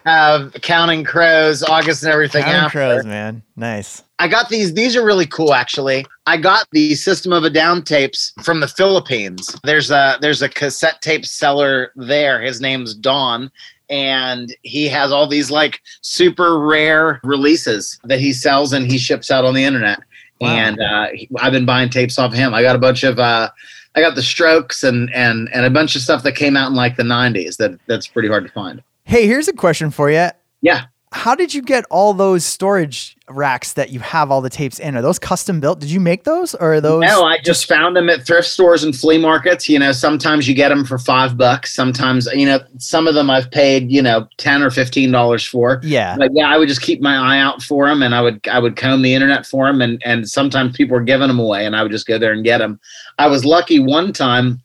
Have 0.06 0.54
Counting 0.62 1.04
Crows, 1.04 1.64
August, 1.64 2.04
and 2.04 2.12
everything 2.12 2.44
Counting 2.44 2.62
after. 2.62 2.80
Crows, 2.80 3.06
man, 3.06 3.44
nice. 3.56 4.04
I 4.20 4.28
got 4.28 4.50
these. 4.50 4.74
These 4.74 4.96
are 4.96 5.06
really 5.06 5.26
cool, 5.26 5.54
actually. 5.54 6.06
I 6.26 6.38
got 6.38 6.68
the 6.72 6.96
System 6.96 7.34
of 7.34 7.44
a 7.44 7.50
Down 7.50 7.84
tapes 7.84 8.34
from 8.44 8.60
the 8.60 8.68
Philippines. 8.68 9.56
There's 9.64 9.92
a 9.92 10.18
there's 10.22 10.42
a 10.42 10.50
cassette 10.50 11.02
tape 11.02 11.26
seller 11.26 11.92
there. 11.96 12.42
His 12.42 12.62
name's 12.62 12.94
Don, 12.94 13.52
and 13.90 14.56
he 14.64 14.88
has 14.88 15.12
all 15.12 15.28
these 15.28 15.52
like 15.52 15.82
super 16.02 16.60
rare 16.60 17.20
releases 17.24 18.00
that 18.04 18.20
he 18.20 18.34
sells 18.34 18.74
and 18.74 18.90
he 18.90 18.98
ships 18.98 19.30
out 19.30 19.46
on 19.46 19.54
the 19.54 19.64
internet. 19.64 20.00
Wow. 20.40 20.50
And 20.50 20.80
uh, 20.82 21.08
I've 21.40 21.54
been 21.54 21.66
buying 21.66 21.90
tapes 21.90 22.18
off 22.18 22.34
him. 22.34 22.54
I 22.54 22.62
got 22.64 22.76
a 22.76 22.80
bunch 22.80 23.04
of. 23.04 23.20
Uh, 23.20 23.50
I 23.94 24.00
got 24.00 24.16
the 24.16 24.24
Strokes 24.24 24.84
and 24.84 25.14
and 25.14 25.50
and 25.54 25.66
a 25.66 25.70
bunch 25.70 25.96
of 25.96 26.02
stuff 26.02 26.24
that 26.24 26.36
came 26.36 26.56
out 26.56 26.70
in 26.70 26.76
like 26.76 26.96
the 26.96 27.04
'90s. 27.04 27.58
That 27.58 27.80
that's 27.88 28.08
pretty 28.08 28.30
hard 28.30 28.46
to 28.46 28.52
find. 28.52 28.82
Hey, 29.12 29.28
here's 29.28 29.50
a 29.50 29.54
question 29.54 29.92
for 29.92 30.10
you. 30.10 30.30
Yeah. 30.62 30.86
How 31.12 31.36
did 31.36 31.54
you 31.54 31.62
get 31.62 31.84
all 31.90 32.14
those 32.14 32.46
storage 32.46 33.18
racks 33.28 33.74
that 33.74 33.90
you 33.90 34.00
have 34.00 34.32
all 34.32 34.40
the 34.40 34.50
tapes 34.50 34.80
in? 34.80 34.96
Are 34.96 35.02
those 35.02 35.20
custom 35.20 35.60
built? 35.60 35.82
Did 35.82 35.92
you 35.92 36.00
make 36.00 36.24
those 36.24 36.56
or 36.56 36.76
are 36.76 36.80
those? 36.80 37.02
No, 37.02 37.26
I 37.26 37.40
just 37.40 37.68
found 37.68 37.98
them 37.98 38.10
at 38.10 38.26
thrift 38.26 38.48
stores 38.48 38.86
and 38.86 38.96
flea 38.96 39.18
markets. 39.18 39.68
You 39.68 39.80
know, 39.80 39.92
sometimes 39.92 40.48
you 40.48 40.56
get 40.56 40.70
them 40.70 40.86
for 40.86 40.98
five 40.98 41.36
bucks. 41.36 41.76
Sometimes, 41.76 42.26
you 42.28 42.46
know, 42.46 42.62
some 42.78 43.06
of 43.06 43.14
them 43.14 43.30
I've 43.30 43.52
paid, 43.52 43.92
you 43.92 44.02
know, 44.02 44.30
ten 44.38 44.64
or 44.64 44.72
fifteen 44.72 45.12
dollars 45.12 45.46
for. 45.46 45.82
yeah. 45.84 46.16
But 46.18 46.32
yeah, 46.34 46.48
I 46.48 46.58
would 46.58 46.70
just 46.70 46.82
keep 46.82 47.02
my 47.02 47.18
eye 47.18 47.42
out 47.42 47.62
for 47.62 47.90
them, 47.90 48.02
and 48.02 48.16
I 48.16 48.22
would 48.22 48.48
I 48.48 48.60
would 48.60 48.78
comb 48.78 49.02
the 49.02 49.14
internet 49.14 49.46
for 49.46 49.68
them, 49.68 49.82
and 49.82 50.02
and 50.06 50.30
sometimes 50.30 50.78
people 50.78 50.96
were 50.96 51.04
giving 51.04 51.28
them 51.28 51.38
away, 51.38 51.66
and 51.66 51.76
I 51.76 51.84
would 51.84 51.92
just 51.92 52.08
go 52.08 52.18
there 52.18 52.32
and 52.32 52.46
get 52.46 52.60
them. 52.60 52.80
I 53.20 53.28
was 53.28 53.44
lucky 53.44 53.82
one 53.82 54.14
time. 54.14 54.64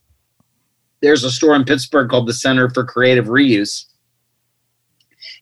There's 1.02 1.24
a 1.24 1.32
store 1.32 1.56
in 1.56 1.64
Pittsburgh 1.64 2.08
called 2.08 2.28
the 2.28 2.32
Center 2.32 2.70
for 2.70 2.84
Creative 2.84 3.26
Reuse, 3.26 3.86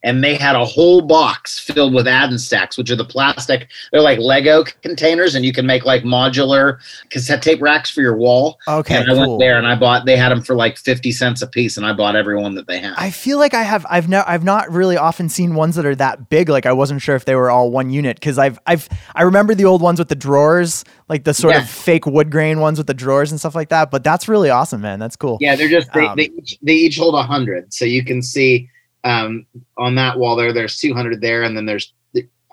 and 0.04 0.22
they 0.22 0.36
had 0.36 0.54
a 0.54 0.64
whole 0.64 1.00
box 1.00 1.58
filled 1.58 1.92
with 1.94 2.06
Aden 2.06 2.38
stacks, 2.38 2.78
which 2.78 2.90
are 2.90 2.96
the 2.96 3.04
plastic. 3.04 3.68
They're 3.90 4.02
like 4.02 4.18
Lego 4.20 4.62
containers, 4.82 5.34
and 5.34 5.44
you 5.44 5.52
can 5.52 5.66
make 5.66 5.84
like 5.84 6.04
modular 6.04 6.78
cassette 7.10 7.42
tape 7.42 7.60
racks 7.60 7.90
for 7.90 8.02
your 8.02 8.16
wall. 8.16 8.58
Okay. 8.68 8.96
and 8.96 9.10
I 9.10 9.14
cool. 9.14 9.28
went 9.30 9.40
there 9.40 9.58
and 9.58 9.66
I 9.66 9.74
bought. 9.74 10.04
They 10.04 10.16
had 10.16 10.28
them 10.30 10.42
for 10.42 10.54
like 10.54 10.76
fifty 10.78 11.10
cents 11.10 11.42
a 11.42 11.46
piece, 11.48 11.76
and 11.76 11.84
I 11.84 11.92
bought 11.92 12.14
every 12.14 12.36
one 12.36 12.54
that 12.54 12.66
they 12.68 12.78
had. 12.78 12.94
I 12.96 13.10
feel 13.10 13.38
like 13.38 13.54
I 13.54 13.62
have 13.62 13.84
I've 13.90 14.08
no 14.08 14.22
I've 14.26 14.44
not 14.44 14.70
really 14.70 14.96
often 14.96 15.28
seen 15.28 15.54
ones 15.54 15.74
that 15.76 15.86
are 15.86 15.96
that 15.96 16.28
big. 16.28 16.48
Like 16.48 16.66
I 16.66 16.72
wasn't 16.72 17.02
sure 17.02 17.16
if 17.16 17.24
they 17.24 17.34
were 17.34 17.50
all 17.50 17.70
one 17.70 17.90
unit 17.90 18.16
because 18.16 18.38
I've 18.38 18.58
I've 18.66 18.88
I 19.14 19.22
remember 19.22 19.54
the 19.54 19.64
old 19.64 19.80
ones 19.82 19.98
with 19.98 20.08
the 20.08 20.14
drawers, 20.14 20.84
like 21.08 21.24
the 21.24 21.32
sort 21.34 21.54
Yeah. 21.54 21.62
of 21.62 21.68
fake 21.68 22.06
wood 22.06 22.30
grain 22.30 22.60
ones 22.60 22.76
with 22.78 22.86
the 22.86 22.94
drawers 22.94 23.30
and 23.30 23.40
stuff 23.40 23.54
like 23.54 23.70
that. 23.70 23.90
But 23.90 24.04
that's 24.04 24.28
really 24.28 24.50
awesome, 24.50 24.82
man. 24.82 24.98
That's 24.98 25.16
cool. 25.16 25.38
Yeah, 25.40 25.56
they're 25.56 25.68
just 25.68 25.90
they, 25.94 26.04
Um, 26.06 26.16
they 26.16 26.30
each 26.38 26.58
they 26.62 26.74
each 26.74 26.98
hold 26.98 27.14
a 27.14 27.22
hundred, 27.22 27.72
so 27.72 27.84
you 27.86 28.04
can 28.04 28.20
see 28.22 28.68
um, 29.04 29.46
on 29.78 29.94
that 29.94 30.18
wall 30.18 30.36
there. 30.36 30.52
There's 30.52 30.76
two 30.76 30.94
hundred 30.94 31.20
there, 31.20 31.42
and 31.42 31.56
then 31.56 31.66
there's 31.66 31.92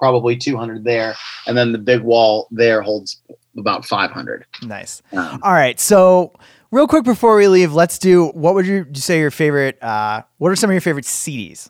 probably 0.01 0.35
two 0.35 0.57
hundred 0.57 0.83
there, 0.83 1.15
and 1.45 1.55
then 1.55 1.71
the 1.71 1.77
big 1.77 2.01
wall 2.01 2.47
there 2.51 2.81
holds 2.81 3.21
about 3.57 3.85
five 3.85 4.11
hundred. 4.11 4.45
Nice. 4.63 5.01
Um, 5.13 5.39
All 5.43 5.53
right. 5.53 5.79
So 5.79 6.33
real 6.71 6.87
quick 6.87 7.03
before 7.05 7.37
we 7.37 7.47
leave, 7.47 7.73
let's 7.73 7.99
do 7.99 8.27
what 8.29 8.55
would 8.55 8.65
you 8.65 8.85
say 8.93 9.19
your 9.19 9.31
favorite 9.31 9.81
uh 9.81 10.23
what 10.39 10.49
are 10.49 10.55
some 10.55 10.69
of 10.69 10.73
your 10.73 10.81
favorite 10.81 11.05
CDs? 11.05 11.69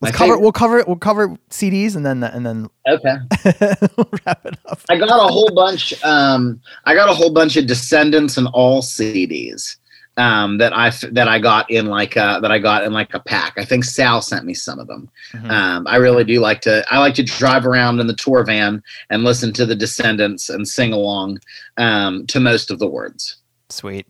Let's 0.00 0.16
cover 0.16 0.32
favorite- 0.32 0.42
we'll 0.42 0.52
cover 0.52 0.78
it 0.78 0.86
we'll 0.86 0.96
cover 0.96 1.36
CDs 1.50 1.96
and 1.96 2.04
then 2.04 2.22
and 2.22 2.44
then 2.44 2.68
okay, 2.86 3.16
we'll 3.96 4.10
wrap 4.26 4.44
it 4.44 4.58
up. 4.66 4.80
I 4.90 4.96
got 4.98 5.08
a 5.08 5.32
whole 5.32 5.54
bunch. 5.54 5.94
Um, 6.04 6.60
I 6.84 6.94
got 6.94 7.08
a 7.08 7.14
whole 7.14 7.32
bunch 7.32 7.56
of 7.56 7.66
Descendents 7.66 8.36
and 8.36 8.48
all 8.52 8.82
CDs 8.82 9.76
um, 10.16 10.58
that 10.58 10.72
I 10.72 10.90
that 11.10 11.28
I 11.28 11.38
got 11.38 11.70
in 11.70 11.86
like 11.86 12.16
a, 12.16 12.38
that 12.40 12.52
I 12.52 12.58
got 12.58 12.84
in 12.84 12.92
like 12.92 13.12
a 13.14 13.20
pack. 13.20 13.54
I 13.56 13.64
think 13.64 13.84
Sal 13.84 14.22
sent 14.22 14.44
me 14.44 14.54
some 14.54 14.78
of 14.78 14.86
them. 14.86 15.08
Mhm. 15.32 15.50
Um, 15.50 15.86
I 15.86 15.96
really 15.96 16.24
do 16.24 16.40
like 16.40 16.60
to. 16.62 16.84
I 16.90 16.98
like 16.98 17.14
to 17.14 17.22
drive 17.22 17.66
around 17.66 18.00
in 18.00 18.06
the 18.06 18.14
tour 18.14 18.44
van 18.44 18.82
and 19.10 19.24
listen 19.24 19.52
to 19.54 19.66
the 19.66 19.74
Descendents 19.74 20.48
and 20.48 20.66
sing 20.66 20.92
along 20.92 21.40
um, 21.76 22.26
to 22.28 22.40
most 22.40 22.70
of 22.70 22.78
the 22.78 22.86
words. 22.86 23.36
Sweet. 23.68 24.06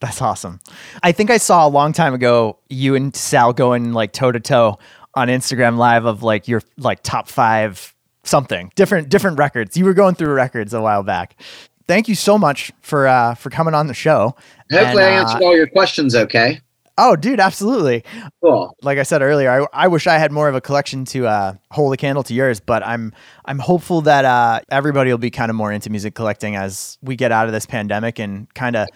That's 0.00 0.22
awesome. 0.22 0.60
I 1.02 1.12
think 1.12 1.30
I 1.30 1.38
saw 1.38 1.66
a 1.66 1.70
long 1.70 1.92
time 1.92 2.14
ago 2.14 2.58
you 2.68 2.94
and 2.94 3.14
Sal 3.16 3.52
going 3.52 3.92
like 3.92 4.12
toe 4.12 4.30
to 4.30 4.40
toe 4.40 4.78
on 5.14 5.28
Instagram 5.28 5.76
live 5.76 6.04
of 6.04 6.22
like 6.22 6.46
your 6.46 6.62
like 6.76 7.02
top 7.02 7.28
five 7.28 7.94
something 8.22 8.70
different 8.76 9.08
different 9.08 9.38
records. 9.38 9.76
You 9.76 9.84
were 9.84 9.94
going 9.94 10.14
through 10.14 10.32
records 10.32 10.74
a 10.74 10.80
while 10.80 11.02
back. 11.02 11.40
Thank 11.88 12.06
you 12.06 12.14
so 12.14 12.38
much 12.38 12.70
for 12.80 13.08
uh 13.08 13.34
for 13.34 13.50
coming 13.50 13.74
on 13.74 13.88
the 13.88 13.94
show. 13.94 14.36
Hopefully, 14.70 15.02
I 15.02 15.08
And, 15.08 15.26
uh, 15.26 15.30
answered 15.30 15.42
all 15.42 15.56
your 15.56 15.66
questions. 15.66 16.14
Okay. 16.14 16.60
Oh, 17.00 17.14
dude, 17.14 17.38
absolutely. 17.38 18.02
Cool. 18.42 18.76
Like 18.82 18.98
I 18.98 19.04
said 19.04 19.22
earlier, 19.22 19.48
I, 19.48 19.84
I 19.84 19.86
wish 19.86 20.08
I 20.08 20.18
had 20.18 20.32
more 20.32 20.48
of 20.48 20.56
a 20.56 20.60
collection 20.60 21.04
to 21.06 21.28
uh, 21.28 21.54
hold 21.70 21.94
a 21.94 21.96
candle 21.96 22.24
to 22.24 22.34
yours, 22.34 22.58
but 22.58 22.84
I'm 22.84 23.12
I'm 23.44 23.60
hopeful 23.60 24.00
that 24.02 24.24
uh, 24.24 24.60
everybody 24.68 25.10
will 25.10 25.18
be 25.18 25.30
kind 25.30 25.48
of 25.48 25.54
more 25.54 25.70
into 25.70 25.90
music 25.90 26.16
collecting 26.16 26.56
as 26.56 26.98
we 27.00 27.14
get 27.14 27.30
out 27.30 27.46
of 27.46 27.52
this 27.52 27.66
pandemic 27.66 28.18
and 28.18 28.52
kind 28.54 28.74
of 28.74 28.88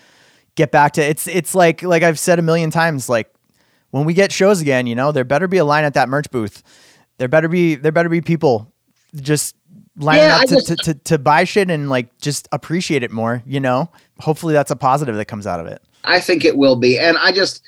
get 0.56 0.72
back 0.72 0.92
to 0.94 1.00
it's 1.02 1.28
it's 1.28 1.54
like 1.54 1.82
like 1.82 2.02
I've 2.02 2.18
said 2.18 2.40
a 2.40 2.42
million 2.42 2.72
times, 2.72 3.08
like 3.08 3.32
when 3.90 4.04
we 4.04 4.14
get 4.14 4.32
shows 4.32 4.60
again, 4.60 4.88
you 4.88 4.96
know, 4.96 5.12
there 5.12 5.24
better 5.24 5.46
be 5.46 5.58
a 5.58 5.64
line 5.64 5.84
at 5.84 5.94
that 5.94 6.08
merch 6.08 6.28
booth. 6.32 6.64
There 7.18 7.28
better 7.28 7.48
be 7.48 7.76
there 7.76 7.92
better 7.92 8.08
be 8.08 8.20
people 8.20 8.72
just 9.14 9.54
lining 9.96 10.22
Yeah, 10.24 10.36
up 10.36 10.48
to, 10.48 10.54
just- 10.54 10.66
to, 10.68 10.76
to, 10.76 10.94
to 10.94 11.18
buy 11.18 11.44
shit 11.44 11.70
and 11.70 11.88
like 11.88 12.18
just 12.18 12.48
appreciate 12.52 13.02
it 13.02 13.10
more, 13.10 13.42
you 13.46 13.60
know? 13.60 13.90
Hopefully 14.20 14.52
that's 14.52 14.70
a 14.70 14.76
positive 14.76 15.16
that 15.16 15.26
comes 15.26 15.46
out 15.46 15.60
of 15.60 15.66
it. 15.66 15.82
I 16.04 16.20
think 16.20 16.44
it 16.44 16.56
will 16.56 16.76
be, 16.76 16.98
and 16.98 17.16
I 17.18 17.32
just. 17.32 17.62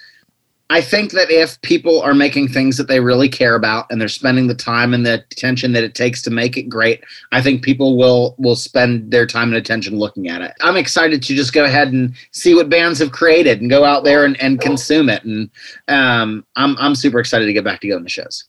I 0.70 0.80
think 0.80 1.12
that 1.12 1.30
if 1.30 1.60
people 1.60 2.00
are 2.00 2.14
making 2.14 2.48
things 2.48 2.78
that 2.78 2.88
they 2.88 2.98
really 2.98 3.28
care 3.28 3.54
about 3.54 3.84
and 3.90 4.00
they're 4.00 4.08
spending 4.08 4.46
the 4.46 4.54
time 4.54 4.94
and 4.94 5.04
the 5.04 5.22
attention 5.30 5.72
that 5.72 5.84
it 5.84 5.94
takes 5.94 6.22
to 6.22 6.30
make 6.30 6.56
it 6.56 6.70
great, 6.70 7.04
I 7.32 7.42
think 7.42 7.62
people 7.62 7.98
will 7.98 8.34
will 8.38 8.56
spend 8.56 9.10
their 9.10 9.26
time 9.26 9.48
and 9.48 9.58
attention 9.58 9.98
looking 9.98 10.26
at 10.28 10.40
it. 10.40 10.52
I'm 10.62 10.78
excited 10.78 11.22
to 11.22 11.34
just 11.34 11.52
go 11.52 11.64
ahead 11.64 11.92
and 11.92 12.14
see 12.32 12.54
what 12.54 12.70
bands 12.70 12.98
have 13.00 13.12
created 13.12 13.60
and 13.60 13.68
go 13.68 13.84
out 13.84 14.04
there 14.04 14.24
and, 14.24 14.40
and 14.40 14.58
consume 14.58 15.10
it. 15.10 15.22
And 15.22 15.50
um, 15.88 16.46
I'm 16.56 16.76
I'm 16.78 16.94
super 16.94 17.20
excited 17.20 17.44
to 17.44 17.52
get 17.52 17.62
back 17.62 17.80
to 17.82 17.88
going 17.88 18.02
to 18.02 18.08
shows. 18.08 18.44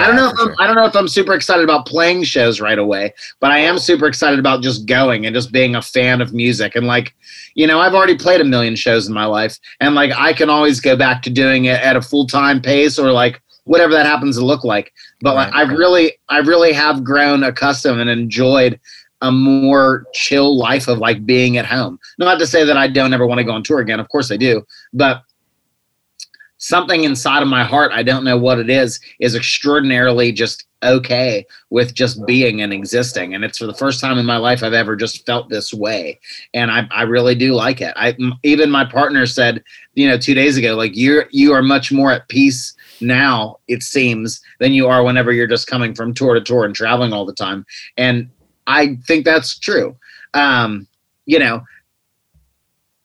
I 0.00 0.06
don't 0.06 0.16
know. 0.16 0.28
If 0.28 0.38
I'm, 0.38 0.46
sure. 0.46 0.56
I 0.58 0.66
don't 0.66 0.76
know 0.76 0.86
if 0.86 0.96
I'm 0.96 1.08
super 1.08 1.34
excited 1.34 1.62
about 1.64 1.86
playing 1.86 2.24
shows 2.24 2.60
right 2.60 2.78
away, 2.78 3.14
but 3.40 3.50
I 3.50 3.58
am 3.58 3.78
super 3.78 4.06
excited 4.06 4.38
about 4.38 4.62
just 4.62 4.86
going 4.86 5.26
and 5.26 5.34
just 5.34 5.52
being 5.52 5.76
a 5.76 5.82
fan 5.82 6.20
of 6.20 6.32
music. 6.32 6.74
And 6.74 6.86
like, 6.86 7.14
you 7.54 7.66
know, 7.66 7.80
I've 7.80 7.94
already 7.94 8.16
played 8.16 8.40
a 8.40 8.44
million 8.44 8.76
shows 8.76 9.06
in 9.06 9.14
my 9.14 9.26
life, 9.26 9.58
and 9.80 9.94
like 9.94 10.12
I 10.16 10.32
can 10.32 10.50
always 10.50 10.80
go 10.80 10.96
back 10.96 11.22
to 11.22 11.30
doing 11.30 11.66
it 11.66 11.80
at 11.80 11.96
a 11.96 12.02
full 12.02 12.26
time 12.26 12.60
pace 12.60 12.98
or 12.98 13.12
like 13.12 13.40
whatever 13.64 13.92
that 13.92 14.06
happens 14.06 14.36
to 14.36 14.44
look 14.44 14.64
like. 14.64 14.92
But 15.20 15.34
like, 15.34 15.52
Right. 15.52 15.68
I 15.68 15.72
really, 15.72 16.12
I 16.28 16.38
really 16.38 16.72
have 16.72 17.04
grown 17.04 17.42
accustomed 17.44 18.00
and 18.00 18.10
enjoyed 18.10 18.78
a 19.22 19.32
more 19.32 20.04
chill 20.12 20.56
life 20.56 20.86
of 20.86 20.98
like 20.98 21.24
being 21.24 21.56
at 21.56 21.64
home. 21.64 21.98
Not 22.18 22.38
to 22.38 22.46
say 22.46 22.64
that 22.64 22.76
I 22.76 22.88
don't 22.88 23.14
ever 23.14 23.26
want 23.26 23.38
to 23.38 23.44
go 23.44 23.52
on 23.52 23.62
tour 23.62 23.80
again. 23.80 24.00
Of 24.00 24.08
course 24.08 24.30
I 24.30 24.36
do, 24.36 24.66
but 24.92 25.22
something 26.64 27.04
inside 27.04 27.42
of 27.42 27.48
my 27.48 27.62
heart, 27.62 27.92
I 27.92 28.02
don't 28.02 28.24
know 28.24 28.38
what 28.38 28.58
it 28.58 28.70
is, 28.70 28.98
is 29.20 29.34
extraordinarily 29.34 30.32
just 30.32 30.66
okay 30.82 31.44
with 31.68 31.92
just 31.92 32.24
being 32.24 32.62
and 32.62 32.72
existing. 32.72 33.34
And 33.34 33.44
it's 33.44 33.58
for 33.58 33.66
the 33.66 33.74
first 33.74 34.00
time 34.00 34.16
in 34.16 34.24
my 34.24 34.38
life 34.38 34.62
I've 34.62 34.72
ever 34.72 34.96
just 34.96 35.26
felt 35.26 35.50
this 35.50 35.74
way. 35.74 36.18
And 36.54 36.70
I, 36.70 36.88
I 36.90 37.02
really 37.02 37.34
do 37.34 37.52
like 37.52 37.82
it. 37.82 37.92
I 37.96 38.12
m- 38.12 38.38
even 38.44 38.70
my 38.70 38.86
partner 38.86 39.26
said, 39.26 39.62
you 39.92 40.08
know, 40.08 40.16
two 40.16 40.32
days 40.32 40.56
ago, 40.56 40.74
like 40.74 40.92
you're 40.94 41.26
you 41.30 41.52
are 41.52 41.62
much 41.62 41.92
more 41.92 42.10
at 42.10 42.28
peace 42.28 42.74
now, 42.98 43.58
it 43.68 43.82
seems, 43.82 44.40
than 44.58 44.72
you 44.72 44.88
are 44.88 45.04
whenever 45.04 45.32
you're 45.32 45.46
just 45.46 45.66
coming 45.66 45.94
from 45.94 46.14
tour 46.14 46.32
to 46.32 46.40
tour 46.40 46.64
and 46.64 46.74
traveling 46.74 47.12
all 47.12 47.26
the 47.26 47.34
time. 47.34 47.66
And 47.98 48.30
I 48.66 48.96
think 49.06 49.26
that's 49.26 49.58
true. 49.58 49.96
Um, 50.32 50.88
you 51.26 51.38
know, 51.38 51.62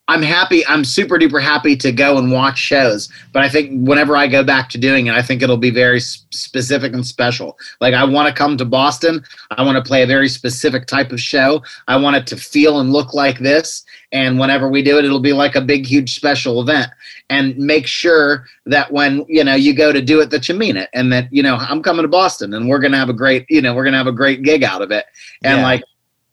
I'm 0.09 0.23
happy. 0.23 0.65
I'm 0.65 0.83
super 0.83 1.19
duper 1.19 1.39
happy 1.39 1.75
to 1.77 1.91
go 1.91 2.17
and 2.17 2.31
watch 2.31 2.57
shows. 2.57 3.09
But 3.31 3.43
I 3.43 3.49
think 3.49 3.87
whenever 3.87 4.17
I 4.17 4.25
go 4.25 4.43
back 4.43 4.67
to 4.69 4.79
doing 4.79 5.05
it, 5.05 5.13
I 5.13 5.21
think 5.21 5.43
it'll 5.43 5.55
be 5.55 5.69
very 5.69 5.99
specific 5.99 6.93
and 6.93 7.05
special. 7.05 7.59
Like 7.79 7.93
I 7.93 8.03
want 8.05 8.27
to 8.27 8.33
come 8.33 8.57
to 8.57 8.65
Boston. 8.65 9.23
I 9.51 9.61
want 9.61 9.77
to 9.77 9.87
play 9.87 10.01
a 10.01 10.07
very 10.07 10.27
specific 10.27 10.87
type 10.87 11.11
of 11.11 11.21
show. 11.21 11.61
I 11.87 11.97
want 11.97 12.15
it 12.15 12.25
to 12.25 12.37
feel 12.37 12.79
and 12.79 12.91
look 12.91 13.13
like 13.13 13.37
this. 13.37 13.85
And 14.11 14.39
whenever 14.39 14.67
we 14.67 14.81
do 14.81 14.97
it, 14.97 15.05
it'll 15.05 15.19
be 15.19 15.33
like 15.33 15.53
a 15.53 15.61
big, 15.61 15.85
huge 15.85 16.15
special 16.15 16.59
event. 16.59 16.89
And 17.29 17.55
make 17.55 17.85
sure 17.85 18.47
that 18.65 18.91
when 18.91 19.23
you 19.27 19.43
know 19.43 19.53
you 19.53 19.75
go 19.75 19.93
to 19.93 20.01
do 20.01 20.21
it, 20.21 20.31
that 20.31 20.49
you 20.49 20.55
mean 20.55 20.75
it, 20.75 20.89
and 20.91 21.13
that 21.13 21.31
you 21.31 21.43
know 21.43 21.57
I'm 21.57 21.83
coming 21.83 22.01
to 22.01 22.07
Boston, 22.07 22.55
and 22.55 22.67
we're 22.67 22.79
gonna 22.79 22.97
have 22.97 23.09
a 23.09 23.13
great, 23.13 23.45
you 23.47 23.61
know, 23.61 23.75
we're 23.75 23.83
gonna 23.83 23.97
have 23.97 24.07
a 24.07 24.11
great 24.11 24.41
gig 24.41 24.63
out 24.63 24.81
of 24.81 24.89
it. 24.89 25.05
And 25.43 25.59
yeah. 25.59 25.63
like 25.63 25.83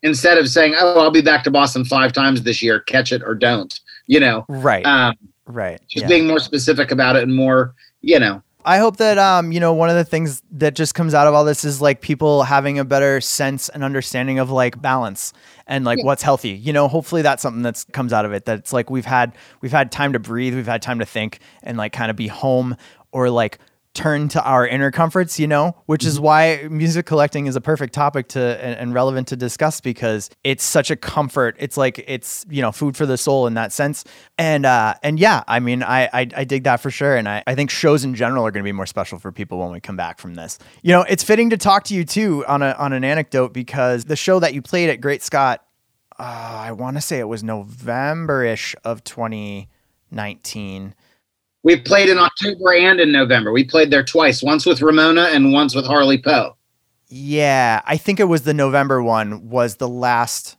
instead 0.03 0.37
of 0.37 0.49
saying, 0.49 0.75
"Oh, 0.77 0.99
I'll 0.99 1.11
be 1.11 1.21
back 1.21 1.43
to 1.45 1.51
Boston 1.51 1.85
five 1.85 2.13
times 2.13 2.43
this 2.43 2.61
year, 2.61 2.79
catch 2.81 3.11
it 3.11 3.21
or 3.23 3.35
don't," 3.35 3.79
you 4.07 4.19
know, 4.19 4.45
right, 4.47 4.85
um, 4.85 5.15
right, 5.45 5.79
just 5.87 6.03
yeah. 6.03 6.07
being 6.07 6.27
more 6.27 6.39
specific 6.39 6.91
about 6.91 7.15
it 7.15 7.23
and 7.23 7.35
more, 7.35 7.73
you 8.01 8.19
know. 8.19 8.41
I 8.67 8.79
hope 8.79 8.97
that 8.97 9.17
um, 9.17 9.53
you 9.53 9.61
know, 9.61 9.73
one 9.73 9.89
of 9.89 9.95
the 9.95 10.03
things 10.03 10.43
that 10.51 10.75
just 10.75 10.93
comes 10.93 11.13
out 11.13 11.25
of 11.25 11.33
all 11.33 11.45
this 11.45 11.63
is 11.63 11.81
like 11.81 12.01
people 12.01 12.43
having 12.43 12.77
a 12.77 12.83
better 12.83 13.21
sense 13.21 13.69
and 13.69 13.81
understanding 13.81 14.39
of 14.39 14.51
like 14.51 14.81
balance 14.81 15.31
and 15.67 15.85
like 15.85 15.99
yeah. 15.99 16.05
what's 16.05 16.21
healthy. 16.21 16.49
You 16.49 16.73
know, 16.73 16.89
hopefully 16.89 17.21
that's 17.21 17.41
something 17.41 17.61
that 17.61 17.85
comes 17.93 18.11
out 18.11 18.25
of 18.25 18.33
it. 18.33 18.43
That's 18.43 18.73
like 18.73 18.89
we've 18.89 19.05
had 19.05 19.33
we've 19.61 19.71
had 19.71 19.89
time 19.89 20.11
to 20.11 20.19
breathe, 20.19 20.53
we've 20.53 20.67
had 20.67 20.81
time 20.81 20.99
to 20.99 21.05
think 21.05 21.39
and 21.63 21.77
like 21.77 21.93
kind 21.93 22.11
of 22.11 22.17
be 22.17 22.27
home 22.27 22.75
or 23.13 23.29
like 23.29 23.59
turn 23.97 24.29
to 24.29 24.43
our 24.43 24.65
inner 24.65 24.91
comforts, 24.91 25.39
you 25.39 25.47
know, 25.47 25.75
which 25.87 26.05
is 26.05 26.15
mm-hmm. 26.15 26.23
why 26.25 26.67
music 26.69 27.07
collecting 27.07 27.47
is 27.47 27.55
a 27.55 27.61
perfect 27.61 27.93
topic 27.93 28.27
to 28.29 28.39
and, 28.39 28.79
and, 28.79 28.93
relevant 28.93 29.27
to 29.27 29.35
discuss 29.35 29.81
because 29.81 30.29
it's 30.43 30.63
such 30.63 30.91
a 30.91 30.95
comfort. 30.95 31.55
It's 31.59 31.77
like 31.77 32.03
it's 32.07 32.45
you 32.49 32.61
know 32.61 32.71
food 32.71 32.95
for 32.95 33.05
the 33.07 33.17
soul 33.17 33.47
in 33.47 33.55
that 33.55 33.73
sense. 33.73 34.05
And 34.37 34.65
uh 34.65 34.93
and 35.01 35.19
yeah, 35.19 35.43
I 35.47 35.59
mean 35.59 35.81
I 35.81 36.05
I, 36.13 36.27
I 36.35 36.43
dig 36.43 36.63
that 36.65 36.79
for 36.79 36.91
sure. 36.91 37.15
And 37.15 37.27
I, 37.27 37.43
I 37.47 37.55
think 37.55 37.71
shows 37.71 38.03
in 38.03 38.13
general 38.13 38.45
are 38.45 38.51
going 38.51 38.63
to 38.63 38.67
be 38.67 38.71
more 38.71 38.85
special 38.85 39.17
for 39.17 39.31
people 39.31 39.57
when 39.57 39.71
we 39.71 39.79
come 39.79 39.97
back 39.97 40.19
from 40.19 40.35
this. 40.35 40.59
You 40.83 40.91
know, 40.91 41.01
it's 41.01 41.23
fitting 41.23 41.49
to 41.49 41.57
talk 41.57 41.83
to 41.85 41.95
you 41.95 42.05
too 42.05 42.45
on 42.47 42.61
a 42.61 42.73
on 42.73 42.93
an 42.93 43.03
anecdote 43.03 43.51
because 43.51 44.05
the 44.05 44.15
show 44.15 44.39
that 44.39 44.53
you 44.53 44.61
played 44.61 44.91
at 44.91 45.01
Great 45.01 45.23
Scott, 45.23 45.65
uh, 46.19 46.23
I 46.23 46.71
want 46.71 46.97
to 46.97 47.01
say 47.01 47.17
it 47.19 47.27
was 47.27 47.43
November 47.43 48.43
ish 48.43 48.75
of 48.83 49.03
2019 49.03 50.93
we 51.67 51.75
played 51.75 52.07
in 52.07 52.17
October 52.17 52.73
and 52.73 53.01
in 53.01 53.11
November. 53.11 53.51
We 53.51 53.65
played 53.65 53.91
there 53.91 54.01
twice, 54.01 54.41
once 54.41 54.65
with 54.65 54.81
Ramona 54.81 55.23
and 55.33 55.51
once 55.51 55.75
with 55.75 55.85
Harley 55.85 56.17
Poe. 56.17 56.55
Yeah, 57.09 57.81
I 57.85 57.97
think 57.97 58.21
it 58.21 58.29
was 58.29 58.43
the 58.43 58.53
November 58.53 59.03
one 59.03 59.49
was 59.49 59.75
the 59.75 59.89
last 59.89 60.55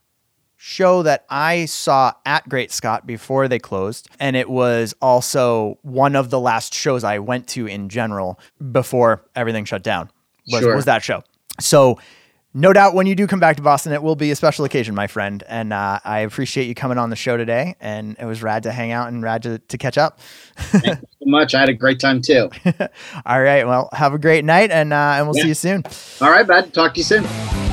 show 0.59 1.03
that 1.05 1.25
I 1.31 1.65
saw 1.65 2.13
at 2.27 2.47
Great 2.47 2.71
Scott 2.71 3.07
before 3.07 3.49
they 3.49 3.59
closed. 3.59 4.11
And 4.21 4.37
it 4.37 4.51
was 4.51 4.95
also 5.01 5.79
one 5.81 6.15
of 6.15 6.29
the 6.29 6.39
last 6.39 6.75
shows 6.75 7.05
I 7.05 7.21
went 7.21 7.49
to 7.49 7.67
in 7.67 7.89
general 7.89 8.39
before 8.71 9.25
everything 9.35 9.65
shut 9.65 9.83
down. 9.83 10.11
Was, 10.53 10.61
sure. 10.61 10.77
was 10.77 10.85
that 10.85 11.03
show. 11.03 11.23
So 11.59 11.99
no 12.59 12.73
doubt 12.73 12.93
when 12.93 13.07
you 13.07 13.15
do 13.15 13.29
come 13.29 13.39
back 13.39 13.57
to 13.57 13.63
Boston, 13.63 13.93
it 13.93 14.03
will 14.03 14.17
be 14.17 14.33
a 14.33 14.37
special 14.37 14.65
occasion, 14.65 14.95
my 14.95 15.07
friend. 15.07 15.45
And 15.49 15.73
uh, 15.73 16.01
I 16.05 16.21
appreciate 16.21 16.67
you 16.67 16.75
coming 16.75 16.99
on 16.99 17.09
the 17.09 17.17
show 17.17 17.37
today. 17.37 17.77
And 17.81 18.17
it 18.19 18.25
was 18.25 18.43
rad 18.43 18.65
to 18.65 18.73
hang 18.73 18.91
out 18.91 19.09
and 19.09 19.23
rad 19.23 19.45
to, 19.45 19.59
to 19.59 19.79
catch 19.79 19.97
up. 19.97 20.19
Thank 20.57 20.87
you 20.87 21.09
so 21.21 21.27
much. 21.27 21.55
I 21.55 21.61
had 21.61 21.69
a 21.69 21.75
great 21.75 22.01
time 22.01 22.21
too. 22.21 22.51
All 23.27 23.41
right. 23.41 23.65
Well, 23.65 23.89
have 23.93 24.13
a 24.13 24.19
great 24.19 24.45
night 24.45 24.73
and, 24.73 24.93
uh, 24.93 25.15
and 25.17 25.27
we'll 25.29 25.37
yeah. 25.37 25.43
see 25.43 25.49
you 25.49 25.55
soon. 25.55 25.85
All 26.21 26.31
right, 26.31 26.47
bud. 26.47 26.75
Talk 26.75 26.95
to 26.95 26.99
you 27.01 27.05
soon. 27.05 27.68